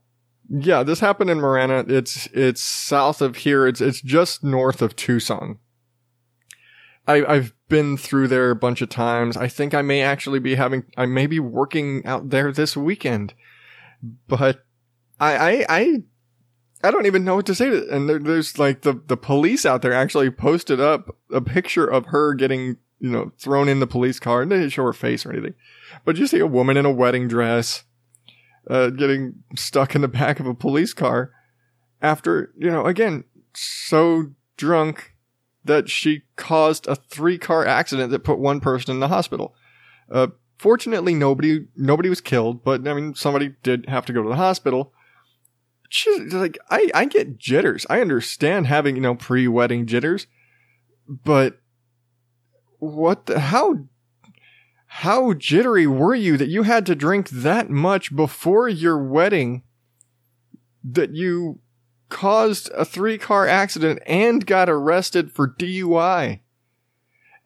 yeah, 0.48 0.82
this 0.82 1.00
happened 1.00 1.30
in 1.30 1.40
Marana. 1.40 1.84
It's, 1.88 2.26
it's 2.32 2.62
south 2.62 3.22
of 3.22 3.36
here. 3.36 3.66
It's, 3.66 3.80
it's 3.80 4.00
just 4.00 4.44
north 4.44 4.82
of 4.82 4.96
Tucson. 4.96 5.58
I, 7.06 7.24
I've 7.24 7.54
been 7.68 7.96
through 7.96 8.28
there 8.28 8.50
a 8.50 8.56
bunch 8.56 8.80
of 8.80 8.88
times. 8.88 9.36
I 9.36 9.48
think 9.48 9.74
I 9.74 9.82
may 9.82 10.02
actually 10.02 10.38
be 10.38 10.54
having, 10.54 10.84
I 10.96 11.06
may 11.06 11.26
be 11.26 11.40
working 11.40 12.04
out 12.06 12.30
there 12.30 12.52
this 12.52 12.76
weekend, 12.76 13.34
but 14.28 14.64
I, 15.18 15.36
I, 15.36 15.66
I, 15.68 16.02
I 16.82 16.90
don't 16.90 17.06
even 17.06 17.24
know 17.24 17.36
what 17.36 17.46
to 17.46 17.54
say 17.54 17.70
to 17.70 17.94
And 17.94 18.08
there, 18.08 18.18
there's 18.18 18.58
like 18.58 18.82
the, 18.82 19.00
the 19.06 19.16
police 19.16 19.64
out 19.64 19.82
there 19.82 19.92
actually 19.92 20.30
posted 20.30 20.80
up 20.80 21.16
a 21.30 21.40
picture 21.40 21.86
of 21.86 22.06
her 22.06 22.34
getting, 22.34 22.76
you 22.98 23.10
know, 23.10 23.32
thrown 23.38 23.68
in 23.68 23.80
the 23.80 23.86
police 23.86 24.18
car. 24.18 24.42
And 24.42 24.50
they 24.50 24.58
didn't 24.58 24.72
show 24.72 24.84
her 24.84 24.92
face 24.92 25.24
or 25.24 25.32
anything, 25.32 25.54
but 26.04 26.16
you 26.16 26.26
see 26.26 26.40
a 26.40 26.46
woman 26.46 26.76
in 26.76 26.84
a 26.84 26.90
wedding 26.90 27.28
dress, 27.28 27.84
uh, 28.68 28.90
getting 28.90 29.34
stuck 29.56 29.94
in 29.94 30.02
the 30.02 30.08
back 30.08 30.40
of 30.40 30.46
a 30.46 30.54
police 30.54 30.92
car 30.92 31.32
after, 32.00 32.52
you 32.58 32.70
know, 32.70 32.86
again, 32.86 33.24
so 33.54 34.32
drunk 34.56 35.14
that 35.64 35.88
she 35.88 36.22
caused 36.36 36.86
a 36.88 36.96
three 36.96 37.38
car 37.38 37.64
accident 37.64 38.10
that 38.10 38.24
put 38.24 38.38
one 38.38 38.60
person 38.60 38.90
in 38.90 39.00
the 39.00 39.08
hospital. 39.08 39.54
Uh, 40.10 40.28
fortunately, 40.58 41.14
nobody, 41.14 41.66
nobody 41.76 42.08
was 42.08 42.20
killed, 42.20 42.64
but 42.64 42.86
I 42.88 42.94
mean, 42.94 43.14
somebody 43.14 43.54
did 43.62 43.86
have 43.88 44.04
to 44.06 44.12
go 44.12 44.22
to 44.22 44.28
the 44.28 44.36
hospital. 44.36 44.92
She's 45.94 46.32
like, 46.32 46.56
I, 46.70 46.90
I 46.94 47.04
get 47.04 47.36
jitters. 47.36 47.84
I 47.90 48.00
understand 48.00 48.66
having, 48.66 48.96
you 48.96 49.02
know, 49.02 49.14
pre 49.14 49.46
wedding 49.46 49.84
jitters, 49.84 50.26
but 51.06 51.58
what 52.78 53.26
the, 53.26 53.38
how, 53.38 53.80
how 54.86 55.34
jittery 55.34 55.86
were 55.86 56.14
you 56.14 56.38
that 56.38 56.48
you 56.48 56.62
had 56.62 56.86
to 56.86 56.94
drink 56.94 57.28
that 57.28 57.68
much 57.68 58.16
before 58.16 58.70
your 58.70 58.96
wedding 58.96 59.64
that 60.82 61.14
you 61.14 61.60
caused 62.08 62.70
a 62.70 62.86
three 62.86 63.18
car 63.18 63.46
accident 63.46 63.98
and 64.06 64.46
got 64.46 64.70
arrested 64.70 65.30
for 65.30 65.46
DUI. 65.46 66.40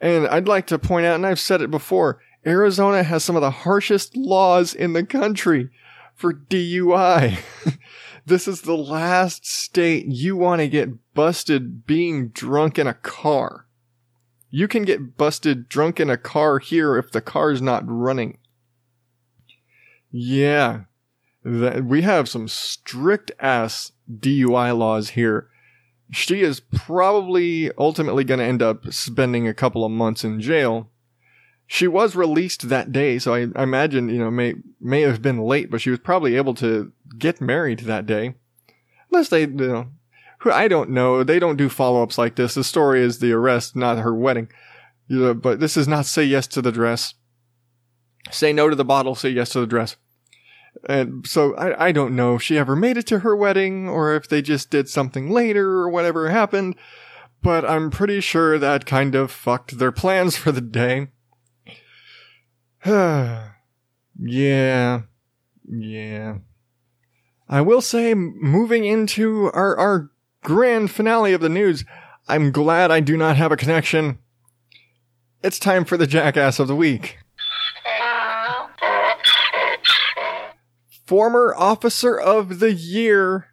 And 0.01 0.29
I'd 0.29 0.47
like 0.47 0.69
to 0.69 0.79
point 0.79 1.05
out, 1.05 1.17
and 1.17 1.27
I've 1.27 1.41
said 1.41 1.63
it 1.63 1.71
before, 1.73 2.21
Arizona 2.47 3.03
has 3.03 3.25
some 3.25 3.35
of 3.35 3.43
the 3.43 3.51
harshest 3.51 4.17
laws 4.17 4.73
in 4.73 4.93
the 4.93 5.05
country 5.05 5.69
for 6.15 6.33
DUI. 6.33 7.41
this 8.27 8.49
is 8.49 8.62
the 8.62 8.77
last 8.77 9.47
state 9.47 10.07
you 10.07 10.37
want 10.37 10.61
to 10.61 10.68
get 10.68 11.14
busted 11.14 11.87
being 11.87 12.29
drunk 12.29 12.79
in 12.79 12.89
a 12.89 12.95
car. 12.95 13.66
You 14.51 14.66
can 14.66 14.85
get 14.85 15.16
busted 15.16 15.68
drunk 15.68 16.01
in 16.01 16.11
a 16.11 16.16
car 16.16 16.59
here 16.59 16.97
if 16.97 17.12
the 17.12 17.20
car's 17.20 17.62
not 17.62 17.85
running. 17.87 18.39
Yeah. 20.11 20.83
that 21.45 21.85
we 21.85 22.03
have 22.03 22.29
some 22.29 22.49
strict 22.49 23.31
ass 23.39 23.93
DUI 24.12 24.77
laws 24.77 25.11
here. 25.11 25.49
She 26.11 26.41
is 26.41 26.61
probably 26.61 27.70
ultimately 27.79 28.24
going 28.24 28.41
to 28.41 28.47
end 28.47 28.62
up 28.62 28.93
spending 28.93 29.47
a 29.47 29.55
couple 29.55 29.85
of 29.85 29.93
months 29.93 30.24
in 30.24 30.41
jail. 30.41 30.91
She 31.67 31.89
was 31.89 32.14
released 32.14 32.69
that 32.69 32.93
day, 32.93 33.19
so 33.19 33.35
I, 33.35 33.49
I 33.57 33.64
imagine, 33.64 34.09
you 34.09 34.19
know, 34.19 34.31
may, 34.31 34.55
may 34.81 35.01
have 35.03 35.21
been 35.21 35.39
late, 35.39 35.71
but 35.71 35.81
she 35.81 35.91
was 35.91 35.99
probably 35.99 36.37
able 36.37 36.55
to 36.55 36.93
get 37.19 37.41
married 37.41 37.81
that 37.81 38.07
day. 38.07 38.35
Unless 39.11 39.31
they, 39.31 39.43
you 39.43 39.49
know, 39.49 39.89
I 40.45 40.69
don't 40.69 40.91
know. 40.91 41.25
They 41.25 41.39
don't 41.39 41.57
do 41.57 41.69
follow 41.69 42.03
ups 42.03 42.19
like 42.19 42.37
this. 42.37 42.55
The 42.55 42.64
story 42.64 43.03
is 43.03 43.19
the 43.19 43.33
arrest, 43.33 43.75
not 43.75 43.99
her 43.99 44.14
wedding. 44.14 44.49
You 45.09 45.19
know, 45.19 45.35
but 45.35 45.61
this 45.61 45.77
is 45.77 45.89
not 45.89 46.07
say 46.07 46.25
yes 46.25 46.47
to 46.49 46.62
the 46.62 46.73
dress. 46.73 47.14
Say 48.31 48.53
no 48.53 48.69
to 48.69 48.77
the 48.77 48.85
bottle, 48.85 49.14
say 49.14 49.31
yes 49.31 49.51
to 49.51 49.61
the 49.61 49.67
dress. 49.67 49.97
And 50.89 51.27
so 51.27 51.55
I, 51.55 51.87
I 51.87 51.93
don't 51.93 52.14
know 52.14 52.37
if 52.37 52.43
she 52.43 52.59
ever 52.59 52.77
made 52.77 52.97
it 52.97 53.07
to 53.07 53.21
her 53.21 53.35
wedding 53.35 53.89
or 53.89 54.14
if 54.14 54.29
they 54.29 54.43
just 54.43 54.71
did 54.71 54.89
something 54.89 55.31
later 55.31 55.67
or 55.67 55.89
whatever 55.89 56.29
happened, 56.29 56.77
but 57.43 57.64
I'm 57.64 57.91
pretty 57.91 58.21
sure 58.21 58.59
that 58.59 58.87
kind 58.87 59.14
of 59.14 59.31
fucked 59.31 59.79
their 59.79 59.93
plans 59.93 60.37
for 60.37 60.53
the 60.53 60.61
day. 60.61 61.09
yeah. 62.85 65.03
Yeah. 65.68 66.39
I 67.49 67.61
will 67.61 67.81
say, 67.81 68.14
moving 68.14 68.85
into 68.85 69.51
our, 69.53 69.77
our 69.77 70.11
grand 70.43 70.91
finale 70.91 71.33
of 71.33 71.41
the 71.41 71.49
news, 71.49 71.85
I'm 72.29 72.51
glad 72.51 72.91
I 72.91 73.01
do 73.01 73.16
not 73.16 73.37
have 73.37 73.53
a 73.53 73.57
connection. 73.57 74.18
It's 75.43 75.59
time 75.59 75.85
for 75.85 75.97
the 75.97 76.07
jackass 76.07 76.59
of 76.59 76.66
the 76.66 76.77
week. 76.77 77.18
Former 81.07 81.55
officer 81.57 82.18
of 82.18 82.59
the 82.59 82.72
year 82.72 83.49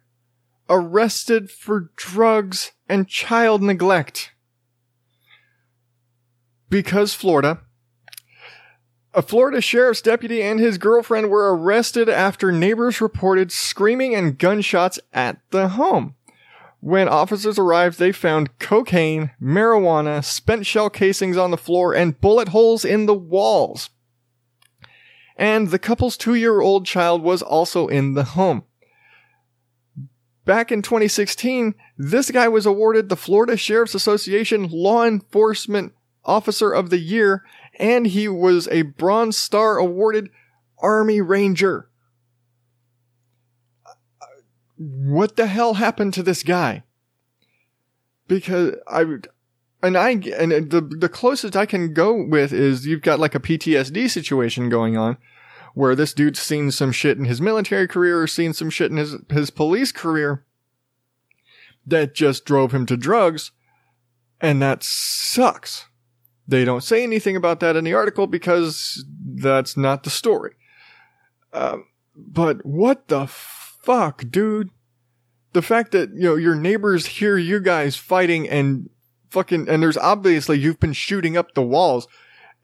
arrested 0.68 1.50
for 1.50 1.92
drugs 1.94 2.72
and 2.88 3.08
child 3.08 3.62
neglect. 3.62 4.32
Because 6.68 7.14
Florida, 7.14 7.60
a 9.14 9.22
Florida 9.22 9.60
sheriff's 9.60 10.02
deputy 10.02 10.42
and 10.42 10.58
his 10.58 10.76
girlfriend 10.76 11.30
were 11.30 11.56
arrested 11.56 12.08
after 12.08 12.50
neighbors 12.50 13.00
reported 13.00 13.52
screaming 13.52 14.14
and 14.14 14.38
gunshots 14.38 14.98
at 15.12 15.38
the 15.50 15.68
home. 15.68 16.16
When 16.80 17.08
officers 17.08 17.58
arrived, 17.58 17.98
they 17.98 18.12
found 18.12 18.58
cocaine, 18.58 19.30
marijuana, 19.40 20.22
spent 20.22 20.66
shell 20.66 20.90
casings 20.90 21.36
on 21.36 21.50
the 21.50 21.56
floor, 21.56 21.94
and 21.94 22.20
bullet 22.20 22.48
holes 22.48 22.84
in 22.84 23.06
the 23.06 23.14
walls. 23.14 23.88
And 25.36 25.68
the 25.68 25.78
couple's 25.78 26.16
two 26.16 26.34
year 26.34 26.60
old 26.60 26.84
child 26.84 27.22
was 27.22 27.40
also 27.40 27.86
in 27.86 28.14
the 28.14 28.24
home. 28.24 28.64
Back 30.44 30.70
in 30.70 30.82
2016, 30.82 31.74
this 31.96 32.30
guy 32.30 32.48
was 32.48 32.66
awarded 32.66 33.08
the 33.08 33.16
Florida 33.16 33.56
Sheriff's 33.56 33.94
Association 33.94 34.68
Law 34.70 35.04
Enforcement 35.04 35.94
Officer 36.24 36.70
of 36.70 36.90
the 36.90 36.98
Year, 36.98 37.44
and 37.78 38.06
he 38.06 38.28
was 38.28 38.68
a 38.68 38.82
Bronze 38.82 39.36
Star 39.36 39.78
awarded 39.78 40.30
Army 40.78 41.20
Ranger. 41.20 41.88
What 44.76 45.36
the 45.36 45.46
hell 45.46 45.74
happened 45.74 46.14
to 46.14 46.22
this 46.22 46.42
guy? 46.42 46.82
Because 48.26 48.74
I, 48.88 49.04
and 49.82 49.96
I, 49.96 50.10
and 50.10 50.70
the, 50.70 50.80
the 50.80 51.08
closest 51.08 51.56
I 51.56 51.66
can 51.66 51.92
go 51.92 52.24
with 52.24 52.52
is 52.52 52.86
you've 52.86 53.02
got 53.02 53.20
like 53.20 53.34
a 53.34 53.40
PTSD 53.40 54.10
situation 54.10 54.68
going 54.68 54.96
on 54.96 55.16
where 55.74 55.94
this 55.94 56.14
dude's 56.14 56.40
seen 56.40 56.70
some 56.70 56.92
shit 56.92 57.18
in 57.18 57.24
his 57.24 57.40
military 57.40 57.88
career 57.88 58.22
or 58.22 58.26
seen 58.26 58.52
some 58.52 58.70
shit 58.70 58.90
in 58.90 58.96
his, 58.96 59.16
his 59.30 59.50
police 59.50 59.92
career 59.92 60.44
that 61.86 62.14
just 62.14 62.44
drove 62.44 62.72
him 62.72 62.86
to 62.86 62.96
drugs. 62.96 63.50
And 64.40 64.62
that 64.62 64.82
sucks. 64.82 65.86
They 66.46 66.64
don't 66.64 66.84
say 66.84 67.02
anything 67.02 67.36
about 67.36 67.60
that 67.60 67.76
in 67.76 67.84
the 67.84 67.94
article 67.94 68.26
because 68.26 69.04
that's 69.24 69.76
not 69.76 70.02
the 70.02 70.10
story. 70.10 70.52
Um, 71.52 71.86
but 72.14 72.64
what 72.66 73.08
the 73.08 73.26
fuck, 73.26 74.24
dude? 74.30 74.70
The 75.52 75.62
fact 75.62 75.92
that, 75.92 76.10
you 76.10 76.24
know, 76.24 76.34
your 76.34 76.54
neighbors 76.54 77.06
hear 77.06 77.38
you 77.38 77.60
guys 77.60 77.96
fighting 77.96 78.48
and 78.48 78.90
fucking, 79.30 79.68
and 79.68 79.82
there's 79.82 79.96
obviously 79.96 80.58
you've 80.58 80.80
been 80.80 80.92
shooting 80.92 81.36
up 81.36 81.54
the 81.54 81.62
walls. 81.62 82.08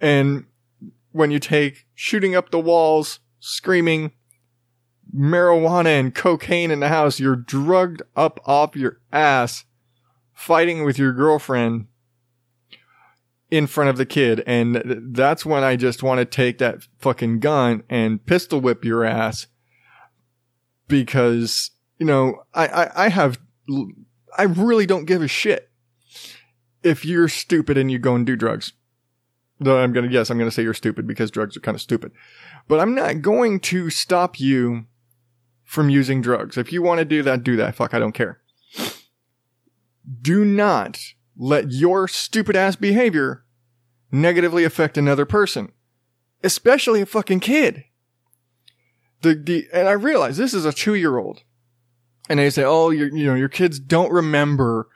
And 0.00 0.44
when 1.12 1.30
you 1.30 1.38
take 1.38 1.86
shooting 1.94 2.34
up 2.34 2.50
the 2.50 2.58
walls, 2.58 3.20
screaming, 3.38 4.12
marijuana 5.14 5.98
and 5.98 6.14
cocaine 6.14 6.70
in 6.70 6.80
the 6.80 6.88
house, 6.88 7.18
you're 7.18 7.36
drugged 7.36 8.02
up 8.14 8.40
off 8.46 8.76
your 8.76 9.00
ass, 9.12 9.64
fighting 10.32 10.84
with 10.84 10.98
your 10.98 11.12
girlfriend 11.12 11.86
in 13.50 13.66
front 13.66 13.90
of 13.90 13.96
the 13.96 14.06
kid. 14.06 14.42
And 14.46 14.82
that's 15.12 15.44
when 15.44 15.64
I 15.64 15.76
just 15.76 16.02
want 16.02 16.18
to 16.18 16.24
take 16.24 16.58
that 16.58 16.86
fucking 16.98 17.40
gun 17.40 17.82
and 17.88 18.24
pistol 18.24 18.60
whip 18.60 18.84
your 18.84 19.04
ass 19.04 19.46
because, 20.88 21.70
you 21.98 22.06
know, 22.06 22.42
I, 22.54 22.66
I, 22.66 23.04
I 23.06 23.08
have, 23.08 23.40
I 24.36 24.44
really 24.44 24.86
don't 24.86 25.04
give 25.04 25.22
a 25.22 25.28
shit 25.28 25.70
if 26.82 27.04
you're 27.04 27.28
stupid 27.28 27.76
and 27.76 27.90
you 27.90 27.98
go 27.98 28.14
and 28.14 28.24
do 28.24 28.36
drugs. 28.36 28.72
Though 29.62 29.78
I'm 29.78 29.92
gonna, 29.92 30.08
yes, 30.10 30.30
I'm 30.30 30.38
gonna 30.38 30.50
say 30.50 30.62
you're 30.62 30.72
stupid 30.72 31.06
because 31.06 31.30
drugs 31.30 31.56
are 31.56 31.60
kind 31.60 31.74
of 31.74 31.82
stupid. 31.82 32.12
But 32.66 32.80
I'm 32.80 32.94
not 32.94 33.20
going 33.20 33.60
to 33.60 33.90
stop 33.90 34.40
you 34.40 34.86
from 35.64 35.90
using 35.90 36.22
drugs. 36.22 36.56
If 36.56 36.72
you 36.72 36.82
want 36.82 37.00
to 37.00 37.04
do 37.04 37.22
that, 37.22 37.44
do 37.44 37.56
that. 37.56 37.74
Fuck, 37.74 37.92
I 37.92 37.98
don't 37.98 38.12
care. 38.12 38.40
Do 40.22 40.44
not 40.44 40.98
let 41.36 41.70
your 41.70 42.08
stupid 42.08 42.56
ass 42.56 42.76
behavior 42.76 43.44
negatively 44.12 44.64
affect 44.64 44.98
another 44.98 45.24
person. 45.24 45.72
Especially 46.42 47.00
a 47.00 47.06
fucking 47.06 47.40
kid. 47.40 47.84
The, 49.22 49.34
the, 49.34 49.68
and 49.72 49.88
I 49.88 49.92
realize 49.92 50.36
this 50.36 50.54
is 50.54 50.64
a 50.64 50.72
two 50.72 50.94
year 50.94 51.18
old. 51.18 51.42
And 52.28 52.38
they 52.38 52.50
say, 52.50 52.62
oh, 52.64 52.90
you 52.90 53.10
know, 53.10 53.34
your 53.34 53.48
kids 53.48 53.80
don't 53.80 54.12
remember, 54.12 54.88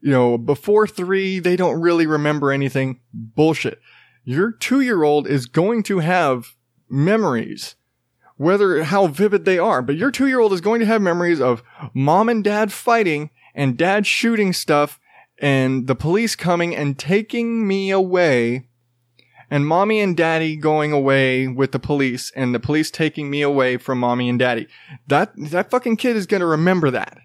you 0.00 0.10
know, 0.10 0.36
before 0.36 0.86
three, 0.86 1.38
they 1.38 1.56
don't 1.56 1.80
really 1.80 2.06
remember 2.06 2.50
anything. 2.50 3.00
Bullshit. 3.12 3.78
Your 4.24 4.52
two 4.52 4.80
year 4.80 5.02
old 5.02 5.26
is 5.26 5.46
going 5.46 5.82
to 5.84 6.00
have 6.00 6.56
memories, 6.88 7.76
whether 8.36 8.82
how 8.84 9.06
vivid 9.06 9.44
they 9.44 9.58
are, 9.58 9.82
but 9.82 9.96
your 9.96 10.10
two 10.10 10.26
year 10.26 10.40
old 10.40 10.52
is 10.52 10.60
going 10.60 10.80
to 10.80 10.86
have 10.86 11.00
memories 11.00 11.40
of 11.40 11.62
mom 11.94 12.28
and 12.28 12.44
dad 12.44 12.72
fighting 12.72 13.30
and 13.54 13.76
dad 13.76 14.06
shooting 14.06 14.52
stuff 14.52 14.99
and 15.40 15.86
the 15.86 15.94
police 15.94 16.36
coming 16.36 16.76
and 16.76 16.98
taking 16.98 17.66
me 17.66 17.90
away 17.90 18.68
and 19.50 19.66
mommy 19.66 20.00
and 20.00 20.16
daddy 20.16 20.54
going 20.54 20.92
away 20.92 21.48
with 21.48 21.72
the 21.72 21.78
police 21.78 22.30
and 22.36 22.54
the 22.54 22.60
police 22.60 22.90
taking 22.90 23.30
me 23.30 23.42
away 23.42 23.76
from 23.76 23.98
mommy 23.98 24.28
and 24.28 24.38
daddy. 24.38 24.68
That, 25.08 25.32
that 25.36 25.70
fucking 25.70 25.96
kid 25.96 26.14
is 26.14 26.26
going 26.26 26.40
to 26.40 26.46
remember 26.46 26.90
that 26.92 27.18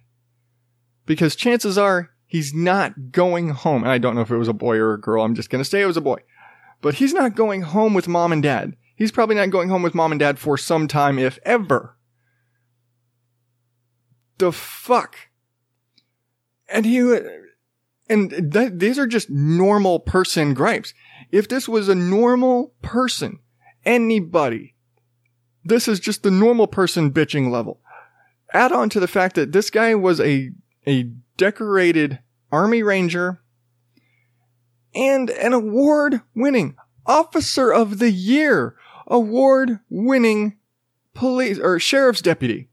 because 1.06 1.36
chances 1.36 1.78
are 1.78 2.12
he's 2.26 2.54
not 2.54 3.12
going 3.12 3.50
home. 3.50 3.84
And 3.84 3.92
I 3.92 3.98
don't 3.98 4.16
know 4.16 4.22
if 4.22 4.32
it 4.32 4.38
was 4.38 4.48
a 4.48 4.54
boy 4.54 4.78
or 4.78 4.94
a 4.94 5.00
girl. 5.02 5.24
I'm 5.24 5.36
just 5.36 5.50
going 5.50 5.64
to 5.64 5.70
say 5.70 5.82
it 5.82 5.88
was 5.88 5.98
a 5.98 6.02
boy, 6.02 6.22
but 6.82 6.96
he's 6.96 7.14
not 7.14 7.36
going 7.36 7.62
home 7.62 7.94
with 7.94 8.08
mom 8.08 8.32
and 8.32 8.42
dad. 8.42 8.76
He's 8.96 9.12
probably 9.12 9.36
not 9.36 9.50
going 9.50 9.70
home 9.70 9.84
with 9.84 9.94
mom 9.94 10.14
and 10.14 10.20
dad 10.20 10.40
for 10.40 10.58
some 10.58 10.88
time, 10.88 11.20
if 11.20 11.38
ever. 11.44 11.98
The 14.38 14.52
fuck? 14.52 15.16
And 16.68 16.86
he, 16.86 17.00
and 18.10 18.32
that, 18.32 18.80
these 18.80 19.00
are 19.00 19.08
just 19.08 19.30
normal 19.30 20.00
person 20.00 20.54
gripes. 20.54 20.94
If 21.32 21.48
this 21.48 21.68
was 21.68 21.90
a 21.90 21.96
normal 21.96 22.74
person, 22.82 23.40
anybody, 23.84 24.76
this 25.64 25.88
is 25.88 26.00
just 26.00 26.24
the 26.24 26.32
normal 26.32 26.68
person 26.68 27.12
bitching 27.12 27.50
level. 27.50 27.80
Add 28.54 28.72
on 28.72 28.90
to 28.90 29.00
the 29.00 29.08
fact 29.08 29.36
that 29.36 29.52
this 29.52 29.70
guy 29.70 29.96
was 29.96 30.20
a, 30.22 30.52
a 30.86 31.04
decorated 31.38 32.20
army 32.52 32.84
ranger 32.84 33.42
and 34.94 35.30
an 35.32 35.54
award 35.54 36.22
winning 36.36 36.76
officer 37.06 37.74
of 37.74 38.00
the 38.00 38.12
year, 38.12 38.76
award 39.08 39.80
winning 39.90 40.58
police 41.14 41.60
or 41.60 41.80
sheriff's 41.80 42.22
deputy. 42.22 42.70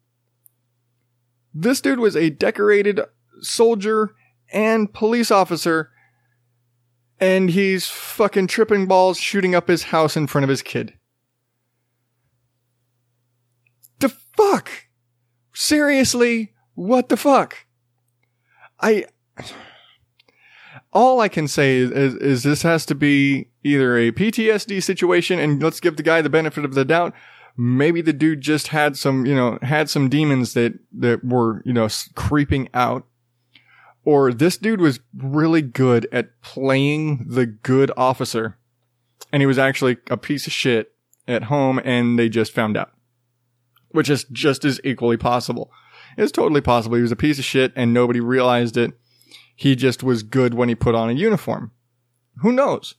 This 1.54 1.80
dude 1.80 1.98
was 1.98 2.16
a 2.16 2.30
decorated 2.30 3.00
soldier 3.40 4.14
and 4.53 4.92
police 4.92 5.30
officer, 5.30 5.90
and 7.18 7.50
he's 7.50 7.88
fucking 7.88 8.46
tripping 8.46 8.86
balls 8.86 9.18
shooting 9.18 9.55
up 9.55 9.68
his 9.68 9.84
house 9.84 10.16
in 10.16 10.26
front 10.26 10.44
of 10.44 10.48
his 10.48 10.62
kid. 10.62 10.94
The 14.00 14.09
fuck? 14.09 14.70
Seriously? 15.55 16.53
What 16.74 17.09
the 17.09 17.16
fuck? 17.16 17.66
I. 18.80 19.07
All 20.92 21.20
I 21.20 21.28
can 21.28 21.48
say 21.48 21.78
is, 21.78 21.90
is, 21.90 22.14
is 22.16 22.42
this 22.42 22.62
has 22.62 22.84
to 22.86 22.94
be 22.94 23.48
either 23.64 23.96
a 23.96 24.12
PTSD 24.12 24.82
situation, 24.82 25.38
and 25.38 25.62
let's 25.62 25.80
give 25.80 25.96
the 25.96 26.03
guy 26.03 26.20
the 26.20 26.28
benefit 26.28 26.66
of 26.66 26.74
the 26.74 26.84
doubt, 26.84 27.14
Maybe 27.57 28.00
the 28.00 28.14
dude 28.14 28.40
just 28.40 28.68
had 28.68 28.96
some, 28.96 29.26
you 29.26 29.34
know, 29.34 29.59
had 29.61 29.90
some 29.90 30.09
demons 30.09 30.55
that, 30.55 30.78
that 30.92 31.22
were, 31.22 31.62
you 31.66 31.72
know, 31.72 31.86
creeping 32.14 32.68
out. 32.72 33.07
Or 34.05 34.32
this 34.32 34.57
dude 34.57 34.80
was 34.80 35.00
really 35.16 35.62
good 35.62 36.09
at 36.11 36.40
playing 36.42 37.26
the 37.28 37.46
good 37.46 37.90
officer 37.96 38.59
and 39.32 39.40
he 39.40 39.46
was 39.46 39.59
actually 39.59 39.96
a 40.11 40.16
piece 40.16 40.46
of 40.46 40.53
shit 40.53 40.92
at 41.26 41.44
home 41.44 41.80
and 41.84 42.18
they 42.18 42.28
just 42.28 42.53
found 42.53 42.76
out. 42.76 42.90
Which 43.90 44.11
is 44.11 44.24
just 44.24 44.64
as 44.64 44.80
equally 44.84 45.16
possible. 45.16 45.70
It's 46.16 46.32
totally 46.32 46.61
possible. 46.61 46.96
He 46.96 47.03
was 47.03 47.12
a 47.12 47.16
piece 47.16 47.38
of 47.38 47.44
shit 47.44 47.72
and 47.76 47.94
nobody 47.94 48.20
realized 48.20 48.76
it. 48.76 48.92
He 49.55 49.76
just 49.76 50.03
was 50.03 50.22
good 50.22 50.55
when 50.55 50.68
he 50.68 50.74
put 50.74 50.94
on 50.94 51.11
a 51.11 51.14
uniform. 51.14 51.72
Who 52.40 52.53
knows? 52.53 52.96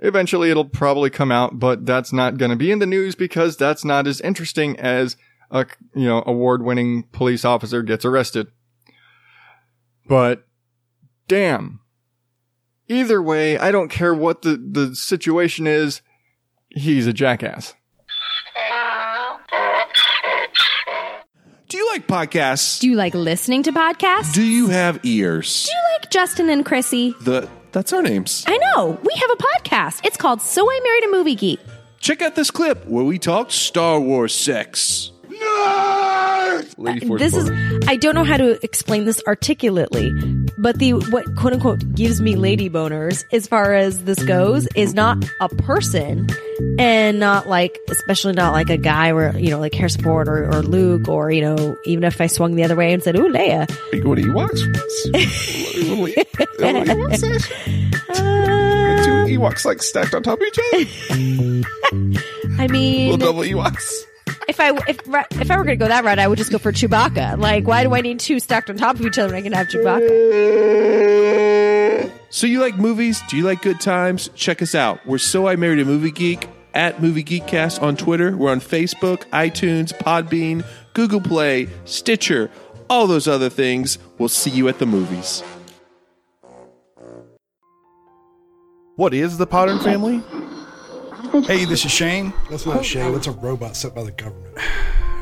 Eventually 0.00 0.50
it'll 0.50 0.64
probably 0.64 1.10
come 1.10 1.30
out, 1.30 1.58
but 1.58 1.86
that's 1.86 2.12
not 2.12 2.38
going 2.38 2.50
to 2.50 2.56
be 2.56 2.72
in 2.72 2.78
the 2.78 2.86
news 2.86 3.14
because 3.14 3.56
that's 3.56 3.84
not 3.84 4.06
as 4.06 4.20
interesting 4.20 4.78
as 4.80 5.16
a, 5.50 5.66
you 5.94 6.06
know, 6.06 6.22
award-winning 6.26 7.04
police 7.12 7.44
officer 7.44 7.82
gets 7.82 8.04
arrested. 8.04 8.48
But 10.10 10.44
damn. 11.28 11.78
Either 12.88 13.22
way, 13.22 13.56
I 13.56 13.70
don't 13.70 13.88
care 13.88 14.12
what 14.12 14.42
the, 14.42 14.56
the 14.56 14.96
situation 14.96 15.68
is. 15.68 16.02
He's 16.68 17.06
a 17.06 17.12
jackass. 17.12 17.74
Do 21.68 21.76
you 21.76 21.88
like 21.92 22.08
podcasts? 22.08 22.80
Do 22.80 22.88
you 22.88 22.96
like 22.96 23.14
listening 23.14 23.62
to 23.62 23.70
podcasts? 23.70 24.34
Do 24.34 24.42
you 24.42 24.66
have 24.66 24.98
ears? 25.04 25.66
Do 25.66 25.70
you 25.70 25.82
like 26.00 26.10
Justin 26.10 26.50
and 26.50 26.66
Chrissy? 26.66 27.14
The 27.20 27.48
that's 27.70 27.92
our 27.92 28.02
names. 28.02 28.42
I 28.48 28.56
know. 28.58 28.98
We 29.04 29.14
have 29.14 29.30
a 29.30 29.36
podcast. 29.36 30.04
It's 30.04 30.16
called 30.16 30.42
So 30.42 30.68
I 30.68 30.80
Married 30.82 31.04
a 31.04 31.16
Movie 31.16 31.36
Geek. 31.36 31.60
Check 32.00 32.20
out 32.20 32.34
this 32.34 32.50
clip 32.50 32.84
where 32.86 33.04
we 33.04 33.20
talk 33.20 33.52
Star 33.52 34.00
Wars 34.00 34.34
sex. 34.34 35.12
Lady 36.76 37.06
Force 37.06 37.20
this 37.20 37.34
Boner. 37.34 37.52
is 37.52 37.88
I 37.88 37.96
don't 37.96 38.14
know 38.14 38.24
how 38.24 38.36
to 38.38 38.62
explain 38.64 39.04
this 39.04 39.22
articulately, 39.26 40.12
but 40.58 40.78
the 40.78 40.92
what 40.94 41.24
quote 41.36 41.52
unquote 41.52 41.94
gives 41.94 42.20
me 42.20 42.36
lady 42.36 42.70
boners 42.70 43.24
as 43.32 43.46
far 43.46 43.74
as 43.74 44.04
this 44.04 44.22
goes 44.24 44.66
is 44.74 44.94
not 44.94 45.18
a 45.40 45.48
person 45.48 46.26
and 46.78 47.18
not 47.20 47.48
like 47.48 47.78
especially 47.90 48.32
not 48.32 48.52
like 48.52 48.70
a 48.70 48.76
guy 48.78 49.12
where 49.12 49.36
you 49.38 49.50
know 49.50 49.58
like 49.58 49.74
Harrison 49.74 50.02
Ford 50.02 50.28
or, 50.28 50.46
or 50.48 50.62
Luke 50.62 51.08
or 51.08 51.30
you 51.30 51.42
know 51.42 51.76
even 51.84 52.04
if 52.04 52.18
I 52.20 52.26
swung 52.28 52.54
the 52.54 52.64
other 52.64 52.76
way 52.76 52.92
and 52.92 53.02
said 53.02 53.16
ooh 53.16 53.28
Leia 53.30 53.68
Are 53.92 53.96
you 53.96 54.02
going 54.02 54.22
to 54.22 54.28
Ewoks? 54.28 54.60
Little 55.74 55.96
little 55.98 56.84
Ewoks 56.84 57.20
there? 57.20 57.36
uh, 58.08 59.04
Two 59.04 59.38
Ewoks 59.38 59.64
like 59.64 59.82
stacked 59.82 60.14
on 60.14 60.22
top 60.22 60.38
of 60.40 60.46
each 60.46 60.58
other. 60.72 60.84
I 62.62 62.66
mean 62.68 63.10
Little 63.10 63.26
double 63.32 63.42
Ewoks. 63.42 63.92
If 64.50 64.60
I 64.60 64.76
if 64.88 64.98
if 65.40 65.50
I 65.50 65.56
were 65.56 65.64
gonna 65.64 65.76
go 65.76 65.88
that 65.88 66.04
route 66.04 66.18
I 66.18 66.28
would 66.28 66.36
just 66.36 66.50
go 66.50 66.58
for 66.58 66.72
Chewbacca 66.72 67.38
like 67.38 67.66
why 67.66 67.84
do 67.84 67.94
I 67.94 68.00
need 68.00 68.20
two 68.20 68.40
stacked 68.40 68.68
on 68.68 68.76
top 68.76 68.96
of 68.96 69.06
each 69.06 69.16
other 69.18 69.32
when 69.32 69.36
I 69.36 69.42
can 69.42 69.52
have 69.52 69.68
Chewbacca 69.68 70.10
So 72.30 72.46
you 72.46 72.60
like 72.60 72.76
movies? 72.76 73.22
Do 73.28 73.36
you 73.36 73.44
like 73.44 73.62
good 73.62 73.80
times? 73.80 74.28
Check 74.34 74.62
us 74.62 74.74
out. 74.74 75.04
We're 75.06 75.18
So 75.18 75.48
I 75.48 75.56
Married 75.56 75.80
a 75.80 75.84
Movie 75.84 76.12
Geek 76.12 76.48
at 76.74 77.02
Movie 77.02 77.24
Geekcast 77.24 77.82
on 77.82 77.96
Twitter. 77.96 78.36
We're 78.36 78.52
on 78.52 78.60
Facebook, 78.60 79.24
iTunes, 79.30 79.92
Podbean, 79.92 80.64
Google 80.94 81.20
Play, 81.20 81.68
Stitcher, 81.84 82.50
all 82.88 83.08
those 83.08 83.26
other 83.26 83.50
things. 83.50 83.98
We'll 84.18 84.28
see 84.28 84.50
you 84.50 84.68
at 84.68 84.78
the 84.78 84.86
movies. 84.86 85.42
What 88.94 89.12
is 89.14 89.38
the 89.38 89.46
Potter 89.46 89.78
family? 89.78 90.22
Hey, 91.32 91.64
this 91.64 91.84
is 91.84 91.92
Shane, 91.92 92.32
That's 92.50 92.66
not 92.66 92.84
Shane. 92.84 93.12
That's 93.12 93.26
a 93.28 93.32
robot 93.32 93.76
set 93.76 93.94
by 93.94 94.02
the 94.02 94.10
government. 94.12 94.56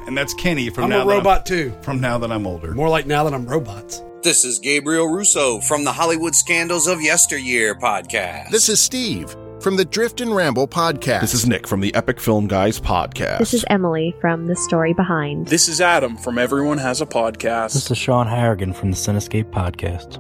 and 0.07 0.17
that's 0.17 0.33
Kenny 0.35 0.71
from 0.71 0.85
I'm 0.85 0.91
now 0.91 1.03
a 1.03 1.07
That 1.07 1.11
robot 1.15 1.47
too. 1.47 1.73
from 1.83 2.01
now 2.01 2.19
that 2.19 2.33
I'm 2.33 2.47
older. 2.47 2.73
More 2.73 2.89
like 2.89 3.07
now 3.07 3.25
that 3.25 3.35
I'm 3.35 3.47
robots. 3.47 4.03
This 4.23 4.45
is 4.45 4.59
Gabriel 4.59 5.07
Russo 5.09 5.61
from 5.61 5.85
the 5.85 5.93
Hollywood 5.93 6.35
Scandals 6.35 6.87
of 6.87 7.01
Yesteryear 7.03 7.75
podcast. 7.77 8.51
This 8.51 8.69
is 8.69 8.81
Steve 8.81 9.35
from 9.61 9.77
the 9.77 9.85
Drift 9.85 10.21
and 10.21 10.35
Ramble 10.35 10.67
podcast. 10.67 11.21
This 11.21 11.35
is 11.35 11.47
Nick 11.47 11.67
from 11.69 11.81
the 11.81 11.95
Epic 11.95 12.21
Film 12.21 12.47
Guys 12.49 12.81
podcast. 12.81 13.39
This 13.39 13.55
is 13.55 13.65
Emily 13.69 14.15
from 14.21 14.47
The 14.47 14.57
Story 14.57 14.95
Behind. 14.95 15.47
This 15.47 15.69
is 15.69 15.81
Adam 15.81 16.17
from 16.17 16.39
Everyone 16.39 16.79
Has 16.79 17.01
a 17.01 17.07
Podcast. 17.07 17.75
This 17.75 17.91
is 17.91 17.99
Sean 17.99 18.27
Harrigan 18.27 18.73
from 18.73 18.91
the 18.91 18.97
Cinescape 18.97 19.51
podcast. 19.51 20.19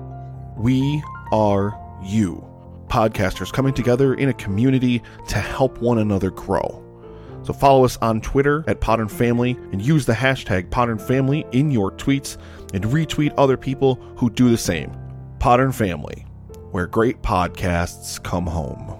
We 0.58 1.02
are 1.32 1.78
you, 2.04 2.44
podcasters 2.88 3.52
coming 3.52 3.74
together 3.74 4.14
in 4.14 4.28
a 4.28 4.34
community 4.34 5.02
to 5.28 5.36
help 5.36 5.78
one 5.78 5.98
another 5.98 6.30
grow. 6.30 6.84
So 7.42 7.52
follow 7.52 7.84
us 7.84 7.96
on 7.98 8.20
Twitter 8.20 8.64
at 8.66 8.80
Podern 8.80 9.10
Family 9.10 9.52
and 9.72 9.80
use 9.80 10.04
the 10.04 10.12
hashtag 10.12 10.68
Podern 10.70 11.00
Family 11.00 11.46
in 11.52 11.70
your 11.70 11.90
tweets 11.92 12.36
and 12.74 12.84
retweet 12.84 13.32
other 13.38 13.56
people 13.56 13.94
who 14.16 14.28
do 14.30 14.50
the 14.50 14.58
same. 14.58 14.92
Podern 15.38 15.74
Family, 15.74 16.26
where 16.72 16.86
great 16.86 17.22
podcasts 17.22 18.22
come 18.22 18.46
home. 18.46 18.94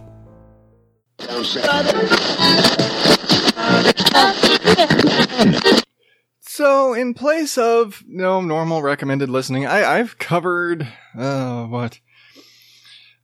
So, 6.41 6.93
in 6.93 7.15
place 7.15 7.57
of 7.57 8.03
no 8.09 8.41
normal 8.41 8.83
recommended 8.83 9.31
listening, 9.31 9.67
I, 9.67 9.99
I've 9.99 10.19
covered, 10.19 10.89
uh, 11.17 11.67
what? 11.67 12.01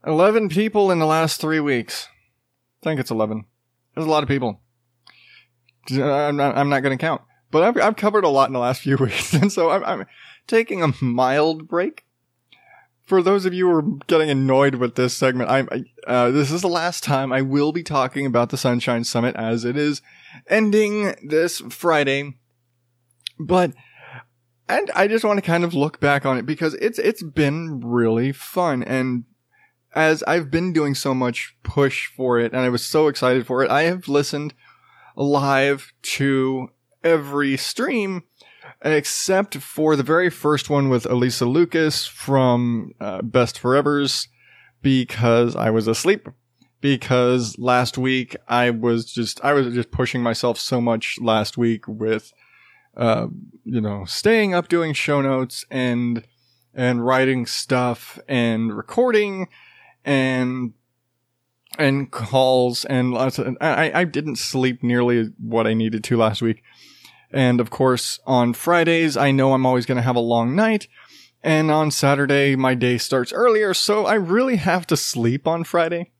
11 0.05 0.49
people 0.49 0.91
in 0.91 0.99
the 0.99 1.05
last 1.05 1.41
three 1.41 1.59
weeks. 1.59 2.07
I 2.81 2.85
think 2.85 2.99
it's 2.99 3.11
11. 3.11 3.45
There's 3.95 4.07
a 4.07 4.09
lot 4.09 4.23
of 4.23 4.29
people. 4.29 4.61
I'm 5.91 6.35
not, 6.35 6.57
I'm 6.57 6.69
not 6.69 6.81
going 6.81 6.97
to 6.97 7.01
count. 7.01 7.21
But 7.51 7.63
I've, 7.63 7.77
I've 7.77 7.95
covered 7.95 8.23
a 8.23 8.29
lot 8.29 8.49
in 8.49 8.53
the 8.53 8.59
last 8.59 8.81
few 8.81 8.97
weeks. 8.99 9.33
And 9.33 9.51
so 9.51 9.69
I'm, 9.69 9.83
I'm 9.83 10.05
taking 10.47 10.83
a 10.83 10.93
mild 11.01 11.67
break. 11.67 12.03
For 13.03 13.21
those 13.21 13.45
of 13.45 13.53
you 13.53 13.69
who 13.69 13.75
are 13.75 13.99
getting 14.07 14.31
annoyed 14.31 14.75
with 14.75 14.95
this 14.95 15.15
segment, 15.15 15.49
I'm, 15.49 15.69
I, 15.71 15.83
uh, 16.07 16.31
this 16.31 16.51
is 16.51 16.61
the 16.61 16.67
last 16.67 17.03
time 17.03 17.31
I 17.31 17.41
will 17.41 17.71
be 17.71 17.83
talking 17.83 18.25
about 18.25 18.49
the 18.49 18.57
Sunshine 18.57 19.03
Summit 19.03 19.35
as 19.35 19.63
it 19.63 19.77
is 19.77 20.01
ending 20.47 21.15
this 21.23 21.59
Friday. 21.69 22.33
But, 23.39 23.73
and 24.67 24.89
I 24.95 25.07
just 25.07 25.23
want 25.23 25.37
to 25.37 25.45
kind 25.45 25.63
of 25.63 25.75
look 25.75 25.99
back 25.99 26.25
on 26.25 26.37
it 26.39 26.47
because 26.47 26.73
it's, 26.75 26.97
it's 26.97 27.21
been 27.21 27.79
really 27.79 28.31
fun. 28.31 28.81
And 28.81 29.25
as 29.95 30.21
I've 30.23 30.51
been 30.51 30.73
doing 30.73 30.93
so 30.93 31.13
much 31.13 31.55
push 31.63 32.07
for 32.07 32.37
it 32.37 32.51
and 32.51 32.61
I 32.61 32.69
was 32.69 32.83
so 32.83 33.07
excited 33.07 33.47
for 33.47 33.63
it, 33.63 33.71
I 33.71 33.83
have 33.83 34.07
listened 34.07 34.53
live 35.15 35.93
to 36.01 36.69
every 37.03 37.55
stream 37.55 38.23
except 38.81 39.57
for 39.57 39.95
the 39.95 40.03
very 40.03 40.29
first 40.29 40.69
one 40.69 40.89
with 40.89 41.05
Elisa 41.05 41.45
Lucas 41.45 42.05
from 42.05 42.91
uh, 42.99 43.21
Best 43.21 43.61
Forevers 43.61 44.27
because 44.81 45.55
I 45.55 45.69
was 45.69 45.87
asleep. 45.87 46.27
Because 46.81 47.57
last 47.57 47.97
week 47.97 48.35
I 48.47 48.69
was 48.69 49.11
just 49.11 49.43
I 49.43 49.53
was 49.53 49.73
just 49.73 49.89
pushing 49.89 50.21
myself 50.21 50.59
so 50.59 50.79
much 50.79 51.17
last 51.19 51.57
week 51.57 51.87
with 51.87 52.31
uh, 52.95 53.27
you 53.63 53.81
know 53.81 54.05
staying 54.05 54.53
up 54.53 54.67
doing 54.67 54.93
show 54.93 55.21
notes 55.21 55.65
and 55.71 56.27
and 56.75 57.03
writing 57.03 57.47
stuff 57.47 58.19
and 58.27 58.75
recording 58.75 59.47
and 60.05 60.73
and 61.77 62.09
calls 62.09 62.85
and 62.85 63.11
lots 63.11 63.37
of, 63.37 63.57
I, 63.59 63.91
I 63.93 64.03
didn't 64.05 64.37
sleep 64.37 64.81
nearly 64.81 65.31
what 65.37 65.67
I 65.67 65.73
needed 65.73 66.05
to 66.05 66.17
last 66.17 66.41
week. 66.41 66.63
And 67.31 67.59
of 67.59 67.69
course, 67.69 68.19
on 68.25 68.53
Fridays, 68.53 69.17
I 69.17 69.31
know 69.31 69.53
I'm 69.53 69.65
always 69.65 69.85
going 69.85 69.97
to 69.97 70.01
have 70.01 70.15
a 70.15 70.21
long 70.21 70.55
night. 70.55 70.87
And 71.43 71.69
on 71.69 71.91
Saturday, 71.91 72.55
my 72.55 72.75
day 72.75 72.97
starts 72.97 73.33
earlier. 73.33 73.73
So 73.73 74.05
I 74.05 74.13
really 74.13 74.55
have 74.55 74.87
to 74.87 74.95
sleep 74.95 75.47
on 75.47 75.65
Friday. 75.65 76.11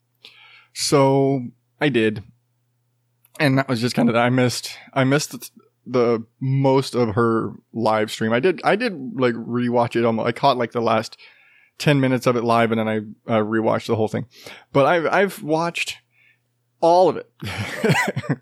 So 0.73 1.47
I 1.79 1.87
did. 1.87 2.21
And 3.39 3.57
that 3.57 3.69
was 3.69 3.79
just 3.79 3.95
kind 3.95 4.09
of, 4.09 4.15
I 4.15 4.29
missed, 4.29 4.77
I 4.93 5.05
missed 5.05 5.51
the, 5.85 6.25
most 6.41 6.95
of 6.95 7.15
her 7.15 7.53
live 7.73 8.11
stream. 8.11 8.33
I 8.33 8.39
did, 8.39 8.59
I 8.63 8.75
did 8.75 8.93
like 9.17 9.35
rewatch 9.35 9.95
it. 9.95 10.05
I 10.05 10.31
caught 10.31 10.57
like 10.57 10.73
the 10.73 10.81
last 10.81 11.17
10 11.77 11.99
minutes 11.99 12.25
of 12.25 12.35
it 12.35 12.43
live 12.43 12.71
and 12.71 12.79
then 12.79 12.87
I 12.87 12.97
uh, 13.31 13.43
rewatched 13.43 13.87
the 13.87 13.95
whole 13.95 14.07
thing. 14.07 14.25
But 14.71 14.85
I've, 14.85 15.05
I've 15.07 15.43
watched 15.43 15.97
all 16.81 17.09
of 17.09 17.17
it. 17.17 17.29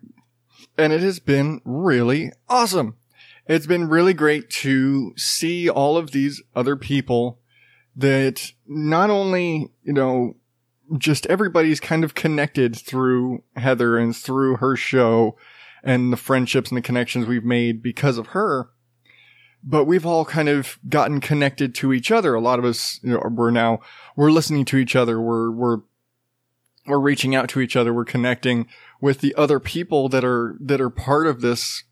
and 0.77 0.93
it 0.93 1.01
has 1.01 1.19
been 1.19 1.61
really 1.65 2.31
awesome. 2.49 2.95
It's 3.45 3.67
been 3.67 3.89
really 3.89 4.13
great 4.13 4.49
to 4.49 5.13
see 5.17 5.69
all 5.69 5.97
of 5.97 6.11
these 6.11 6.41
other 6.55 6.75
people 6.75 7.39
that 7.95 8.51
not 8.65 9.09
only, 9.09 9.71
you 9.83 9.93
know, 9.93 10.35
just 10.97 11.25
everybody's 11.27 11.79
kind 11.79 12.03
of 12.03 12.15
connected 12.15 12.75
through 12.75 13.43
Heather 13.55 13.97
and 13.97 14.15
through 14.15 14.57
her 14.57 14.75
show 14.75 15.37
and 15.83 16.13
the 16.13 16.17
friendships 16.17 16.69
and 16.69 16.77
the 16.77 16.81
connections 16.81 17.25
we've 17.25 17.43
made 17.43 17.83
because 17.83 18.17
of 18.17 18.27
her 18.27 18.69
but 19.63 19.85
we've 19.85 20.05
all 20.05 20.25
kind 20.25 20.49
of 20.49 20.77
gotten 20.89 21.21
connected 21.21 21.73
to 21.75 21.93
each 21.93 22.11
other. 22.11 22.33
A 22.33 22.41
lot 22.41 22.59
of 22.59 22.65
us, 22.65 22.99
you 23.01 23.11
know, 23.11 23.23
we're 23.31 23.51
now, 23.51 23.79
we're 24.15 24.31
listening 24.31 24.65
to 24.65 24.77
each 24.77 24.95
other. 24.95 25.21
We're, 25.21 25.51
we're 25.51 25.77
we're 26.85 26.99
reaching 26.99 27.33
out 27.33 27.47
to 27.49 27.61
each 27.61 27.77
other. 27.77 27.93
We're 27.93 28.03
connecting 28.03 28.67
with 28.99 29.19
the 29.21 29.33
other 29.35 29.59
people 29.59 30.09
that 30.09 30.25
are, 30.25 30.57
that 30.59 30.81
are 30.81 30.89
part 30.89 31.27
of 31.27 31.39
this, 31.39 31.83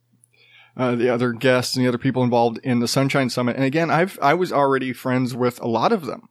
uh, 0.75 0.95
the 0.95 1.09
other 1.09 1.31
guests 1.31 1.75
and 1.75 1.85
the 1.85 1.87
other 1.87 1.97
people 1.97 2.23
involved 2.23 2.59
in 2.63 2.79
the 2.79 2.89
Sunshine 2.89 3.29
Summit. 3.29 3.55
And 3.55 3.63
again, 3.63 3.89
I've, 3.89 4.19
I 4.21 4.33
was 4.33 4.51
already 4.51 4.91
friends 4.91 5.33
with 5.33 5.61
a 5.61 5.67
lot 5.67 5.93
of 5.93 6.05
them, 6.05 6.27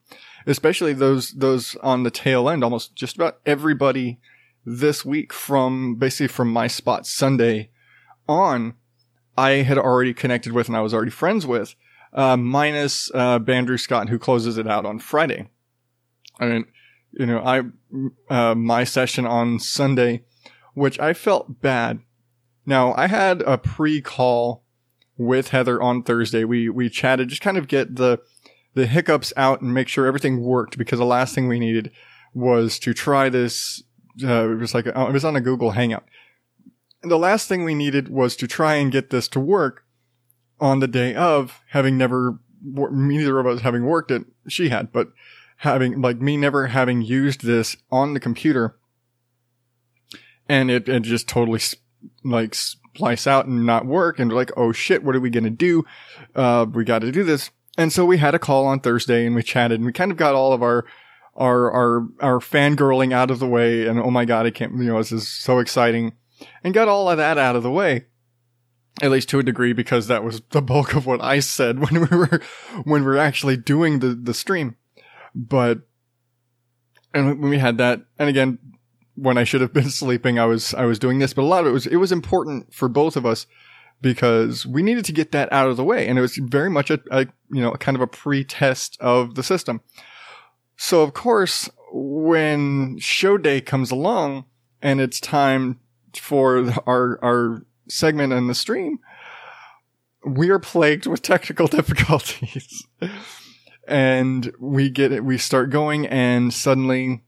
especially 0.47 0.93
those, 0.93 1.31
those 1.33 1.75
on 1.77 2.03
the 2.03 2.11
tail 2.11 2.51
end, 2.51 2.63
almost 2.63 2.95
just 2.95 3.17
about 3.17 3.39
everybody 3.47 4.21
this 4.67 5.07
week 5.07 5.33
from 5.33 5.95
basically 5.95 6.29
from 6.29 6.53
my 6.53 6.67
spot 6.67 7.07
Sunday 7.07 7.71
on, 8.29 8.75
I 9.37 9.51
had 9.63 9.79
already 9.79 10.15
connected 10.15 10.53
with 10.53 10.69
and 10.69 10.77
I 10.77 10.81
was 10.81 10.93
already 10.93 11.11
friends 11.11 11.47
with, 11.47 11.75
uh, 12.13 12.37
minus, 12.37 13.11
uh, 13.15 13.39
Bandrew 13.39 13.79
Scott, 13.79 14.09
who 14.09 14.19
closes 14.19 14.59
it 14.59 14.67
out 14.67 14.85
on 14.85 14.99
Friday. 14.99 15.49
I 16.39 16.47
mean, 16.47 16.65
you 17.13 17.27
know, 17.27 17.39
I, 17.41 17.63
uh, 18.29 18.55
my 18.55 18.85
session 18.85 19.27
on 19.27 19.59
Sunday, 19.59 20.25
which 20.75 20.99
I 21.01 21.13
felt 21.13 21.61
bad. 21.61 22.01
Now 22.67 22.95
I 22.95 23.07
had 23.07 23.43
a 23.43 23.59
pre-call 23.59 24.63
with 25.17 25.49
Heather 25.49 25.83
on 25.83 26.03
Thursday. 26.03 26.45
We, 26.45 26.69
we 26.69 26.89
chatted, 26.89 27.29
just 27.29 27.43
kind 27.43 27.59
of 27.59 27.69
get 27.69 27.97
the, 27.97 28.21
the 28.75 28.87
hiccups 28.87 29.33
out 29.37 29.61
and 29.61 29.75
make 29.75 29.89
sure 29.89 30.07
everything 30.07 30.43
worked 30.43 30.79
because 30.79 30.99
the 30.99 31.05
last 31.05 31.35
thing 31.35 31.49
we 31.49 31.59
needed 31.59 31.91
was 32.33 32.79
to 32.81 32.95
try 32.95 33.29
this. 33.29 33.83
Uh, 34.23 34.51
it 34.51 34.59
was 34.59 34.75
like, 34.75 34.87
uh, 34.87 35.07
it 35.09 35.13
was 35.13 35.25
on 35.25 35.37
a 35.37 35.41
Google 35.41 35.73
Hangout. 35.73 36.05
And 37.03 37.11
the 37.11 37.19
last 37.19 37.49
thing 37.49 37.65
we 37.65 37.75
needed 37.75 38.09
was 38.09 38.37
to 38.37 38.47
try 38.47 38.75
and 38.75 38.93
get 38.93 39.11
this 39.11 39.29
to 39.29 39.41
work 39.41 39.85
on 40.61 40.81
the 40.81 40.89
day 40.89 41.15
of 41.15 41.61
having 41.71 41.97
never, 41.97 42.39
neither 42.63 43.39
of 43.39 43.47
us 43.47 43.63
having 43.63 43.87
worked 43.87 44.11
it. 44.11 44.25
She 44.49 44.69
had, 44.69 44.93
but 44.93 45.09
having, 45.59 46.01
like 46.01 46.21
me 46.21 46.37
never 46.37 46.67
having 46.67 47.03
used 47.03 47.45
this 47.45 47.77
on 47.91 48.15
the 48.15 48.21
computer 48.21 48.77
and 50.51 50.71
it, 50.71 50.89
it 50.89 51.01
just 51.05 51.29
totally 51.29 51.61
like 52.25 52.55
splice 52.55 53.27
out 53.27 53.47
and 53.47 53.65
not 53.65 53.87
work. 53.87 54.19
And 54.19 54.33
like, 54.33 54.51
oh 54.57 54.73
shit, 54.73 55.05
what 55.05 55.15
are 55.15 55.21
we 55.21 55.31
going 55.31 55.45
to 55.45 55.51
do? 55.51 55.85
Uh, 56.35 56.67
we 56.71 56.85
got 56.85 57.01
to 57.01 57.13
do 57.13 57.23
this. 57.23 57.51
And 57.79 57.93
so 57.93 58.05
we 58.05 58.19
had 58.19 58.35
a 58.35 58.39
call 58.39 58.67
on 58.67 58.81
Thursday 58.81 59.25
and 59.25 59.37
we 59.37 59.45
chatted 59.45 59.79
and 59.79 59.87
we 59.87 59.93
kind 59.93 60.11
of 60.11 60.17
got 60.17 60.35
all 60.35 60.53
of 60.53 60.63
our, 60.63 60.85
our, 61.37 61.71
our, 61.71 62.09
our 62.21 62.39
fangirling 62.41 63.13
out 63.13 63.31
of 63.31 63.39
the 63.39 63.47
way. 63.47 63.87
And 63.87 64.01
oh 64.01 64.11
my 64.11 64.25
God, 64.25 64.45
I 64.45 64.51
can't, 64.51 64.77
you 64.77 64.85
know, 64.85 64.99
this 64.99 65.13
is 65.13 65.29
so 65.29 65.61
exciting 65.61 66.15
and 66.63 66.75
got 66.75 66.89
all 66.89 67.11
of 67.11 67.19
that 67.19 67.39
out 67.39 67.57
of 67.57 67.63
the 67.63 67.71
way. 67.71 68.07
At 69.03 69.11
least 69.11 69.29
to 69.31 69.39
a 69.39 69.43
degree, 69.43 69.73
because 69.73 70.09
that 70.09 70.25
was 70.25 70.43
the 70.51 70.61
bulk 70.61 70.95
of 70.95 71.07
what 71.07 71.23
I 71.23 71.41
said 71.41 71.79
when 71.91 72.01
we 72.01 72.17
were, 72.17 72.41
when 72.85 73.03
we 73.03 73.07
were 73.07 73.19
actually 73.19 73.57
doing 73.57 74.01
the, 74.01 74.09
the 74.09 74.35
stream. 74.35 74.77
But, 75.35 75.81
and 77.15 77.41
when 77.41 77.51
we 77.51 77.59
had 77.59 77.79
that, 77.79 78.03
and 78.19 78.29
again, 78.29 78.59
when 79.15 79.39
I 79.39 79.45
should 79.45 79.61
have 79.61 79.73
been 79.73 79.91
sleeping, 79.91 80.39
I 80.39 80.47
was, 80.47 80.75
I 80.75 80.85
was 80.85 80.99
doing 80.99 81.19
this, 81.19 81.33
but 81.33 81.43
a 81.43 81.45
lot 81.45 81.63
of 81.63 81.69
it 81.69 81.73
was, 81.73 81.87
it 81.87 81.97
was 81.97 82.13
important 82.13 82.75
for 82.75 82.89
both 82.89 83.17
of 83.17 83.25
us 83.25 83.47
because 84.03 84.67
we 84.67 84.83
needed 84.83 85.05
to 85.05 85.13
get 85.13 85.33
that 85.33 85.53
out 85.53 85.69
of 85.69 85.77
the 85.77 85.85
way. 85.85 86.07
And 86.07 86.19
it 86.19 86.23
was 86.23 86.37
very 86.37 86.71
much 86.71 86.91
a, 86.91 87.01
a 87.11 87.27
you 87.51 87.61
know, 87.61 87.73
kind 87.73 87.97
of 87.97 88.01
a 88.01 88.07
pre-test 88.07 88.97
of 89.01 89.35
the 89.35 89.43
system. 89.43 89.83
So 90.77 91.03
of 91.03 91.13
course, 91.13 91.69
when 91.93 92.99
show 92.99 93.37
day 93.37 93.61
comes 93.61 93.91
along 93.91 94.47
and 94.81 95.01
it's 95.01 95.21
time 95.21 95.81
for 96.15 96.73
our, 96.87 97.19
our 97.23 97.67
segment 97.89 98.33
in 98.33 98.47
the 98.47 98.55
stream, 98.55 98.99
we 100.25 100.51
are 100.51 100.59
plagued 100.59 101.07
with 101.07 101.23
technical 101.23 101.67
difficulties. 101.79 102.87
and 103.87 104.53
we 104.59 104.91
get 104.91 105.13
it, 105.13 105.25
we 105.25 105.39
start 105.39 105.71
going 105.71 106.07
and 106.07 106.53
suddenly 106.53 107.23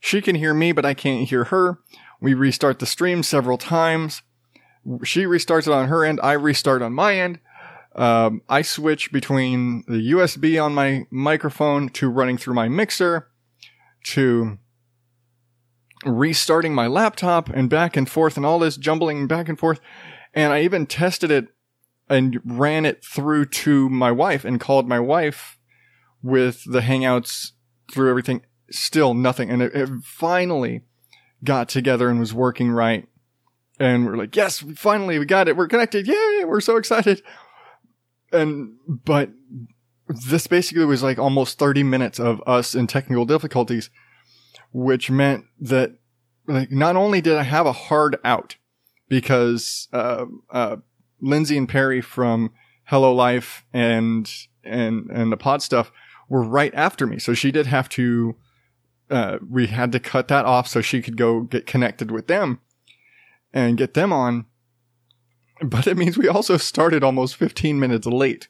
she 0.00 0.20
can 0.20 0.36
hear 0.36 0.54
me, 0.54 0.72
but 0.72 0.84
I 0.84 0.94
can't 0.94 1.28
hear 1.28 1.44
her. 1.44 1.78
We 2.20 2.34
restart 2.34 2.78
the 2.78 2.86
stream 2.86 3.22
several 3.22 3.58
times. 3.58 4.22
She 5.02 5.24
restarts 5.24 5.66
it 5.66 5.72
on 5.72 5.88
her 5.88 6.04
end. 6.04 6.20
I 6.22 6.32
restart 6.32 6.80
on 6.80 6.92
my 6.92 7.18
end. 7.18 7.40
Um, 7.96 8.42
I 8.48 8.62
switch 8.62 9.10
between 9.10 9.82
the 9.88 10.12
USB 10.12 10.62
on 10.62 10.74
my 10.74 11.06
microphone 11.10 11.88
to 11.90 12.08
running 12.08 12.36
through 12.36 12.54
my 12.54 12.68
mixer 12.68 13.28
to 14.08 14.58
restarting 16.06 16.74
my 16.74 16.86
laptop 16.86 17.48
and 17.48 17.68
back 17.68 17.96
and 17.96 18.08
forth 18.08 18.36
and 18.36 18.46
all 18.46 18.58
this 18.58 18.76
jumbling 18.76 19.26
back 19.26 19.48
and 19.48 19.58
forth. 19.58 19.80
And 20.32 20.52
I 20.52 20.62
even 20.62 20.86
tested 20.86 21.30
it 21.30 21.48
and 22.08 22.40
ran 22.44 22.86
it 22.86 23.04
through 23.04 23.46
to 23.46 23.88
my 23.88 24.12
wife 24.12 24.44
and 24.44 24.60
called 24.60 24.88
my 24.88 25.00
wife 25.00 25.58
with 26.22 26.62
the 26.64 26.80
hangouts 26.80 27.52
through 27.92 28.10
everything. 28.10 28.42
Still 28.70 29.14
nothing. 29.14 29.50
And 29.50 29.62
it, 29.62 29.74
it 29.74 29.88
finally 30.04 30.82
got 31.44 31.68
together 31.68 32.08
and 32.08 32.20
was 32.20 32.32
working 32.32 32.70
right. 32.70 33.08
And 33.78 34.06
we're 34.06 34.16
like, 34.16 34.34
yes, 34.34 34.64
finally 34.76 35.18
we 35.18 35.26
got 35.26 35.48
it. 35.48 35.56
We're 35.56 35.68
connected. 35.68 36.06
Yay. 36.06 36.44
We're 36.44 36.60
so 36.60 36.76
excited. 36.76 37.22
And, 38.32 38.76
but 38.88 39.30
this 40.28 40.46
basically 40.46 40.84
was 40.84 41.02
like 41.02 41.18
almost 41.18 41.58
30 41.58 41.82
minutes 41.82 42.18
of 42.18 42.42
us 42.46 42.74
in 42.74 42.86
technical 42.86 43.24
difficulties, 43.24 43.90
which 44.72 45.10
meant 45.10 45.44
that 45.60 45.96
like 46.46 46.70
not 46.70 46.96
only 46.96 47.20
did 47.20 47.36
I 47.36 47.42
have 47.42 47.66
a 47.66 47.72
hard 47.72 48.18
out 48.24 48.56
because, 49.08 49.88
uh, 49.92 50.26
uh, 50.50 50.76
Lindsay 51.20 51.56
and 51.56 51.68
Perry 51.68 52.00
from 52.00 52.52
Hello 52.84 53.14
Life 53.14 53.64
and, 53.72 54.30
and, 54.64 55.10
and 55.10 55.32
the 55.32 55.36
pod 55.36 55.62
stuff 55.62 55.92
were 56.28 56.42
right 56.42 56.74
after 56.74 57.06
me. 57.06 57.18
So 57.18 57.34
she 57.34 57.50
did 57.50 57.66
have 57.66 57.88
to, 57.90 58.36
uh, 59.10 59.38
we 59.48 59.68
had 59.68 59.92
to 59.92 60.00
cut 60.00 60.28
that 60.28 60.44
off 60.44 60.68
so 60.68 60.80
she 60.80 61.00
could 61.00 61.16
go 61.16 61.40
get 61.40 61.66
connected 61.66 62.10
with 62.10 62.26
them 62.26 62.60
and 63.52 63.78
get 63.78 63.94
them 63.94 64.12
on. 64.12 64.46
But 65.62 65.86
it 65.86 65.96
means 65.96 66.18
we 66.18 66.28
also 66.28 66.58
started 66.58 67.02
almost 67.02 67.36
15 67.36 67.80
minutes 67.80 68.06
late. 68.06 68.48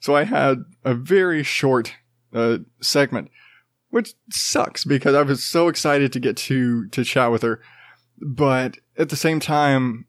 So 0.00 0.14
I 0.14 0.24
had 0.24 0.64
a 0.84 0.94
very 0.94 1.42
short, 1.42 1.94
uh, 2.32 2.58
segment, 2.80 3.30
which 3.90 4.14
sucks 4.30 4.84
because 4.84 5.14
I 5.14 5.22
was 5.22 5.42
so 5.42 5.68
excited 5.68 6.12
to 6.12 6.20
get 6.20 6.36
to, 6.38 6.88
to 6.88 7.04
chat 7.04 7.30
with 7.30 7.42
her. 7.42 7.60
But 8.20 8.78
at 8.96 9.08
the 9.08 9.16
same 9.16 9.40
time, 9.40 10.06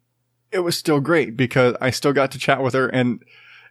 it 0.51 0.59
was 0.59 0.77
still 0.77 0.99
great 0.99 1.37
because 1.37 1.75
I 1.81 1.91
still 1.91 2.13
got 2.13 2.31
to 2.31 2.39
chat 2.39 2.61
with 2.61 2.73
her 2.73 2.87
and, 2.87 3.23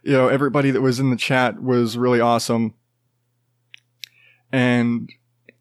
you 0.03 0.13
know, 0.13 0.27
everybody 0.27 0.71
that 0.71 0.81
was 0.81 0.99
in 0.99 1.11
the 1.11 1.15
chat 1.15 1.61
was 1.61 1.97
really 1.97 2.19
awesome. 2.19 2.73
And, 4.51 5.09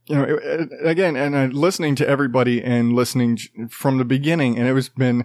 you 0.06 0.16
know, 0.16 0.24
it, 0.24 0.42
it, 0.42 0.70
again, 0.82 1.14
and 1.16 1.54
listening 1.54 1.94
to 1.96 2.08
everybody 2.08 2.62
and 2.62 2.94
listening 2.94 3.38
from 3.68 3.98
the 3.98 4.04
beginning, 4.04 4.58
and 4.58 4.66
it 4.66 4.72
was 4.72 4.88
been 4.88 5.24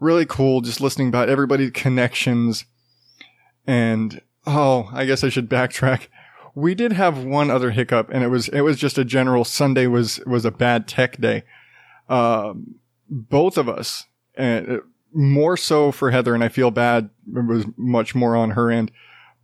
really 0.00 0.26
cool 0.26 0.60
just 0.60 0.80
listening 0.80 1.08
about 1.08 1.28
everybody's 1.28 1.70
connections. 1.70 2.64
And, 3.66 4.20
oh, 4.46 4.90
I 4.92 5.06
guess 5.06 5.24
I 5.24 5.28
should 5.28 5.48
backtrack. 5.48 6.08
We 6.56 6.74
did 6.74 6.92
have 6.92 7.22
one 7.22 7.50
other 7.50 7.70
hiccup 7.70 8.10
and 8.12 8.24
it 8.24 8.28
was, 8.28 8.48
it 8.48 8.62
was 8.62 8.78
just 8.78 8.98
a 8.98 9.04
general 9.04 9.44
Sunday 9.44 9.86
was, 9.86 10.18
was 10.26 10.44
a 10.44 10.50
bad 10.50 10.88
tech 10.88 11.20
day. 11.20 11.44
Um, 12.08 12.80
both 13.08 13.56
of 13.56 13.68
us, 13.68 14.06
and 14.34 14.80
more 15.12 15.56
so 15.56 15.92
for 15.92 16.10
Heather, 16.10 16.34
and 16.34 16.44
I 16.44 16.48
feel 16.48 16.70
bad. 16.70 17.10
It 17.34 17.46
was 17.46 17.64
much 17.76 18.14
more 18.14 18.36
on 18.36 18.50
her 18.50 18.70
end. 18.70 18.90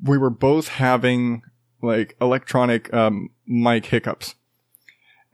We 0.02 0.18
were 0.18 0.30
both 0.30 0.68
having 0.68 1.42
like 1.80 2.16
electronic 2.20 2.92
um, 2.92 3.30
mic 3.46 3.86
hiccups. 3.86 4.34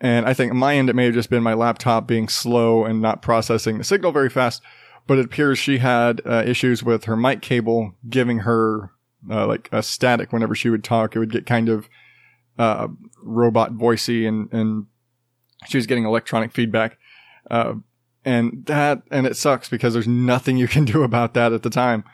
And 0.01 0.27
I 0.27 0.35
think 0.35 0.53
my 0.53 0.77
end, 0.77 0.89
it 0.89 0.95
may 0.95 1.07
have 1.07 1.15
just 1.15 1.31
been 1.31 1.43
my 1.43 1.55
laptop 1.55 2.07
being 2.07 2.29
slow 2.29 2.85
and 2.85 3.03
not 3.03 3.21
processing 3.21 3.79
the 3.79 3.85
signal 3.85 4.13
very 4.13 4.31
fast. 4.31 4.63
But 5.07 5.19
it 5.19 5.25
appears 5.25 5.59
she 5.59 5.79
had 5.79 6.21
uh, 6.25 6.45
issues 6.47 6.85
with 6.85 7.05
her 7.05 7.17
mic 7.17 7.41
cable 7.41 7.95
giving 8.09 8.41
her 8.41 8.93
uh, 9.31 9.47
like 9.47 9.69
a 9.73 9.83
static 9.83 10.33
whenever 10.33 10.55
she 10.55 10.71
would 10.71 10.85
talk. 10.85 11.15
It 11.15 11.19
would 11.19 11.33
get 11.33 11.47
kind 11.47 11.69
of 11.69 11.89
uh, 12.59 12.89
robot 13.23 13.73
voicey 13.73 14.27
and, 14.27 14.53
and 14.53 14.87
she 15.67 15.79
was 15.79 15.87
getting 15.87 16.05
electronic 16.05 16.53
feedback. 16.53 16.99
Uh, 17.51 17.75
and 18.25 18.65
that, 18.67 19.03
and 19.11 19.27
it 19.27 19.37
sucks 19.37 19.69
because 19.69 19.93
there's 19.93 20.09
nothing 20.09 20.57
you 20.57 20.69
can 20.69 20.85
do 20.87 21.03
about 21.03 21.35
that 21.35 21.53
at 21.53 21.63
the 21.63 21.71
time. 21.71 22.05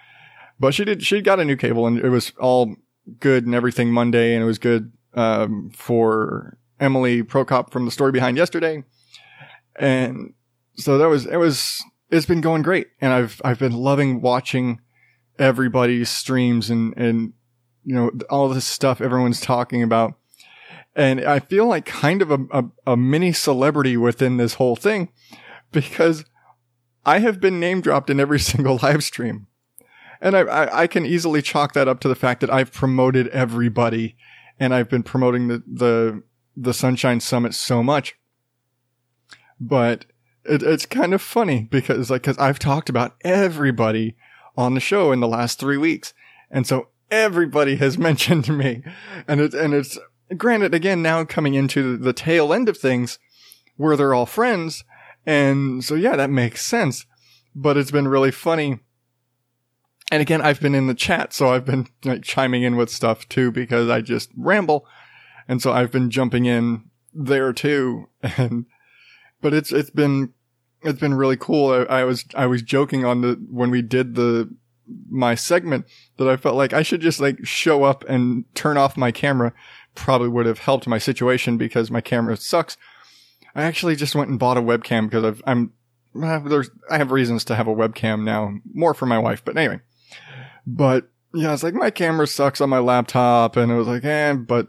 But 0.61 0.75
she 0.75 0.85
did, 0.85 1.03
she 1.03 1.21
got 1.21 1.41
a 1.41 1.45
new 1.45 1.57
cable 1.57 1.87
and 1.87 1.99
it 1.99 2.11
was 2.11 2.33
all 2.39 2.77
good 3.19 3.45
and 3.45 3.55
everything 3.55 3.91
Monday 3.91 4.35
and 4.35 4.43
it 4.43 4.47
was 4.47 4.59
good, 4.59 4.93
um, 5.15 5.71
for 5.75 6.59
Emily 6.81 7.23
Prokop 7.23 7.71
from 7.71 7.85
the 7.85 7.91
story 7.91 8.13
behind 8.13 8.37
yesterday. 8.37 8.85
And 9.77 10.35
so 10.77 10.99
that 10.99 11.09
was, 11.09 11.27
it 11.27 11.37
was, 11.37 11.83
it's 12.11 12.27
been 12.27 12.41
going 12.41 12.63
great. 12.63 12.89
And 13.01 13.13
I've, 13.13 13.41
I've 13.45 13.59
been 13.59 13.75
loving 13.75 14.21
watching 14.21 14.81
everybody's 15.39 16.09
streams 16.09 16.71
and, 16.71 16.97
and, 16.97 17.33
you 17.85 17.95
know, 17.95 18.11
all 18.31 18.49
this 18.49 18.65
stuff 18.65 19.01
everyone's 19.01 19.41
talking 19.41 19.83
about. 19.83 20.15
And 20.97 21.25
I 21.25 21.41
feel 21.41 21.67
like 21.67 21.87
kind 21.87 22.23
of 22.23 22.31
a, 22.31 22.39
a, 22.53 22.65
a 22.93 22.97
mini 22.97 23.33
celebrity 23.33 23.97
within 23.97 24.37
this 24.37 24.55
whole 24.55 24.77
thing 24.77 25.11
because 25.73 26.25
I 27.05 27.19
have 27.19 27.41
been 27.41 27.61
name 27.61 27.81
dropped 27.81 28.11
in 28.11 28.21
every 28.21 28.41
single 28.53 28.79
live 28.83 29.03
stream. 29.03 29.49
And 30.21 30.37
I, 30.37 30.41
I, 30.41 30.83
I, 30.83 30.87
can 30.87 31.05
easily 31.05 31.43
chalk 31.43 31.75
that 31.75 31.89
up 31.89 32.01
to 32.01 32.09
the 32.09 32.15
fact 32.15 32.41
that 32.41 32.51
I've 32.51 32.73
promoted 32.73 33.29
everybody 33.29 34.17
and 34.59 34.73
I've 34.73 34.89
been 34.89 35.03
promoting 35.03 35.49
the, 35.49 35.63
the, 35.67 36.23
the 36.57 36.73
Sunshine 36.73 37.21
Summit 37.21 37.55
so 37.55 37.83
much. 37.83 38.15
but 39.61 40.07
it, 40.45 40.63
it's 40.63 40.87
kind 40.87 41.15
of 41.15 41.23
funny 41.23 41.69
because 41.71 42.11
like, 42.11 42.23
cause 42.23 42.39
I've 42.39 42.59
talked 42.59 42.89
about 42.89 43.17
everybody 43.23 44.17
on 44.57 44.75
the 44.75 44.81
show 44.81 45.13
in 45.13 45.21
the 45.21 45.29
last 45.29 45.59
three 45.59 45.77
weeks. 45.77 46.15
And 46.51 46.67
so 46.67 46.89
everybody 47.11 47.77
has 47.77 47.99
mentioned 48.11 48.49
me 48.49 48.83
and 49.27 49.41
it's, 49.41 49.55
and 49.55 49.75
it's 49.75 49.99
granted 50.37 50.75
again 50.75 51.03
now 51.03 51.25
coming 51.25 51.55
into 51.55 51.97
the 51.97 52.13
tail 52.13 52.53
end 52.53 52.69
of 52.69 52.79
things 52.79 53.19
where 53.77 53.97
they're 53.97 54.15
all 54.15 54.27
friends. 54.27 54.85
And 55.27 55.85
so 55.85 55.95
yeah, 55.95 56.17
that 56.17 56.31
makes 56.31 56.65
sense, 56.65 57.07
but 57.55 57.77
it's 57.77 57.91
been 57.91 58.09
really 58.09 58.31
funny. 58.31 58.81
And 60.13 60.21
again, 60.21 60.43
I've 60.43 60.61
been 60.61 60.75
in 60.75 60.87
the 60.87 60.95
chat, 60.95 61.33
so 61.33 61.49
I've 61.49 61.65
been 61.65 61.89
like 62.05 62.23
chiming 62.23 62.63
in 62.63 62.77
with 62.77 62.91
stuff 62.91 63.29
too 63.29 63.51
because 63.51 63.89
I 63.89 64.01
just 64.01 64.31
ramble. 64.37 64.87
And 65.49 65.61
so 65.61 65.73
I've 65.73 65.91
been 65.91 66.11
jumping 66.11 66.45
in 66.45 66.91
there 67.13 67.53
too. 67.53 68.09
And, 68.37 68.67
but 69.41 69.53
it's, 69.53 69.73
it's 69.73 69.91
been, 69.91 70.33
it's 70.85 71.01
been 71.01 71.15
really 71.15 71.37
cool. 71.37 71.73
I, 71.73 72.01
I 72.01 72.05
was, 72.05 72.25
I 72.35 72.47
was 72.47 72.63
joking 72.63 73.05
on 73.05 73.23
the, 73.23 73.43
when 73.51 73.71
we 73.71 73.83
did 73.83 74.15
the, 74.15 74.55
my 75.09 75.35
segment 75.35 75.87
that 76.19 76.29
I 76.29 76.37
felt 76.37 76.57
like 76.57 76.73
I 76.73 76.83
should 76.83 77.01
just 77.01 77.21
like 77.21 77.45
show 77.45 77.85
up 77.85 78.05
and 78.09 78.45
turn 78.55 78.77
off 78.77 78.97
my 78.97 79.11
camera 79.11 79.53
probably 79.95 80.29
would 80.29 80.47
have 80.47 80.59
helped 80.59 80.87
my 80.87 80.99
situation 80.99 81.57
because 81.57 81.91
my 81.91 82.01
camera 82.01 82.37
sucks. 82.37 82.77
I 83.55 83.63
actually 83.63 83.97
just 83.97 84.15
went 84.15 84.31
and 84.31 84.39
bought 84.39 84.57
a 84.57 84.63
webcam 84.63 85.09
because 85.09 85.25
I've, 85.25 85.43
I'm, 85.47 85.73
there's, 86.15 86.71
I 86.91 86.99
have 86.99 87.13
reasons 87.13 87.45
to 87.45 87.55
have 87.55 87.67
a 87.67 87.75
webcam 87.75 88.25
now, 88.25 88.59
more 88.73 88.95
for 88.95 89.07
my 89.07 89.19
wife, 89.19 89.45
but 89.45 89.57
anyway. 89.57 89.81
But 90.67 91.09
yeah, 91.33 91.53
it's 91.53 91.63
like 91.63 91.75
my 91.75 91.91
camera 91.91 92.27
sucks 92.27 92.61
on 92.61 92.71
my 92.71 92.79
laptop 92.79 93.57
and 93.57 93.73
it 93.73 93.77
was 93.77 93.87
like, 93.87 94.05
eh, 94.05 94.35
but 94.35 94.69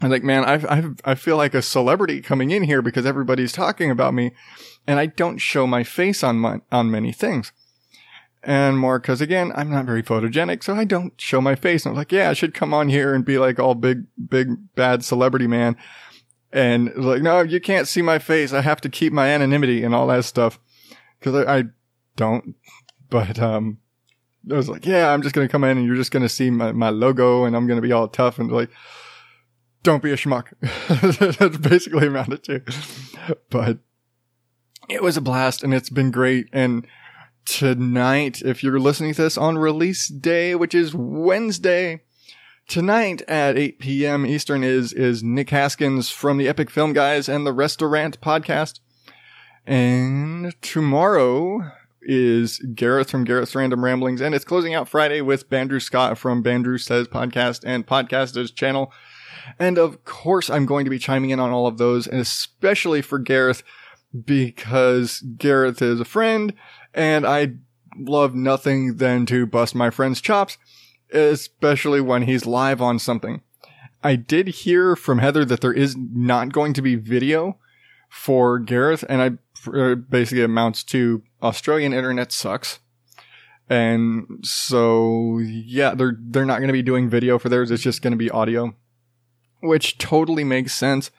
I'm 0.00 0.10
like, 0.10 0.22
man, 0.22 0.44
I, 0.44 0.54
I, 0.54 1.12
I 1.12 1.14
feel 1.14 1.36
like 1.36 1.54
a 1.54 1.62
celebrity 1.62 2.20
coming 2.20 2.50
in 2.50 2.62
here 2.64 2.82
because 2.82 3.06
everybody's 3.06 3.52
talking 3.52 3.90
about 3.90 4.14
me 4.14 4.32
and 4.86 4.98
I 4.98 5.06
don't 5.06 5.38
show 5.38 5.66
my 5.66 5.84
face 5.84 6.22
on 6.22 6.38
my, 6.38 6.60
on 6.70 6.90
many 6.90 7.12
things. 7.12 7.52
And 8.42 8.78
more 8.78 9.00
because 9.00 9.20
again, 9.20 9.52
I'm 9.56 9.70
not 9.70 9.86
very 9.86 10.02
photogenic, 10.02 10.62
so 10.62 10.74
I 10.74 10.84
don't 10.84 11.20
show 11.20 11.40
my 11.40 11.56
face. 11.56 11.84
And 11.84 11.92
I'm 11.92 11.96
like, 11.96 12.12
yeah, 12.12 12.30
I 12.30 12.32
should 12.32 12.54
come 12.54 12.72
on 12.72 12.88
here 12.88 13.12
and 13.12 13.24
be 13.24 13.38
like 13.38 13.58
all 13.58 13.74
big, 13.74 14.04
big, 14.28 14.74
bad 14.76 15.04
celebrity 15.04 15.48
man. 15.48 15.76
And 16.52 16.94
like, 16.96 17.22
no, 17.22 17.40
you 17.40 17.60
can't 17.60 17.88
see 17.88 18.02
my 18.02 18.20
face. 18.20 18.52
I 18.52 18.60
have 18.60 18.80
to 18.82 18.88
keep 18.88 19.12
my 19.12 19.28
anonymity 19.28 19.82
and 19.82 19.94
all 19.94 20.06
that 20.06 20.24
stuff. 20.24 20.60
Cause 21.20 21.34
I, 21.34 21.58
I 21.58 21.64
don't, 22.14 22.54
but, 23.10 23.38
um, 23.40 23.78
I 24.48 24.54
was 24.54 24.68
like, 24.68 24.86
yeah, 24.86 25.12
I'm 25.12 25.22
just 25.22 25.34
to 25.48 25.50
come 25.50 25.64
in 25.64 25.76
and 25.76 25.86
you're 25.86 25.96
just 25.96 26.12
to 26.22 26.28
see 26.28 26.50
my, 26.50 26.70
my 26.70 26.90
logo 26.90 27.44
and 27.44 27.56
I'm 27.56 27.66
to 27.80 27.82
be 27.82 27.92
all 27.92 28.06
tough 28.06 28.38
and 28.38 28.50
like, 28.52 28.70
don't 29.82 30.02
be 30.02 30.12
a 30.12 30.16
schmuck. 30.16 30.52
That's 31.38 31.56
basically 31.56 32.06
amounted 32.06 32.44
to. 32.44 32.62
But 33.50 33.78
it 34.88 35.02
was 35.02 35.16
a 35.16 35.20
blast 35.20 35.62
and 35.62 35.74
it's 35.74 35.90
been 35.90 36.10
great. 36.10 36.48
And 36.52 36.86
tonight, 37.44 38.42
if 38.42 38.62
you're 38.62 38.80
listening 38.80 39.14
to 39.14 39.22
this 39.22 39.38
on 39.38 39.58
release 39.58 40.08
day, 40.08 40.54
which 40.54 40.74
is 40.74 40.94
Wednesday, 40.94 42.02
tonight 42.68 43.22
at 43.22 43.56
8 43.56 43.78
p.m. 43.78 44.26
Eastern 44.26 44.62
is, 44.64 44.92
is 44.92 45.22
Nick 45.22 45.50
Haskins 45.50 46.10
from 46.10 46.38
the 46.38 46.48
Epic 46.48 46.70
Film 46.70 46.92
Guys 46.92 47.28
and 47.28 47.46
the 47.46 47.52
Restaurant 47.52 48.20
podcast. 48.20 48.80
And 49.66 50.54
tomorrow 50.62 51.72
is 52.02 52.58
Gareth 52.58 53.10
from 53.10 53.24
Gareth's 53.24 53.54
Random 53.54 53.84
Ramblings, 53.84 54.20
and 54.20 54.32
it's 54.32 54.44
closing 54.44 54.74
out 54.74 54.88
Friday 54.88 55.20
with 55.20 55.50
Bandrew 55.50 55.82
Scott 55.82 56.16
from 56.16 56.42
Bandrew 56.42 56.80
Says 56.80 57.08
Podcast 57.08 57.64
and 57.66 57.84
Podcasters 57.84 58.54
channel. 58.54 58.92
And 59.58 59.76
of 59.76 60.04
course, 60.04 60.48
I'm 60.48 60.66
going 60.66 60.84
to 60.84 60.90
be 60.90 61.00
chiming 61.00 61.30
in 61.30 61.40
on 61.40 61.50
all 61.50 61.66
of 61.66 61.78
those, 61.78 62.06
and 62.06 62.20
especially 62.20 63.02
for 63.02 63.18
Gareth, 63.18 63.64
because 64.24 65.20
Gareth 65.20 65.82
is 65.82 66.00
a 66.00 66.04
friend, 66.04 66.54
and 66.94 67.26
I 67.26 67.54
love 67.98 68.34
nothing 68.34 68.96
than 68.96 69.26
to 69.26 69.46
bust 69.46 69.74
my 69.74 69.90
friend's 69.90 70.20
chops, 70.20 70.58
especially 71.12 72.00
when 72.00 72.22
he's 72.22 72.46
live 72.46 72.80
on 72.80 72.98
something. 72.98 73.42
I 74.02 74.16
did 74.16 74.48
hear 74.48 74.94
from 74.94 75.18
Heather 75.18 75.44
that 75.44 75.60
there 75.60 75.72
is 75.72 75.96
not 75.96 76.52
going 76.52 76.74
to 76.74 76.82
be 76.82 76.94
video 76.94 77.58
for 78.08 78.58
Gareth, 78.58 79.04
and 79.08 79.22
I 79.22 79.70
uh, 79.70 79.94
basically 79.96 80.44
amounts 80.44 80.84
to 80.84 81.22
Australian 81.42 81.92
internet 81.92 82.32
sucks. 82.32 82.78
And 83.68 84.38
so, 84.42 85.38
yeah, 85.38 85.94
they're, 85.94 86.16
they're 86.20 86.44
not 86.44 86.58
going 86.58 86.68
to 86.68 86.72
be 86.72 86.82
doing 86.82 87.10
video 87.10 87.36
for 87.38 87.48
theirs. 87.48 87.72
It's 87.72 87.82
just 87.82 88.00
going 88.00 88.12
to 88.12 88.16
be 88.16 88.30
audio, 88.30 88.76
which 89.60 89.98
totally 89.98 90.44
makes 90.44 90.72
sense 90.72 91.10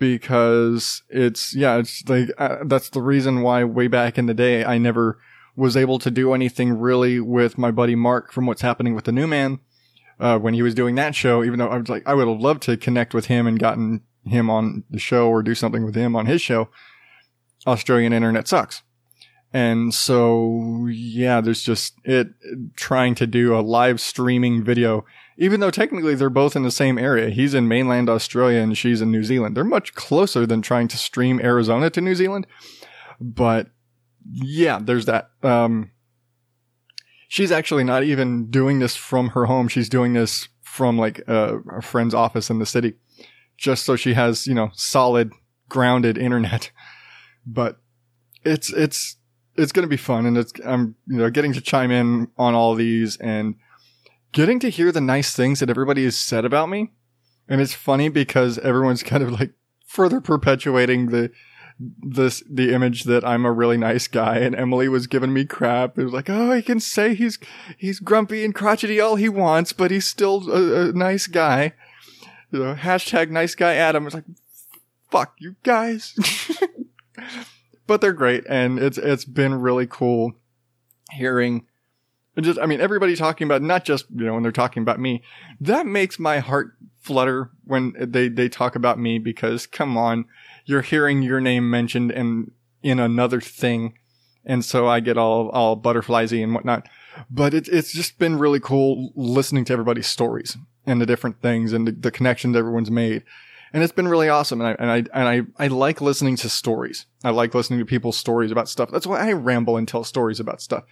because 0.00 1.02
it's, 1.08 1.54
yeah, 1.54 1.76
it's 1.76 2.02
like, 2.08 2.30
uh, 2.38 2.56
that's 2.64 2.90
the 2.90 3.02
reason 3.02 3.42
why 3.42 3.62
way 3.62 3.86
back 3.86 4.18
in 4.18 4.26
the 4.26 4.34
day, 4.34 4.64
I 4.64 4.78
never 4.78 5.20
was 5.54 5.76
able 5.76 6.00
to 6.00 6.10
do 6.10 6.32
anything 6.32 6.72
really 6.72 7.20
with 7.20 7.58
my 7.58 7.70
buddy 7.70 7.94
Mark 7.94 8.32
from 8.32 8.46
what's 8.46 8.62
happening 8.62 8.94
with 8.96 9.04
the 9.04 9.12
new 9.12 9.28
man. 9.28 9.60
Uh, 10.18 10.38
when 10.38 10.52
he 10.52 10.60
was 10.60 10.74
doing 10.74 10.96
that 10.96 11.14
show, 11.14 11.42
even 11.44 11.58
though 11.58 11.68
I 11.68 11.78
was 11.78 11.88
like, 11.88 12.02
I 12.06 12.12
would 12.12 12.28
have 12.28 12.40
loved 12.40 12.62
to 12.64 12.76
connect 12.76 13.14
with 13.14 13.26
him 13.26 13.46
and 13.46 13.58
gotten 13.58 14.02
him 14.24 14.50
on 14.50 14.84
the 14.90 14.98
show 14.98 15.28
or 15.28 15.42
do 15.42 15.54
something 15.54 15.84
with 15.84 15.94
him 15.94 16.14
on 16.14 16.26
his 16.26 16.42
show. 16.42 16.68
Australian 17.66 18.12
internet 18.12 18.46
sucks. 18.46 18.82
And 19.52 19.94
so, 19.94 20.86
yeah, 20.90 21.40
there's 21.40 21.62
just 21.62 21.94
it 22.04 22.28
trying 22.76 23.14
to 23.16 23.26
do 23.26 23.54
a 23.56 23.60
live 23.60 24.00
streaming 24.00 24.62
video, 24.62 25.04
even 25.40 25.58
though 25.58 25.70
technically 25.70 26.14
they're 26.14 26.28
both 26.28 26.54
in 26.54 26.62
the 26.62 26.70
same 26.70 26.98
area. 26.98 27.30
He's 27.30 27.54
in 27.54 27.66
mainland 27.66 28.10
Australia 28.10 28.60
and 28.60 28.76
she's 28.76 29.00
in 29.00 29.10
New 29.10 29.24
Zealand. 29.24 29.56
They're 29.56 29.64
much 29.64 29.94
closer 29.94 30.46
than 30.46 30.60
trying 30.60 30.86
to 30.88 30.98
stream 30.98 31.40
Arizona 31.40 31.88
to 31.90 32.00
New 32.02 32.14
Zealand. 32.14 32.46
But 33.18 33.68
yeah, 34.30 34.78
there's 34.82 35.06
that. 35.06 35.30
Um, 35.42 35.92
she's 37.26 37.50
actually 37.50 37.84
not 37.84 38.04
even 38.04 38.50
doing 38.50 38.80
this 38.80 38.96
from 38.96 39.30
her 39.30 39.46
home. 39.46 39.68
She's 39.68 39.88
doing 39.88 40.12
this 40.12 40.48
from 40.60 40.98
like 40.98 41.22
a, 41.26 41.58
a 41.72 41.80
friend's 41.80 42.12
office 42.12 42.50
in 42.50 42.58
the 42.58 42.66
city, 42.66 42.96
just 43.56 43.84
so 43.84 43.96
she 43.96 44.12
has, 44.12 44.46
you 44.46 44.54
know, 44.54 44.68
solid 44.74 45.32
grounded 45.68 46.16
internet. 46.16 46.70
But 47.46 47.80
it's, 48.44 48.70
it's, 48.70 49.16
it's 49.56 49.72
going 49.72 49.82
to 49.82 49.88
be 49.88 49.96
fun. 49.96 50.26
And 50.26 50.36
it's, 50.36 50.52
I'm, 50.64 50.94
you 51.06 51.16
know, 51.16 51.30
getting 51.30 51.54
to 51.54 51.60
chime 51.62 51.90
in 51.90 52.28
on 52.36 52.54
all 52.54 52.74
these 52.74 53.16
and 53.16 53.54
getting 54.32 54.60
to 54.60 54.68
hear 54.68 54.92
the 54.92 55.00
nice 55.00 55.34
things 55.34 55.60
that 55.60 55.70
everybody 55.70 56.04
has 56.04 56.16
said 56.16 56.44
about 56.44 56.68
me. 56.68 56.92
And 57.48 57.60
it's 57.60 57.74
funny 57.74 58.08
because 58.08 58.58
everyone's 58.58 59.02
kind 59.04 59.22
of 59.22 59.32
like 59.32 59.52
further 59.86 60.20
perpetuating 60.20 61.06
the, 61.06 61.30
this, 61.78 62.42
the 62.48 62.72
image 62.72 63.04
that 63.04 63.24
I'm 63.24 63.44
a 63.44 63.52
really 63.52 63.76
nice 63.76 64.06
guy 64.06 64.38
and 64.38 64.54
Emily 64.54 64.88
was 64.88 65.06
giving 65.06 65.32
me 65.32 65.44
crap. 65.44 65.98
It 65.98 66.04
was 66.04 66.12
like, 66.12 66.30
oh, 66.30 66.52
he 66.52 66.62
can 66.62 66.80
say 66.80 67.14
he's, 67.14 67.38
he's 67.76 68.00
grumpy 68.00 68.44
and 68.44 68.54
crotchety 68.54 69.00
all 69.00 69.16
he 69.16 69.28
wants, 69.28 69.72
but 69.72 69.90
he's 69.90 70.06
still 70.06 70.50
a, 70.50 70.88
a 70.88 70.92
nice 70.92 71.26
guy. 71.26 71.72
You 72.52 72.60
know, 72.60 72.74
hashtag 72.74 73.30
nice 73.30 73.54
guy 73.54 73.74
Adam. 73.74 74.06
It's 74.06 74.14
like, 74.14 74.24
fuck 75.10 75.34
you 75.38 75.56
guys. 75.62 76.14
but 77.86 78.00
they're 78.00 78.12
great. 78.12 78.44
And 78.48 78.78
it's, 78.78 78.98
it's 78.98 79.24
been 79.24 79.54
really 79.54 79.86
cool 79.86 80.34
hearing 81.12 81.66
just, 82.38 82.58
I 82.58 82.66
mean, 82.66 82.80
everybody 82.80 83.16
talking 83.16 83.46
about 83.46 83.62
not 83.62 83.84
just, 83.84 84.06
you 84.14 84.24
know, 84.24 84.34
when 84.34 84.42
they're 84.42 84.52
talking 84.52 84.82
about 84.82 85.00
me, 85.00 85.22
that 85.60 85.86
makes 85.86 86.18
my 86.18 86.38
heart 86.38 86.74
flutter 86.98 87.50
when 87.64 87.94
they, 87.98 88.28
they 88.28 88.48
talk 88.48 88.76
about 88.76 88.98
me 88.98 89.18
because 89.18 89.66
come 89.66 89.96
on, 89.96 90.26
you're 90.64 90.82
hearing 90.82 91.22
your 91.22 91.40
name 91.40 91.68
mentioned 91.70 92.10
in, 92.12 92.52
in 92.82 92.98
another 92.98 93.40
thing. 93.40 93.94
And 94.44 94.64
so 94.64 94.86
I 94.86 95.00
get 95.00 95.18
all, 95.18 95.48
all 95.50 95.76
butterfliesy 95.76 96.42
and 96.42 96.54
whatnot. 96.54 96.88
But 97.30 97.52
it's, 97.52 97.68
it's 97.68 97.92
just 97.92 98.18
been 98.18 98.38
really 98.38 98.60
cool 98.60 99.12
listening 99.14 99.64
to 99.66 99.72
everybody's 99.72 100.06
stories 100.06 100.56
and 100.86 101.00
the 101.00 101.06
different 101.06 101.42
things 101.42 101.72
and 101.72 101.86
the, 101.86 101.92
the 101.92 102.10
connections 102.10 102.56
everyone's 102.56 102.90
made. 102.90 103.24
And 103.72 103.82
it's 103.82 103.92
been 103.92 104.08
really 104.08 104.28
awesome. 104.28 104.60
And 104.60 104.68
I, 104.70 104.76
and 104.78 104.90
I, 104.90 104.96
and 105.18 105.48
I, 105.58 105.64
I 105.64 105.66
like 105.68 106.00
listening 106.00 106.36
to 106.36 106.48
stories. 106.48 107.06
I 107.22 107.30
like 107.30 107.54
listening 107.54 107.78
to 107.78 107.84
people's 107.84 108.16
stories 108.16 108.50
about 108.50 108.68
stuff. 108.68 108.90
That's 108.90 109.06
why 109.06 109.28
I 109.28 109.32
ramble 109.32 109.76
and 109.76 109.86
tell 109.86 110.04
stories 110.04 110.40
about 110.40 110.60
stuff. 110.60 110.84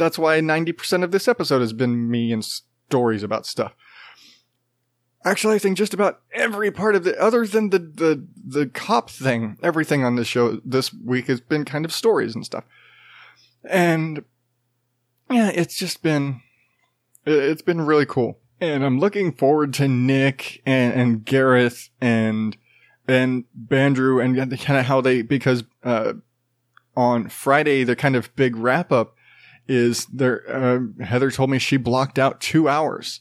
That's 0.00 0.18
why 0.18 0.40
90% 0.40 1.04
of 1.04 1.10
this 1.10 1.28
episode 1.28 1.60
has 1.60 1.74
been 1.74 2.10
me 2.10 2.32
and 2.32 2.42
stories 2.42 3.22
about 3.22 3.44
stuff. 3.44 3.74
Actually, 5.26 5.56
I 5.56 5.58
think 5.58 5.76
just 5.76 5.92
about 5.92 6.22
every 6.32 6.70
part 6.70 6.96
of 6.96 7.06
it, 7.06 7.16
other 7.18 7.46
than 7.46 7.68
the, 7.68 7.78
the, 7.78 8.26
the 8.42 8.66
cop 8.66 9.10
thing, 9.10 9.58
everything 9.62 10.02
on 10.02 10.16
this 10.16 10.26
show 10.26 10.58
this 10.64 10.90
week 10.94 11.26
has 11.26 11.42
been 11.42 11.66
kind 11.66 11.84
of 11.84 11.92
stories 11.92 12.34
and 12.34 12.46
stuff. 12.46 12.64
And 13.62 14.24
yeah, 15.30 15.50
it's 15.54 15.76
just 15.76 16.02
been, 16.02 16.40
it's 17.26 17.60
been 17.60 17.82
really 17.82 18.06
cool. 18.06 18.38
And 18.58 18.82
I'm 18.82 19.00
looking 19.00 19.32
forward 19.32 19.74
to 19.74 19.86
Nick 19.86 20.62
and, 20.64 20.94
and 20.94 21.24
Gareth 21.26 21.90
and, 22.00 22.56
and 23.06 23.44
Bandrew 23.66 24.24
and 24.24 24.58
kind 24.58 24.78
of 24.78 24.86
how 24.86 25.02
they, 25.02 25.20
because, 25.20 25.64
uh, 25.84 26.14
on 26.96 27.28
Friday, 27.28 27.84
the 27.84 27.96
kind 27.96 28.16
of 28.16 28.34
big 28.36 28.56
wrap 28.56 28.90
up 28.90 29.14
is 29.70 30.06
there, 30.06 30.42
uh, 30.48 31.04
Heather 31.04 31.30
told 31.30 31.48
me 31.48 31.60
she 31.60 31.76
blocked 31.76 32.18
out 32.18 32.40
two 32.40 32.68
hours. 32.68 33.20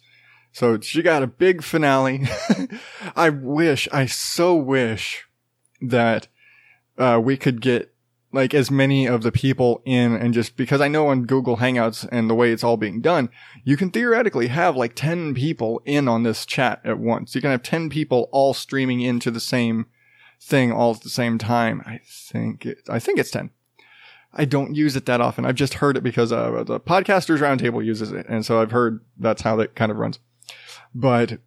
So 0.52 0.80
she 0.80 1.04
got 1.04 1.22
a 1.22 1.28
big 1.28 1.64
finale. 1.64 2.28
I 3.16 3.30
wish, 3.30 3.88
I 3.91 4.08
so 4.08 4.56
wish 4.56 5.28
that 5.80 6.28
uh, 6.97 7.22
we 7.24 7.38
could 7.38 7.62
get 7.62 7.93
like 8.32 8.56
as 8.56 8.72
many 8.72 9.06
of 9.06 9.22
the 9.22 9.32
people 9.32 9.84
in 9.86 10.16
and 10.16 10.34
just 10.34 10.58
because 10.58 10.82
I 10.82 10.88
know 10.88 11.08
on 11.08 11.26
Google 11.26 11.58
Hangouts 11.58 12.08
and 12.12 12.28
the 12.28 12.36
way 12.36 12.52
it's 12.52 12.64
all 12.64 12.78
being 12.78 13.00
done, 13.00 13.30
you 13.64 13.78
can 13.78 13.91
theoretically 13.91 14.47
have 14.47 14.76
like 14.76 14.95
10 14.95 15.36
people 15.36 15.84
in 15.86 16.08
on 16.08 16.24
this 16.24 16.47
chat 16.47 16.82
at 16.84 16.97
once. 16.97 17.36
You 17.36 17.41
can 17.41 17.52
have 17.52 17.64
10 17.64 17.89
people 17.89 18.28
all 18.32 18.56
streaming 18.56 19.02
into 19.02 19.30
the 19.30 19.39
same 19.39 19.86
thing 20.41 20.72
all 20.72 20.95
at 20.95 21.02
the 21.02 21.10
same 21.10 21.38
time. 21.38 21.84
I 21.86 22.00
think 22.04 22.66
it, 22.66 22.80
I 22.89 22.97
think 22.97 23.20
it's 23.20 23.32
10. 23.32 23.52
I 24.34 24.46
don't 24.46 24.76
use 24.76 24.96
it 24.96 25.06
that 25.08 25.22
often. 25.22 25.46
I've 25.46 25.56
just 25.56 25.76
heard 25.76 25.98
it 25.98 26.04
because 26.04 26.32
uh, 26.32 26.64
the 26.64 26.80
podcasters 26.80 27.40
roundtable 27.40 27.84
uses 27.84 28.12
it. 28.12 28.28
And 28.30 28.46
so 28.46 28.62
I've 28.62 28.72
heard 28.72 29.04
that's 29.18 29.42
how 29.42 29.56
that 29.58 29.76
kind 29.76 29.92
of 29.92 29.98
runs. 29.98 30.20
But 30.94 31.40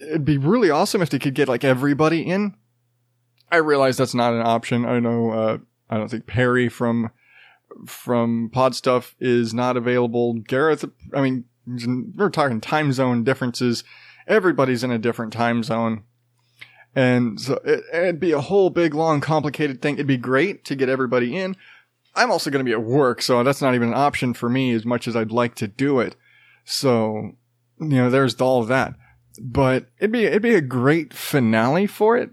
it'd 0.00 0.24
be 0.24 0.38
really 0.38 0.70
awesome 0.70 1.02
if 1.02 1.10
they 1.10 1.18
could 1.18 1.34
get 1.34 1.48
like 1.48 1.64
everybody 1.64 2.22
in. 2.22 2.54
I 3.52 3.56
realize 3.56 3.96
that's 3.96 4.14
not 4.14 4.32
an 4.32 4.42
option. 4.42 4.86
I 4.86 5.00
know, 5.00 5.30
uh, 5.30 5.58
I 5.90 5.96
don't 5.96 6.08
think 6.08 6.26
Perry 6.26 6.68
from 6.68 7.10
from 7.86 8.50
Pod 8.52 8.74
Stuff 8.74 9.14
is 9.20 9.54
not 9.54 9.76
available. 9.76 10.34
Gareth, 10.34 10.84
I 11.14 11.20
mean, 11.20 11.44
we're 12.16 12.30
talking 12.30 12.60
time 12.60 12.92
zone 12.92 13.22
differences. 13.22 13.84
Everybody's 14.26 14.84
in 14.84 14.90
a 14.90 14.98
different 14.98 15.32
time 15.32 15.62
zone. 15.62 16.04
And 16.94 17.40
so 17.40 17.60
it, 17.64 17.84
it'd 17.92 18.20
be 18.20 18.32
a 18.32 18.40
whole 18.40 18.70
big, 18.70 18.94
long, 18.94 19.20
complicated 19.20 19.80
thing. 19.80 19.94
It'd 19.94 20.06
be 20.06 20.16
great 20.16 20.64
to 20.64 20.74
get 20.74 20.88
everybody 20.88 21.36
in. 21.36 21.56
I'm 22.14 22.30
also 22.30 22.50
going 22.50 22.64
to 22.64 22.68
be 22.68 22.72
at 22.72 22.82
work, 22.82 23.22
so 23.22 23.42
that's 23.42 23.62
not 23.62 23.74
even 23.74 23.88
an 23.88 23.94
option 23.94 24.34
for 24.34 24.48
me 24.48 24.72
as 24.72 24.84
much 24.84 25.06
as 25.06 25.14
I'd 25.14 25.30
like 25.30 25.54
to 25.56 25.68
do 25.68 26.00
it. 26.00 26.16
So, 26.64 27.36
you 27.78 27.88
know, 27.88 28.10
there's 28.10 28.40
all 28.40 28.60
of 28.60 28.68
that. 28.68 28.94
But 29.40 29.86
it'd 29.98 30.12
be, 30.12 30.24
it'd 30.24 30.42
be 30.42 30.54
a 30.54 30.60
great 30.60 31.14
finale 31.14 31.86
for 31.86 32.16
it. 32.16 32.30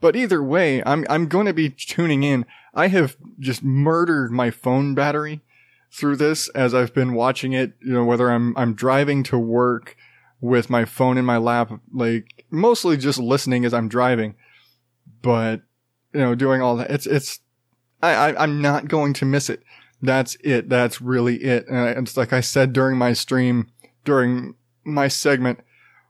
But 0.00 0.16
either 0.16 0.42
way, 0.42 0.82
I'm, 0.84 1.06
I'm 1.08 1.28
going 1.28 1.46
to 1.46 1.54
be 1.54 1.70
tuning 1.70 2.24
in. 2.24 2.44
I 2.74 2.88
have 2.88 3.16
just 3.38 3.62
murdered 3.62 4.32
my 4.32 4.50
phone 4.50 4.94
battery 4.94 5.40
through 5.92 6.16
this 6.16 6.48
as 6.50 6.74
I've 6.74 6.92
been 6.92 7.14
watching 7.14 7.52
it, 7.52 7.74
you 7.80 7.92
know, 7.92 8.04
whether 8.04 8.30
I'm, 8.30 8.56
I'm 8.56 8.74
driving 8.74 9.22
to 9.24 9.38
work 9.38 9.96
with 10.40 10.68
my 10.68 10.84
phone 10.84 11.16
in 11.16 11.24
my 11.24 11.36
lap, 11.36 11.70
like 11.92 12.44
mostly 12.50 12.96
just 12.96 13.18
listening 13.18 13.64
as 13.64 13.72
I'm 13.72 13.88
driving, 13.88 14.34
but 15.20 15.62
you 16.12 16.20
know, 16.20 16.34
doing 16.34 16.60
all 16.60 16.76
that. 16.76 16.90
It's, 16.90 17.06
it's, 17.06 17.38
I, 18.02 18.12
I 18.12 18.42
I'm 18.42 18.60
not 18.60 18.88
going 18.88 19.12
to 19.14 19.24
miss 19.24 19.48
it. 19.48 19.62
That's 20.02 20.36
it. 20.42 20.68
That's 20.68 21.00
really 21.00 21.36
it. 21.36 21.66
And 21.68 22.06
it's 22.06 22.16
like 22.16 22.32
I 22.32 22.40
said 22.40 22.72
during 22.72 22.98
my 22.98 23.12
stream, 23.12 23.70
during 24.04 24.56
my 24.84 25.08
segment, 25.08 25.60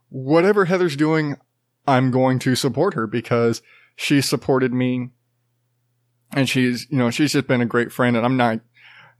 whatever 0.09 0.65
Heather's 0.65 0.95
doing, 0.95 1.37
I'm 1.87 2.11
going 2.11 2.39
to 2.39 2.55
support 2.55 2.95
her 2.95 3.05
because 3.05 3.61
she 3.95 4.21
supported 4.21 4.73
me 4.73 5.09
and 6.31 6.49
she's, 6.49 6.87
you 6.89 6.97
know, 6.97 7.11
she's 7.11 7.33
just 7.33 7.47
been 7.47 7.61
a 7.61 7.67
great 7.67 7.91
friend 7.91 8.17
and 8.17 8.25
I'm 8.25 8.37
not 8.37 8.61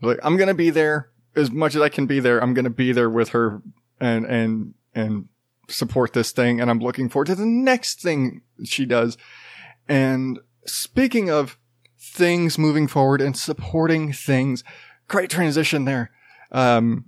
like, 0.01 0.19
I'm 0.23 0.37
going 0.37 0.47
to 0.47 0.53
be 0.53 0.71
there 0.71 1.11
as 1.35 1.51
much 1.51 1.75
as 1.75 1.81
I 1.81 1.89
can 1.89 2.07
be 2.07 2.19
there. 2.19 2.41
I'm 2.41 2.53
going 2.53 2.65
to 2.65 2.71
be 2.71 2.91
there 2.91 3.09
with 3.09 3.29
her 3.29 3.61
and, 3.99 4.25
and, 4.25 4.73
and 4.95 5.27
support 5.69 6.13
this 6.13 6.31
thing. 6.31 6.59
And 6.59 6.69
I'm 6.69 6.79
looking 6.79 7.09
forward 7.09 7.27
to 7.27 7.35
the 7.35 7.45
next 7.45 8.01
thing 8.01 8.41
she 8.63 8.85
does. 8.85 9.17
And 9.87 10.39
speaking 10.65 11.29
of 11.29 11.57
things 12.03 12.57
moving 12.57 12.87
forward 12.87 13.21
and 13.21 13.37
supporting 13.37 14.11
things, 14.11 14.63
great 15.07 15.29
transition 15.29 15.85
there. 15.85 16.11
Um, 16.51 17.05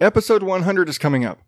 episode 0.00 0.42
100 0.42 0.88
is 0.88 0.98
coming 0.98 1.24
up. 1.24 1.40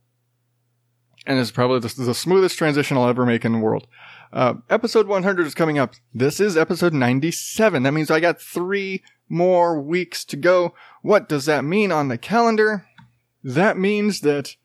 And 1.27 1.39
it's 1.39 1.51
probably 1.51 1.81
the, 1.81 2.03
the 2.03 2.15
smoothest 2.15 2.59
transition 2.59 2.99
I'll 2.99 3.09
ever 3.09 3.25
make 3.25 3.47
in 3.47 3.53
the 3.53 3.59
world. 3.59 3.87
Uh, 4.31 4.55
episode 4.69 5.07
100 5.07 5.47
is 5.47 5.55
coming 5.55 5.79
up. 5.79 5.95
This 6.13 6.39
is 6.39 6.55
episode 6.57 6.93
97. 6.93 7.83
That 7.83 7.95
means 7.95 8.11
I 8.11 8.21
got 8.21 8.43
three 8.43 9.03
more 9.29 9.81
weeks 9.81 10.23
to 10.27 10.37
go. 10.37 10.75
What 11.01 11.29
does 11.29 11.47
that 11.47 11.65
mean 11.65 11.91
on 11.91 12.09
the 12.09 12.19
calendar? 12.19 12.87
That 13.43 13.79
means 13.79 14.21
that 14.21 14.57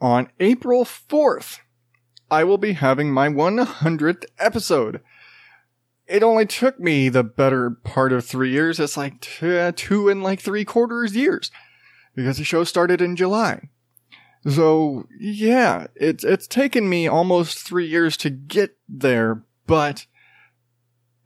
on 0.00 0.28
April 0.38 0.84
4th, 0.84 1.58
I 2.30 2.44
will 2.44 2.58
be 2.58 2.74
having 2.74 3.12
my 3.12 3.28
100th 3.28 4.24
episode. 4.38 5.00
It 6.06 6.22
only 6.22 6.46
took 6.46 6.78
me 6.78 7.08
the 7.08 7.24
better 7.24 7.70
part 7.70 8.12
of 8.12 8.24
three 8.24 8.50
years. 8.50 8.78
It's 8.78 8.96
like 8.96 9.20
two, 9.20 9.56
uh, 9.56 9.72
two 9.74 10.08
and 10.08 10.22
like 10.22 10.40
three 10.40 10.64
quarters 10.64 11.16
years 11.16 11.50
because 12.14 12.36
the 12.36 12.44
show 12.44 12.64
started 12.64 13.00
in 13.00 13.16
July. 13.16 13.68
So 14.46 15.06
yeah, 15.18 15.86
it's, 15.94 16.22
it's 16.22 16.46
taken 16.46 16.88
me 16.88 17.08
almost 17.08 17.58
three 17.58 17.86
years 17.86 18.16
to 18.18 18.30
get 18.30 18.76
there, 18.88 19.44
but 19.66 20.06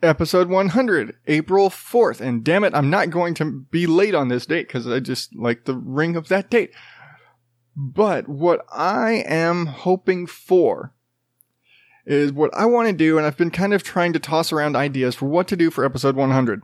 episode 0.03 0.49
100, 0.49 1.16
April 1.26 1.70
4th. 1.70 2.20
And 2.20 2.45
damn 2.45 2.64
it, 2.64 2.74
I'm 2.74 2.91
not 2.91 3.11
going 3.11 3.35
to 3.35 3.64
be 3.70 3.87
late 3.87 4.14
on 4.14 4.29
this 4.29 4.47
date 4.47 4.68
because 4.68 4.87
I 4.87 5.01
just 5.01 5.35
like 5.35 5.64
the 5.64 5.74
ring 5.74 6.16
of 6.16 6.29
that 6.29 6.51
date. 6.51 6.70
But 7.76 8.29
what 8.29 8.64
I 8.72 9.24
am 9.26 9.66
hoping 9.66 10.26
for 10.26 10.95
is 12.09 12.33
what 12.33 12.53
I 12.55 12.67
want 12.67 12.89
to 12.89 12.93
do. 12.93 13.17
And 13.19 13.27
I've 13.27 13.37
been 13.37 13.51
kind 13.51 13.73
of 13.73 13.85
trying 13.85 14.13
to 14.15 14.19
toss 14.19 14.53
around 14.53 14.75
ideas 14.75 15.15
for 15.15 15.27
what 15.27 15.47
to 15.49 15.57
do 15.57 15.71
for 15.71 15.85
episode 15.85 16.17
100. 16.17 16.63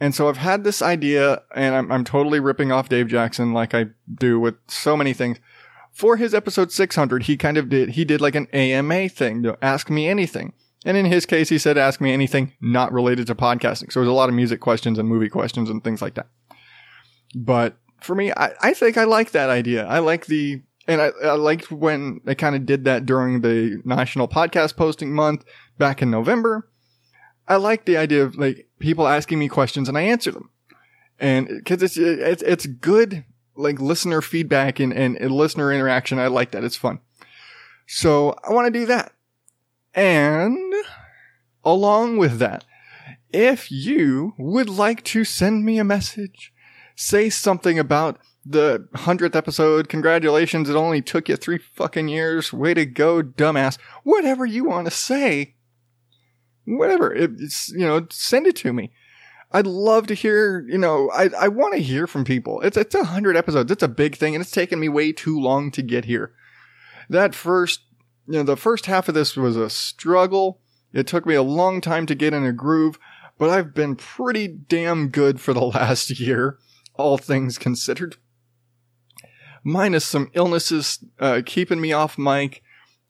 And 0.00 0.14
so 0.14 0.28
I've 0.28 0.38
had 0.38 0.64
this 0.64 0.80
idea 0.80 1.42
and 1.54 1.74
I'm, 1.74 1.92
I'm 1.92 2.04
totally 2.04 2.40
ripping 2.40 2.72
off 2.72 2.88
Dave 2.88 3.08
Jackson 3.08 3.52
like 3.52 3.74
I 3.74 3.86
do 4.12 4.40
with 4.40 4.54
so 4.66 4.96
many 4.96 5.12
things 5.12 5.38
for 5.94 6.16
his 6.16 6.34
episode 6.34 6.72
600, 6.72 7.22
he 7.22 7.36
kind 7.36 7.56
of 7.56 7.68
did, 7.68 7.90
he 7.90 8.04
did 8.04 8.20
like 8.20 8.34
an 8.34 8.48
AMA 8.52 9.08
thing 9.08 9.44
to 9.44 9.56
ask 9.62 9.88
me 9.88 10.08
anything. 10.08 10.52
And 10.84 10.96
in 10.96 11.06
his 11.06 11.24
case, 11.24 11.48
he 11.48 11.56
said, 11.56 11.78
ask 11.78 12.00
me 12.00 12.12
anything 12.12 12.52
not 12.60 12.92
related 12.92 13.28
to 13.28 13.34
podcasting. 13.34 13.92
So 13.92 14.00
there's 14.00 14.10
a 14.10 14.12
lot 14.12 14.28
of 14.28 14.34
music 14.34 14.60
questions 14.60 14.98
and 14.98 15.08
movie 15.08 15.30
questions 15.30 15.70
and 15.70 15.82
things 15.82 16.02
like 16.02 16.14
that. 16.14 16.26
But 17.34 17.76
for 18.02 18.14
me, 18.14 18.32
I, 18.32 18.52
I 18.60 18.74
think 18.74 18.98
I 18.98 19.04
like 19.04 19.30
that 19.30 19.48
idea. 19.48 19.86
I 19.86 20.00
like 20.00 20.26
the, 20.26 20.62
and 20.86 21.00
I, 21.00 21.12
I 21.22 21.32
liked 21.32 21.70
when 21.70 22.20
they 22.24 22.34
kind 22.34 22.54
of 22.54 22.66
did 22.66 22.84
that 22.84 23.06
during 23.06 23.40
the 23.40 23.80
National 23.84 24.28
Podcast 24.28 24.76
Posting 24.76 25.14
Month 25.14 25.44
back 25.78 26.02
in 26.02 26.10
November. 26.10 26.68
I 27.48 27.56
like 27.56 27.84
the 27.84 27.96
idea 27.96 28.22
of 28.22 28.36
like 28.36 28.68
people 28.78 29.06
asking 29.06 29.38
me 29.38 29.48
questions 29.48 29.88
and 29.88 29.96
I 29.96 30.02
answer 30.02 30.30
them. 30.30 30.50
And 31.18 31.64
cause 31.64 31.82
it's, 31.82 31.96
it's, 31.96 32.42
it's 32.42 32.66
good 32.66 33.24
like 33.56 33.80
listener 33.80 34.20
feedback 34.20 34.80
and, 34.80 34.92
and, 34.92 35.16
and 35.16 35.30
listener 35.30 35.72
interaction. 35.72 36.18
I 36.18 36.26
like 36.26 36.50
that. 36.52 36.64
It's 36.64 36.76
fun. 36.76 37.00
So 37.86 38.36
I 38.46 38.52
want 38.52 38.72
to 38.72 38.78
do 38.78 38.86
that. 38.86 39.12
And 39.94 40.74
along 41.64 42.18
with 42.18 42.38
that, 42.38 42.64
if 43.32 43.70
you 43.70 44.34
would 44.38 44.68
like 44.68 45.02
to 45.04 45.24
send 45.24 45.64
me 45.64 45.78
a 45.78 45.84
message, 45.84 46.52
say 46.94 47.30
something 47.30 47.78
about 47.78 48.18
the 48.44 48.88
hundredth 48.94 49.34
episode, 49.34 49.88
congratulations, 49.88 50.68
it 50.68 50.76
only 50.76 51.00
took 51.00 51.28
you 51.28 51.36
three 51.36 51.58
fucking 51.58 52.08
years, 52.08 52.52
way 52.52 52.74
to 52.74 52.84
go, 52.84 53.22
dumbass, 53.22 53.78
whatever 54.02 54.44
you 54.44 54.64
want 54.64 54.86
to 54.86 54.90
say, 54.90 55.54
whatever, 56.64 57.12
it's, 57.12 57.70
you 57.70 57.86
know, 57.86 58.06
send 58.10 58.46
it 58.46 58.56
to 58.56 58.72
me. 58.72 58.92
I'd 59.50 59.66
love 59.66 60.08
to 60.08 60.14
hear, 60.14 60.66
you 60.68 60.78
know, 60.78 61.10
I, 61.10 61.30
I 61.38 61.48
want 61.48 61.74
to 61.74 61.80
hear 61.80 62.06
from 62.06 62.24
people. 62.24 62.60
It's, 62.62 62.76
it's 62.76 62.94
a 62.94 63.04
hundred 63.04 63.36
episodes. 63.36 63.70
It's 63.70 63.84
a 63.84 63.88
big 63.88 64.16
thing 64.16 64.34
and 64.34 64.42
it's 64.42 64.50
taken 64.50 64.80
me 64.80 64.88
way 64.88 65.12
too 65.12 65.38
long 65.38 65.70
to 65.72 65.82
get 65.82 66.06
here. 66.06 66.32
That 67.08 67.34
first, 67.34 67.80
you 68.26 68.34
know, 68.34 68.42
the 68.42 68.56
first 68.56 68.86
half 68.86 69.08
of 69.08 69.14
this 69.14 69.36
was 69.36 69.56
a 69.56 69.70
struggle. 69.70 70.60
It 70.92 71.06
took 71.06 71.24
me 71.24 71.34
a 71.34 71.42
long 71.42 71.80
time 71.80 72.04
to 72.06 72.14
get 72.14 72.34
in 72.34 72.44
a 72.44 72.52
groove, 72.52 72.98
but 73.38 73.48
I've 73.48 73.74
been 73.74 73.94
pretty 73.94 74.48
damn 74.48 75.08
good 75.08 75.40
for 75.40 75.54
the 75.54 75.60
last 75.64 76.18
year, 76.18 76.58
all 76.94 77.16
things 77.16 77.56
considered. 77.56 78.16
Minus 79.64 80.04
some 80.04 80.30
illnesses, 80.34 81.02
uh, 81.18 81.40
keeping 81.44 81.80
me 81.80 81.92
off 81.92 82.18
mic. 82.18 82.62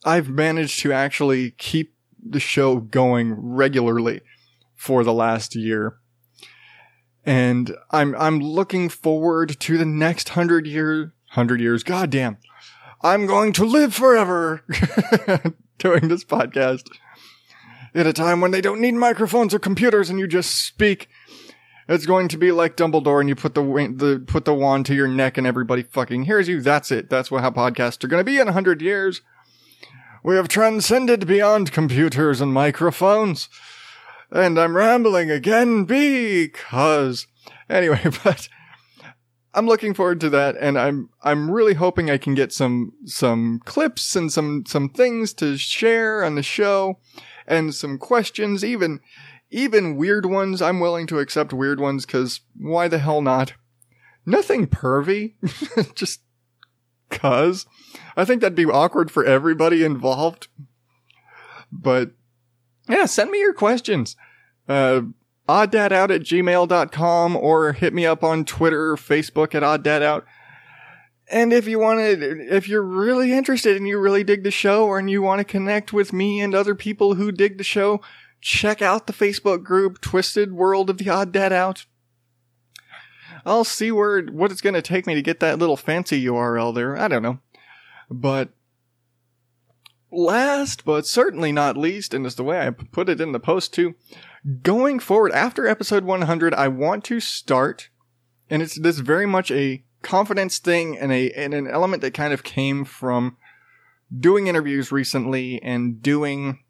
I've 0.04 0.28
managed 0.28 0.80
to 0.80 0.92
actually 0.92 1.50
keep 1.52 1.94
the 2.24 2.40
show 2.40 2.76
going 2.78 3.34
regularly 3.36 4.20
for 4.76 5.02
the 5.02 5.12
last 5.12 5.54
year 5.56 5.98
and 7.26 7.74
I'm 7.90 8.14
I'm 8.16 8.40
looking 8.40 8.88
forward 8.88 9.58
to 9.60 9.78
the 9.78 9.84
next 9.84 10.30
hundred 10.30 10.66
year 10.66 11.14
hundred 11.30 11.60
years. 11.60 11.82
Goddamn, 11.82 12.38
I'm 13.02 13.26
going 13.26 13.52
to 13.54 13.64
live 13.64 13.94
forever 13.94 14.62
doing 15.78 16.08
this 16.08 16.24
podcast 16.24 16.84
at 17.94 18.06
a 18.06 18.12
time 18.12 18.40
when 18.40 18.50
they 18.50 18.60
don't 18.60 18.80
need 18.80 18.94
microphones 18.94 19.54
or 19.54 19.58
computers, 19.58 20.10
and 20.10 20.18
you 20.18 20.26
just 20.26 20.66
speak. 20.66 21.08
It's 21.88 22.06
going 22.06 22.28
to 22.28 22.38
be 22.38 22.50
like 22.50 22.76
Dumbledore, 22.76 23.20
and 23.20 23.28
you 23.28 23.34
put 23.34 23.54
the 23.54 23.62
the 23.62 24.24
put 24.26 24.44
the 24.44 24.54
wand 24.54 24.86
to 24.86 24.94
your 24.94 25.08
neck, 25.08 25.36
and 25.36 25.46
everybody 25.46 25.82
fucking 25.82 26.24
hears 26.24 26.48
you. 26.48 26.60
That's 26.60 26.90
it. 26.90 27.10
That's 27.10 27.30
what 27.30 27.42
how 27.42 27.50
podcasts 27.50 28.02
are 28.04 28.08
going 28.08 28.20
to 28.20 28.24
be 28.24 28.38
in 28.38 28.48
hundred 28.48 28.80
years. 28.80 29.20
We 30.22 30.36
have 30.36 30.48
transcended 30.48 31.26
beyond 31.26 31.72
computers 31.72 32.40
and 32.40 32.52
microphones 32.52 33.50
and 34.34 34.58
I'm 34.58 34.76
rambling 34.76 35.30
again 35.30 35.84
because 35.84 37.26
anyway, 37.70 38.02
but 38.24 38.48
I'm 39.54 39.66
looking 39.66 39.94
forward 39.94 40.20
to 40.20 40.30
that 40.30 40.56
and 40.58 40.78
I'm 40.78 41.10
I'm 41.22 41.50
really 41.50 41.74
hoping 41.74 42.10
I 42.10 42.18
can 42.18 42.34
get 42.34 42.52
some 42.52 42.92
some 43.06 43.60
clips 43.64 44.16
and 44.16 44.32
some 44.32 44.64
some 44.66 44.88
things 44.88 45.32
to 45.34 45.56
share 45.56 46.24
on 46.24 46.34
the 46.34 46.42
show 46.42 46.98
and 47.46 47.74
some 47.74 47.98
questions 47.98 48.64
even 48.64 49.00
even 49.54 49.96
weird 49.96 50.26
ones, 50.26 50.60
I'm 50.60 50.80
willing 50.80 51.06
to 51.06 51.20
accept 51.20 51.52
weird 51.52 51.78
ones 51.78 52.04
because 52.04 52.40
why 52.58 52.88
the 52.88 52.98
hell 52.98 53.22
not? 53.22 53.54
Nothing 54.26 54.66
pervy, 54.66 55.34
just 55.94 56.20
cuz. 57.08 57.66
I 58.16 58.24
think 58.24 58.40
that'd 58.40 58.56
be 58.56 58.64
awkward 58.64 59.10
for 59.10 59.24
everybody 59.24 59.84
involved. 59.84 60.48
But 61.70 62.12
yeah, 62.88 63.06
send 63.06 63.30
me 63.30 63.38
your 63.38 63.54
questions. 63.54 64.16
Uh, 64.68 65.02
odddadout 65.48 66.10
at 66.10 66.22
gmail.com 66.22 67.36
or 67.36 67.72
hit 67.74 67.94
me 67.94 68.06
up 68.06 68.24
on 68.24 68.44
Twitter 68.44 68.96
Facebook 68.96 69.54
at 69.54 69.62
odddadout. 69.62 70.24
And 71.30 71.52
if 71.52 71.68
you 71.68 71.78
want 71.78 72.00
to, 72.00 72.54
if 72.54 72.68
you're 72.68 72.82
really 72.82 73.32
interested 73.32 73.76
and 73.76 73.86
you 73.86 73.98
really 73.98 74.24
dig 74.24 74.42
the 74.42 74.50
show 74.50 74.86
or 74.86 74.98
and 74.98 75.08
you 75.08 75.22
want 75.22 75.38
to 75.38 75.44
connect 75.44 75.92
with 75.92 76.12
me 76.12 76.40
and 76.40 76.54
other 76.54 76.74
people 76.74 77.14
who 77.14 77.30
dig 77.30 77.56
the 77.56 77.64
show, 77.64 78.00
check 78.44 78.82
out 78.82 79.06
the 79.06 79.12
Facebook 79.14 79.64
group 79.64 80.02
Twisted 80.02 80.52
World 80.52 80.90
of 80.90 80.98
the 80.98 81.08
Odd 81.08 81.32
Dad 81.32 81.50
Out. 81.50 81.86
I'll 83.46 83.64
see 83.64 83.90
where 83.90 84.22
what 84.22 84.52
it's 84.52 84.60
going 84.60 84.74
to 84.74 84.82
take 84.82 85.06
me 85.06 85.14
to 85.14 85.22
get 85.22 85.40
that 85.40 85.58
little 85.58 85.78
fancy 85.78 86.22
URL 86.26 86.74
there. 86.74 86.96
I 86.96 87.08
don't 87.08 87.22
know. 87.22 87.38
But 88.10 88.50
last 90.12 90.84
but 90.84 91.06
certainly 91.06 91.52
not 91.52 91.78
least, 91.78 92.12
and 92.12 92.26
it's 92.26 92.34
the 92.34 92.44
way 92.44 92.64
I 92.64 92.70
put 92.70 93.08
it 93.08 93.20
in 93.20 93.32
the 93.32 93.40
post 93.40 93.72
too, 93.72 93.94
going 94.62 94.98
forward 94.98 95.32
after 95.32 95.66
episode 95.66 96.04
100, 96.04 96.52
I 96.52 96.68
want 96.68 97.02
to 97.04 97.20
start, 97.20 97.88
and 98.50 98.60
it's 98.60 98.78
this 98.78 98.98
very 98.98 99.26
much 99.26 99.50
a 99.50 99.82
confidence 100.02 100.58
thing 100.58 100.98
and 100.98 101.10
a 101.12 101.30
and 101.30 101.54
an 101.54 101.66
element 101.66 102.02
that 102.02 102.12
kind 102.12 102.34
of 102.34 102.42
came 102.42 102.84
from 102.84 103.38
doing 104.14 104.48
interviews 104.48 104.92
recently 104.92 105.62
and 105.62 106.02
doing 106.02 106.63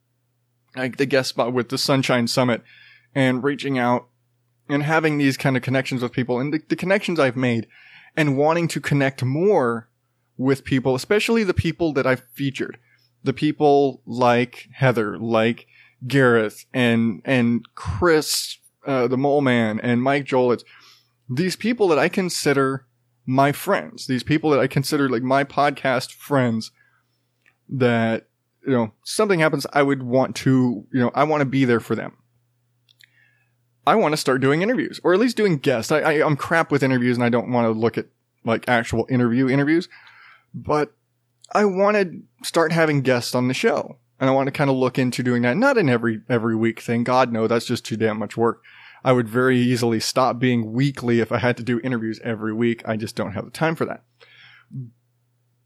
like 0.76 0.96
the 0.96 1.06
guest 1.06 1.30
spot 1.30 1.52
with 1.52 1.68
the 1.68 1.78
Sunshine 1.78 2.26
Summit 2.26 2.62
and 3.14 3.42
reaching 3.42 3.78
out 3.78 4.08
and 4.68 4.82
having 4.82 5.18
these 5.18 5.36
kind 5.36 5.56
of 5.56 5.62
connections 5.62 6.02
with 6.02 6.12
people 6.12 6.40
and 6.40 6.52
the, 6.52 6.62
the 6.68 6.76
connections 6.76 7.20
I've 7.20 7.36
made 7.36 7.66
and 8.16 8.36
wanting 8.36 8.68
to 8.68 8.80
connect 8.80 9.22
more 9.22 9.88
with 10.36 10.64
people, 10.64 10.94
especially 10.94 11.44
the 11.44 11.54
people 11.54 11.92
that 11.92 12.06
I've 12.06 12.24
featured. 12.32 12.78
The 13.22 13.32
people 13.32 14.02
like 14.04 14.68
Heather, 14.72 15.18
like 15.18 15.66
Gareth 16.06 16.66
and, 16.74 17.22
and 17.24 17.64
Chris, 17.74 18.58
uh, 18.86 19.08
the 19.08 19.16
mole 19.16 19.40
man 19.40 19.80
and 19.80 20.02
Mike 20.02 20.24
Jolitz. 20.24 20.64
These 21.28 21.56
people 21.56 21.88
that 21.88 21.98
I 21.98 22.08
consider 22.08 22.86
my 23.24 23.52
friends, 23.52 24.06
these 24.06 24.22
people 24.22 24.50
that 24.50 24.60
I 24.60 24.66
consider 24.66 25.08
like 25.08 25.22
my 25.22 25.44
podcast 25.44 26.12
friends 26.12 26.70
that, 27.68 28.28
you 28.66 28.72
know, 28.72 28.92
something 29.04 29.40
happens, 29.40 29.66
I 29.72 29.82
would 29.82 30.02
want 30.02 30.36
to, 30.36 30.86
you 30.92 31.00
know, 31.00 31.10
I 31.14 31.24
want 31.24 31.40
to 31.40 31.46
be 31.46 31.64
there 31.64 31.80
for 31.80 31.94
them. 31.94 32.16
I 33.86 33.94
want 33.96 34.12
to 34.12 34.16
start 34.16 34.40
doing 34.40 34.62
interviews 34.62 35.00
or 35.04 35.12
at 35.12 35.20
least 35.20 35.36
doing 35.36 35.58
guests. 35.58 35.92
I, 35.92 36.00
I, 36.00 36.26
I'm 36.26 36.36
crap 36.36 36.70
with 36.72 36.82
interviews 36.82 37.16
and 37.16 37.24
I 37.24 37.28
don't 37.28 37.52
want 37.52 37.66
to 37.66 37.78
look 37.78 37.98
at 37.98 38.06
like 38.44 38.68
actual 38.68 39.06
interview 39.10 39.48
interviews, 39.48 39.88
but 40.54 40.94
I 41.52 41.66
want 41.66 41.96
to 41.96 42.22
start 42.42 42.72
having 42.72 43.02
guests 43.02 43.34
on 43.34 43.48
the 43.48 43.54
show 43.54 43.98
and 44.18 44.30
I 44.30 44.32
want 44.32 44.46
to 44.46 44.52
kind 44.52 44.70
of 44.70 44.76
look 44.76 44.98
into 44.98 45.22
doing 45.22 45.42
that. 45.42 45.56
Not 45.56 45.76
an 45.76 45.90
every, 45.90 46.22
every 46.28 46.56
week 46.56 46.80
thing. 46.80 47.04
God, 47.04 47.32
no, 47.32 47.46
that's 47.46 47.66
just 47.66 47.84
too 47.84 47.96
damn 47.96 48.18
much 48.18 48.36
work. 48.36 48.62
I 49.04 49.12
would 49.12 49.28
very 49.28 49.58
easily 49.58 50.00
stop 50.00 50.38
being 50.38 50.72
weekly 50.72 51.20
if 51.20 51.30
I 51.30 51.38
had 51.38 51.58
to 51.58 51.62
do 51.62 51.78
interviews 51.80 52.20
every 52.24 52.54
week. 52.54 52.82
I 52.88 52.96
just 52.96 53.16
don't 53.16 53.32
have 53.32 53.44
the 53.44 53.50
time 53.50 53.74
for 53.74 53.84
that. 53.84 54.02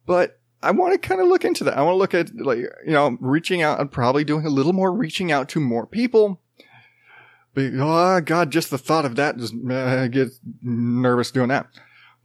But 0.07 0.38
I 0.63 0.73
want 0.73 0.93
to 0.93 0.99
kind 1.09 1.21
of 1.21 1.29
look 1.29 1.45
into 1.45 1.65
that. 1.65 1.79
I 1.79 1.83
want 1.83 1.95
to 1.95 1.99
look 1.99 2.15
at 2.15 2.35
like, 2.35 2.59
you 2.59 2.93
know, 2.93 3.17
reaching 3.21 3.63
out 3.63 3.81
and 3.81 3.91
probably 3.91 4.25
doing 4.25 4.45
a 4.45 4.51
little 4.51 4.73
more 4.73 4.93
reaching 4.93 5.31
out 5.31 5.49
to 5.51 5.61
more 5.61 5.87
people. 5.87 6.41
But, 7.55 7.73
oh 7.75 8.21
God, 8.21 8.51
just 8.51 8.71
the 8.71 8.79
thought 8.79 9.05
of 9.05 9.17
that 9.17 9.37
just 9.37 9.55
uh, 9.71 10.09
get 10.09 10.29
nervous 10.63 11.31
doing 11.31 11.49
that. 11.49 11.67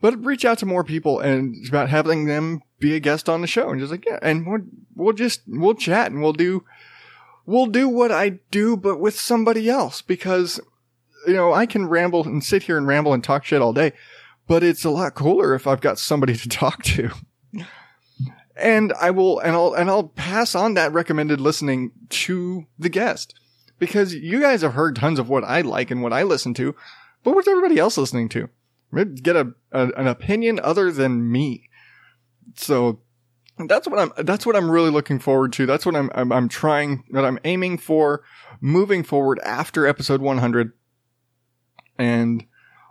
But 0.00 0.24
reach 0.24 0.44
out 0.44 0.58
to 0.58 0.66
more 0.66 0.84
people 0.84 1.20
and 1.20 1.54
it's 1.56 1.68
about 1.68 1.88
having 1.88 2.26
them 2.26 2.62
be 2.78 2.94
a 2.94 3.00
guest 3.00 3.28
on 3.28 3.40
the 3.40 3.46
show 3.46 3.70
and 3.70 3.80
just 3.80 3.92
like, 3.92 4.04
yeah, 4.04 4.18
and 4.20 4.46
we'll, 4.46 4.60
we'll 4.94 5.12
just, 5.12 5.42
we'll 5.46 5.74
chat 5.74 6.10
and 6.10 6.20
we'll 6.20 6.32
do, 6.32 6.64
we'll 7.46 7.66
do 7.66 7.88
what 7.88 8.12
I 8.12 8.40
do, 8.50 8.76
but 8.76 9.00
with 9.00 9.18
somebody 9.18 9.70
else 9.70 10.02
because, 10.02 10.60
you 11.26 11.34
know, 11.34 11.52
I 11.52 11.66
can 11.66 11.88
ramble 11.88 12.24
and 12.24 12.44
sit 12.44 12.64
here 12.64 12.76
and 12.76 12.86
ramble 12.86 13.12
and 13.12 13.22
talk 13.22 13.44
shit 13.44 13.62
all 13.62 13.72
day, 13.72 13.92
but 14.46 14.62
it's 14.62 14.84
a 14.84 14.90
lot 14.90 15.14
cooler 15.14 15.54
if 15.54 15.66
I've 15.66 15.80
got 15.80 15.98
somebody 15.98 16.36
to 16.36 16.48
talk 16.48 16.82
to. 16.82 17.10
And 18.56 18.92
I 19.00 19.10
will, 19.10 19.38
and 19.40 19.52
I'll, 19.52 19.74
and 19.74 19.90
I'll 19.90 20.08
pass 20.08 20.54
on 20.54 20.74
that 20.74 20.92
recommended 20.92 21.40
listening 21.40 21.92
to 22.10 22.66
the 22.78 22.88
guest 22.88 23.34
because 23.78 24.14
you 24.14 24.40
guys 24.40 24.62
have 24.62 24.74
heard 24.74 24.96
tons 24.96 25.18
of 25.18 25.28
what 25.28 25.44
I 25.44 25.60
like 25.60 25.90
and 25.90 26.02
what 26.02 26.12
I 26.12 26.22
listen 26.22 26.54
to, 26.54 26.74
but 27.22 27.34
what's 27.34 27.48
everybody 27.48 27.78
else 27.78 27.96
listening 27.96 28.28
to? 28.30 28.48
Get 29.22 29.34
a, 29.34 29.52
a 29.72 29.88
an 29.96 30.06
opinion 30.06 30.60
other 30.62 30.92
than 30.92 31.30
me. 31.32 31.68
So 32.54 33.00
that's 33.58 33.88
what 33.88 33.98
I'm 33.98 34.12
that's 34.24 34.46
what 34.46 34.54
I'm 34.54 34.70
really 34.70 34.90
looking 34.90 35.18
forward 35.18 35.52
to. 35.54 35.66
That's 35.66 35.84
what 35.84 35.96
I'm 35.96 36.10
I'm, 36.14 36.30
I'm 36.30 36.48
trying 36.48 37.04
that 37.10 37.24
I'm 37.24 37.40
aiming 37.44 37.78
for 37.78 38.22
moving 38.60 39.02
forward 39.02 39.40
after 39.40 39.86
episode 39.86 40.20
100. 40.20 40.72
And 41.98 42.46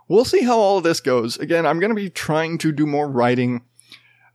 we'll 0.08 0.24
see 0.24 0.42
how 0.42 0.58
all 0.58 0.80
this 0.80 1.00
goes. 1.00 1.36
Again, 1.38 1.66
I'm 1.66 1.80
going 1.80 1.90
to 1.90 1.96
be 1.96 2.10
trying 2.10 2.58
to 2.58 2.72
do 2.72 2.86
more 2.86 3.08
writing. 3.08 3.64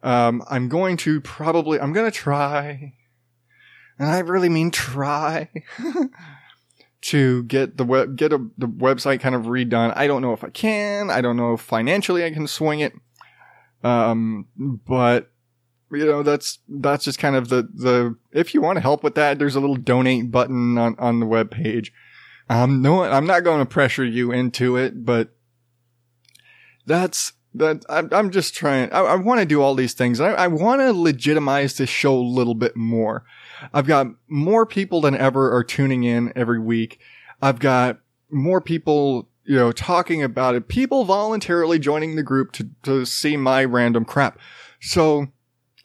Um, 0.02 0.44
I'm 0.50 0.70
going 0.70 0.98
to 0.98 1.20
probably 1.22 1.80
I'm 1.80 1.94
going 1.94 2.10
to 2.10 2.18
try 2.18 2.94
and 3.98 4.10
I 4.10 4.20
really 4.20 4.50
mean 4.50 4.72
try 4.72 5.50
to 7.02 7.44
get 7.44 7.78
the 7.78 7.84
web 7.84 8.16
get 8.16 8.32
a, 8.32 8.38
the 8.58 8.68
website 8.68 9.20
kind 9.20 9.36
of 9.36 9.44
redone. 9.44 9.94
I 9.96 10.08
don't 10.08 10.22
know 10.22 10.34
if 10.34 10.44
I 10.44 10.50
can. 10.50 11.10
I 11.10 11.22
don't 11.22 11.38
know 11.38 11.54
if 11.54 11.62
financially 11.62 12.24
I 12.24 12.32
can 12.32 12.48
swing 12.48 12.80
it. 12.80 12.94
Um, 13.84 14.48
but 14.58 15.32
you 15.92 16.06
know, 16.06 16.24
that's, 16.24 16.60
that's 16.68 17.06
just 17.06 17.20
kind 17.20 17.36
of 17.36 17.50
the, 17.50 17.68
the, 17.74 18.16
if 18.32 18.54
you 18.54 18.62
want 18.62 18.78
to 18.78 18.82
help 18.82 19.04
with 19.04 19.16
that, 19.16 19.40
there's 19.40 19.56
a 19.56 19.60
little 19.60 19.76
donate 19.76 20.32
button 20.32 20.78
on, 20.78 20.96
on 21.00 21.20
the 21.20 21.26
web 21.26 21.52
page. 21.52 21.92
Um, 22.50 22.82
no, 22.82 23.04
I'm 23.04 23.26
not 23.26 23.44
going 23.44 23.60
to 23.60 23.66
pressure 23.66 24.06
you 24.06 24.32
into 24.32 24.78
it, 24.78 25.06
but 25.06 25.30
that's, 26.86 27.34
that 27.56 27.84
I'm, 27.90 28.10
I'm 28.12 28.30
just 28.32 28.54
trying, 28.54 28.92
I, 28.92 29.00
I 29.00 29.16
want 29.16 29.40
to 29.40 29.46
do 29.46 29.62
all 29.62 29.76
these 29.76 29.94
things. 29.94 30.20
I, 30.20 30.32
I 30.34 30.48
want 30.48 30.82
to 30.82 30.94
legitimize 30.94 31.78
this 31.78 31.90
show 31.90 32.16
a 32.16 32.22
little 32.22 32.56
bit 32.56 32.76
more. 32.76 33.24
I've 33.74 33.88
got 33.88 34.08
more 34.28 34.66
people 34.66 35.02
than 35.02 35.16
ever 35.16 35.54
are 35.54 35.64
tuning 35.64 36.04
in 36.04 36.32
every 36.36 36.60
week. 36.60 37.00
I've 37.42 37.60
got 37.60 38.00
more 38.30 38.62
people 38.62 39.30
you 39.50 39.56
know, 39.56 39.72
talking 39.72 40.22
about 40.22 40.54
it, 40.54 40.68
people 40.68 41.06
voluntarily 41.06 41.80
joining 41.80 42.16
the 42.16 42.22
group 42.22 42.52
to, 42.52 42.70
to 42.84 43.04
see 43.04 43.36
my 43.36 43.66
random 43.66 44.06
crap. 44.06 44.38
So 44.80 45.30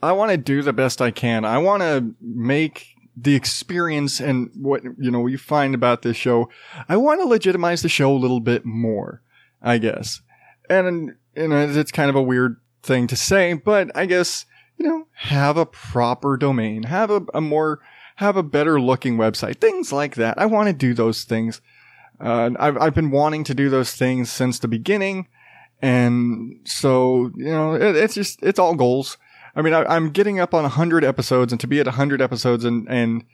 I 0.03 0.13
want 0.13 0.33
to 0.33 0.37
do 0.37 0.61
the 0.61 0.75
best 0.75 1.01
I 1.01 1.11
can. 1.11 1.47
I 1.47 1.57
want 1.57 1.83
to 1.83 2.15
make 2.21 2.89
the 3.17 3.35
experience 3.35 4.21
and 4.21 4.51
what, 4.55 4.83
you 4.99 5.11
know, 5.11 5.27
you 5.27 5.39
find 5.39 5.75
about 5.75 6.03
this 6.03 6.15
show. 6.15 6.51
I 6.91 6.99
want 6.99 7.23
to 7.23 7.27
legitimize 7.27 7.81
the 7.81 7.89
show 7.89 8.13
a 8.13 8.19
little 8.19 8.41
bit 8.41 8.67
more, 8.67 9.23
I 9.63 9.79
guess. 9.79 10.21
And, 10.69 11.17
you 11.37 11.49
know, 11.49 11.69
it's 11.69 11.93
kind 11.93 12.11
of 12.11 12.17
a 12.17 12.23
weird 12.23 12.57
thing 12.83 13.07
to 13.09 13.17
say, 13.17 13.55
but 13.55 13.91
I 13.95 14.07
guess, 14.07 14.47
you 14.77 14.87
know, 14.87 15.07
have 15.15 15.57
a 15.57 15.67
proper 15.67 16.37
domain, 16.37 16.85
have 16.85 17.11
a, 17.11 17.23
a 17.33 17.41
more, 17.41 17.81
have 18.17 18.37
a 18.37 18.43
better 18.43 18.81
looking 18.81 19.17
website, 19.17 19.61
things 19.61 19.93
like 19.93 20.15
that. 20.17 20.39
I 20.39 20.47
want 20.47 20.69
to 20.69 20.73
do 20.73 20.95
those 20.95 21.25
things. 21.25 21.61
Uh, 22.21 22.51
I've, 22.59 22.77
I've 22.79 22.95
been 22.95 23.11
wanting 23.11 23.45
to 23.45 23.55
do 23.55 23.69
those 23.71 23.95
things 23.95 24.31
since 24.31 24.59
the 24.59 24.69
beginning. 24.69 25.29
And 25.83 26.61
so, 26.65 27.31
you 27.37 27.51
know, 27.51 27.75
it, 27.75 27.97
it's 27.97 28.15
just, 28.15 28.43
it's 28.43 28.59
all 28.59 28.75
goals. 28.75 29.19
I 29.57 29.63
mean, 29.63 29.75
I, 29.75 29.97
am 29.97 30.11
getting 30.11 30.41
up 30.41 30.55
on 30.55 30.63
100 30.63 31.05
episodes 31.05 31.53
and 31.53 31.61
to 31.61 31.67
be 31.67 31.81
at 31.81 31.87
100 31.87 32.21
episodes 32.21 32.65
and, 32.65 32.89
and, 32.89 33.25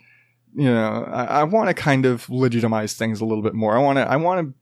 you 0.55 0.65
know, 0.65 1.05
I, 1.11 1.25
I 1.25 1.45
want 1.45 1.69
to 1.69 1.75
kind 1.75 2.07
of 2.07 2.29
legitimize 2.29 2.95
things 2.95 3.21
a 3.21 3.25
little 3.25 3.43
bit 3.43 3.55
more. 3.55 3.77
I 3.77 3.79
want 3.79 3.99
to, 3.99 4.11
I 4.11 4.17
want 4.17 4.49
to, 4.49 4.55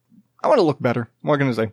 I 0.43 0.49
want 0.49 0.59
to 0.59 0.65
look 0.65 0.81
better. 0.81 1.11
What 1.23 1.39
can 1.39 1.49
I 1.49 1.53
say? 1.53 1.73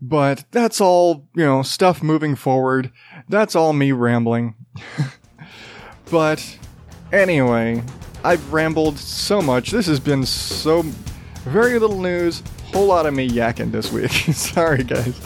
But 0.00 0.44
that's 0.50 0.80
all, 0.80 1.26
you 1.34 1.44
know, 1.44 1.62
stuff 1.62 2.02
moving 2.02 2.34
forward. 2.34 2.92
That's 3.28 3.54
all 3.56 3.72
me 3.72 3.92
rambling. 3.92 4.54
but 6.10 6.58
anyway, 7.12 7.82
I've 8.22 8.52
rambled 8.52 8.98
so 8.98 9.40
much. 9.40 9.70
This 9.70 9.86
has 9.86 10.00
been 10.00 10.26
so 10.26 10.82
very 11.44 11.78
little 11.78 12.00
news, 12.00 12.42
whole 12.72 12.86
lot 12.86 13.06
of 13.06 13.14
me 13.14 13.28
yakking 13.28 13.70
this 13.70 13.92
week. 13.92 14.10
Sorry, 14.34 14.82
guys. 14.82 15.20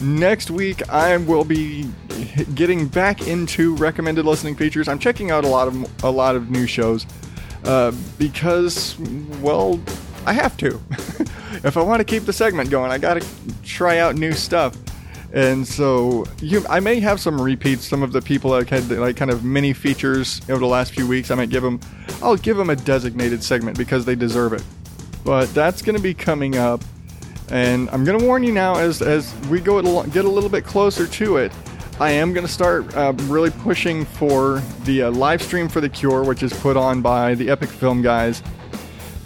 Next 0.00 0.50
week, 0.50 0.88
I 0.90 1.16
will 1.16 1.44
be 1.44 1.88
getting 2.54 2.86
back 2.86 3.26
into 3.26 3.74
recommended 3.76 4.24
listening 4.24 4.56
features. 4.56 4.88
I'm 4.88 4.98
checking 4.98 5.30
out 5.30 5.44
a 5.44 5.48
lot 5.48 5.68
of 5.68 6.04
a 6.04 6.10
lot 6.10 6.36
of 6.36 6.50
new 6.50 6.66
shows 6.66 7.06
uh, 7.64 7.92
because, 8.18 8.98
well, 9.40 9.80
I 10.24 10.32
have 10.32 10.56
to. 10.58 10.80
if 11.64 11.76
I 11.76 11.82
want 11.82 12.00
to 12.00 12.04
keep 12.04 12.24
the 12.24 12.32
segment 12.32 12.70
going, 12.70 12.90
I 12.90 12.98
got 12.98 13.20
to 13.20 13.26
try 13.64 13.98
out 13.98 14.16
new 14.16 14.32
stuff. 14.32 14.76
And 15.32 15.66
so 15.66 16.24
you, 16.40 16.64
I 16.68 16.80
may 16.80 17.00
have 17.00 17.20
some 17.20 17.40
repeats. 17.40 17.86
Some 17.86 18.02
of 18.02 18.12
the 18.12 18.22
people 18.22 18.52
that 18.52 18.68
had 18.68 18.88
like 18.90 19.16
kind 19.16 19.30
of 19.30 19.44
mini 19.44 19.72
features 19.72 20.40
over 20.48 20.60
the 20.60 20.66
last 20.66 20.92
few 20.92 21.06
weeks. 21.06 21.30
I 21.30 21.34
might 21.34 21.50
give 21.50 21.62
them, 21.62 21.80
I'll 22.22 22.36
give 22.36 22.56
them 22.56 22.70
a 22.70 22.76
designated 22.76 23.42
segment 23.42 23.76
because 23.76 24.04
they 24.04 24.14
deserve 24.14 24.52
it. 24.52 24.62
but 25.26 25.52
that's 25.52 25.82
going 25.82 25.96
to 25.96 26.02
be 26.02 26.14
coming 26.14 26.56
up. 26.56 26.82
And 27.50 27.90
I'm 27.90 28.04
going 28.04 28.18
to 28.18 28.24
warn 28.24 28.44
you 28.44 28.52
now 28.52 28.76
as, 28.76 29.02
as 29.02 29.34
we 29.48 29.60
go 29.60 29.82
get 30.04 30.24
a 30.24 30.28
little 30.28 30.48
bit 30.48 30.64
closer 30.64 31.06
to 31.06 31.36
it. 31.38 31.52
I 31.98 32.10
am 32.10 32.32
going 32.32 32.46
to 32.46 32.52
start 32.52 32.94
uh, 32.96 33.12
really 33.22 33.50
pushing 33.50 34.04
for 34.04 34.62
the 34.84 35.04
uh, 35.04 35.10
live 35.10 35.42
stream 35.42 35.68
for 35.68 35.80
The 35.80 35.88
Cure, 35.88 36.24
which 36.24 36.42
is 36.42 36.52
put 36.52 36.76
on 36.76 37.02
by 37.02 37.34
the 37.34 37.50
Epic 37.50 37.70
Film 37.70 38.02
guys, 38.02 38.42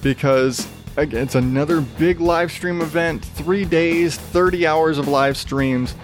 because 0.03 0.67
again, 0.97 1.23
it's 1.23 1.35
another 1.35 1.81
big 1.81 2.21
live 2.21 2.51
stream 2.51 2.81
event 2.81 3.25
three 3.25 3.65
days, 3.65 4.17
30 4.17 4.67
hours 4.67 4.99
of 4.99 5.09
live 5.09 5.37
streams 5.37 5.95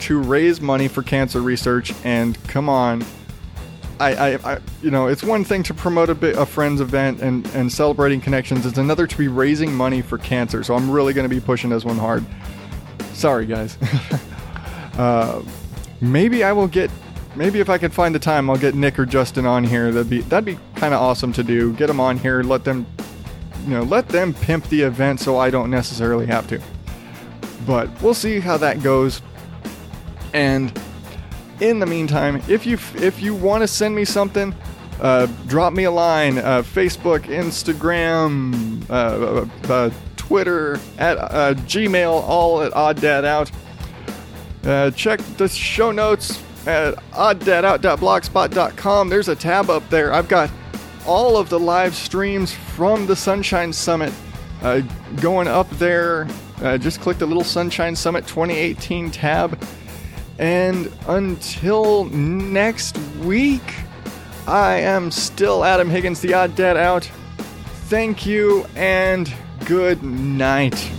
to 0.00 0.20
raise 0.20 0.60
money 0.60 0.88
for 0.88 1.02
cancer 1.02 1.40
research. 1.40 1.92
And 2.04 2.42
come 2.48 2.68
on, 2.68 3.04
I, 4.00 4.14
I, 4.14 4.54
I, 4.54 4.58
you 4.82 4.90
know, 4.90 5.06
it's 5.06 5.22
one 5.22 5.44
thing 5.44 5.62
to 5.64 5.74
promote 5.74 6.10
a, 6.10 6.14
bit, 6.14 6.36
a 6.36 6.44
friend's 6.44 6.80
event 6.80 7.20
and, 7.20 7.46
and 7.54 7.72
celebrating 7.72 8.20
connections. 8.20 8.66
It's 8.66 8.78
another 8.78 9.06
to 9.06 9.18
be 9.18 9.28
raising 9.28 9.74
money 9.74 10.02
for 10.02 10.18
cancer. 10.18 10.62
So 10.62 10.74
I'm 10.74 10.90
really 10.90 11.12
going 11.12 11.28
to 11.28 11.34
be 11.34 11.40
pushing 11.40 11.70
this 11.70 11.84
one 11.84 11.96
hard. 11.96 12.24
Sorry, 13.12 13.46
guys. 13.46 13.78
uh, 14.98 15.42
maybe 16.00 16.42
I 16.42 16.52
will 16.52 16.66
get, 16.66 16.90
maybe 17.36 17.60
if 17.60 17.70
I 17.70 17.78
can 17.78 17.90
find 17.90 18.14
the 18.14 18.18
time, 18.18 18.50
I'll 18.50 18.58
get 18.58 18.74
Nick 18.74 18.98
or 18.98 19.06
Justin 19.06 19.46
on 19.46 19.64
here. 19.64 19.92
That'd 19.92 20.10
be 20.10 20.22
that'd 20.22 20.44
be 20.44 20.58
kind 20.74 20.92
of 20.92 21.00
awesome 21.00 21.32
to 21.34 21.42
do. 21.44 21.72
Get 21.74 21.86
them 21.86 22.00
on 22.00 22.18
here. 22.18 22.42
Let 22.42 22.64
them, 22.64 22.86
you 23.64 23.70
know, 23.70 23.82
let 23.82 24.08
them 24.08 24.34
pimp 24.34 24.68
the 24.68 24.82
event 24.82 25.20
so 25.20 25.38
I 25.38 25.50
don't 25.50 25.70
necessarily 25.70 26.26
have 26.26 26.46
to. 26.48 26.60
But 27.66 27.90
we'll 28.02 28.14
see 28.14 28.40
how 28.40 28.56
that 28.58 28.82
goes. 28.82 29.22
And 30.32 30.78
in 31.60 31.78
the 31.78 31.86
meantime, 31.86 32.42
if 32.48 32.66
you 32.66 32.78
if 32.96 33.22
you 33.22 33.34
want 33.34 33.62
to 33.62 33.68
send 33.68 33.94
me 33.94 34.04
something, 34.04 34.54
uh, 35.00 35.26
drop 35.46 35.72
me 35.72 35.84
a 35.84 35.90
line. 35.90 36.38
Uh, 36.38 36.62
Facebook, 36.62 37.20
Instagram, 37.22 38.84
uh, 38.90 39.46
uh, 39.72 39.90
Twitter, 40.16 40.78
at 40.98 41.16
uh, 41.18 41.54
Gmail, 41.54 42.10
all 42.10 42.62
at 42.62 42.74
Odd 42.74 43.00
Dad 43.00 43.24
Out. 43.24 43.50
Uh, 44.64 44.90
check 44.90 45.20
the 45.36 45.48
show 45.48 45.90
notes 45.90 46.42
at 46.66 46.94
odddadout.blogspot.com. 47.12 49.08
There's 49.08 49.28
a 49.28 49.36
tab 49.36 49.70
up 49.70 49.88
there. 49.90 50.12
I've 50.12 50.28
got 50.28 50.50
all 51.06 51.36
of 51.36 51.48
the 51.48 51.58
live 51.58 51.94
streams 51.94 52.52
from 52.52 53.06
the 53.06 53.16
Sunshine 53.16 53.72
Summit 53.72 54.12
uh, 54.62 54.80
going 55.20 55.48
up 55.48 55.68
there. 55.70 56.26
Uh, 56.62 56.78
just 56.78 57.00
click 57.00 57.18
the 57.18 57.26
little 57.26 57.44
Sunshine 57.44 57.94
Summit 57.94 58.26
2018 58.26 59.10
tab. 59.10 59.62
And 60.38 60.92
until 61.06 62.04
next 62.06 62.98
week, 63.22 63.62
I 64.46 64.76
am 64.76 65.10
still 65.10 65.64
Adam 65.64 65.88
Higgins, 65.88 66.20
the 66.20 66.34
odd 66.34 66.54
dad 66.54 66.76
out. 66.76 67.04
Thank 67.88 68.26
you 68.26 68.66
and 68.74 69.32
good 69.64 70.02
night. 70.02 70.90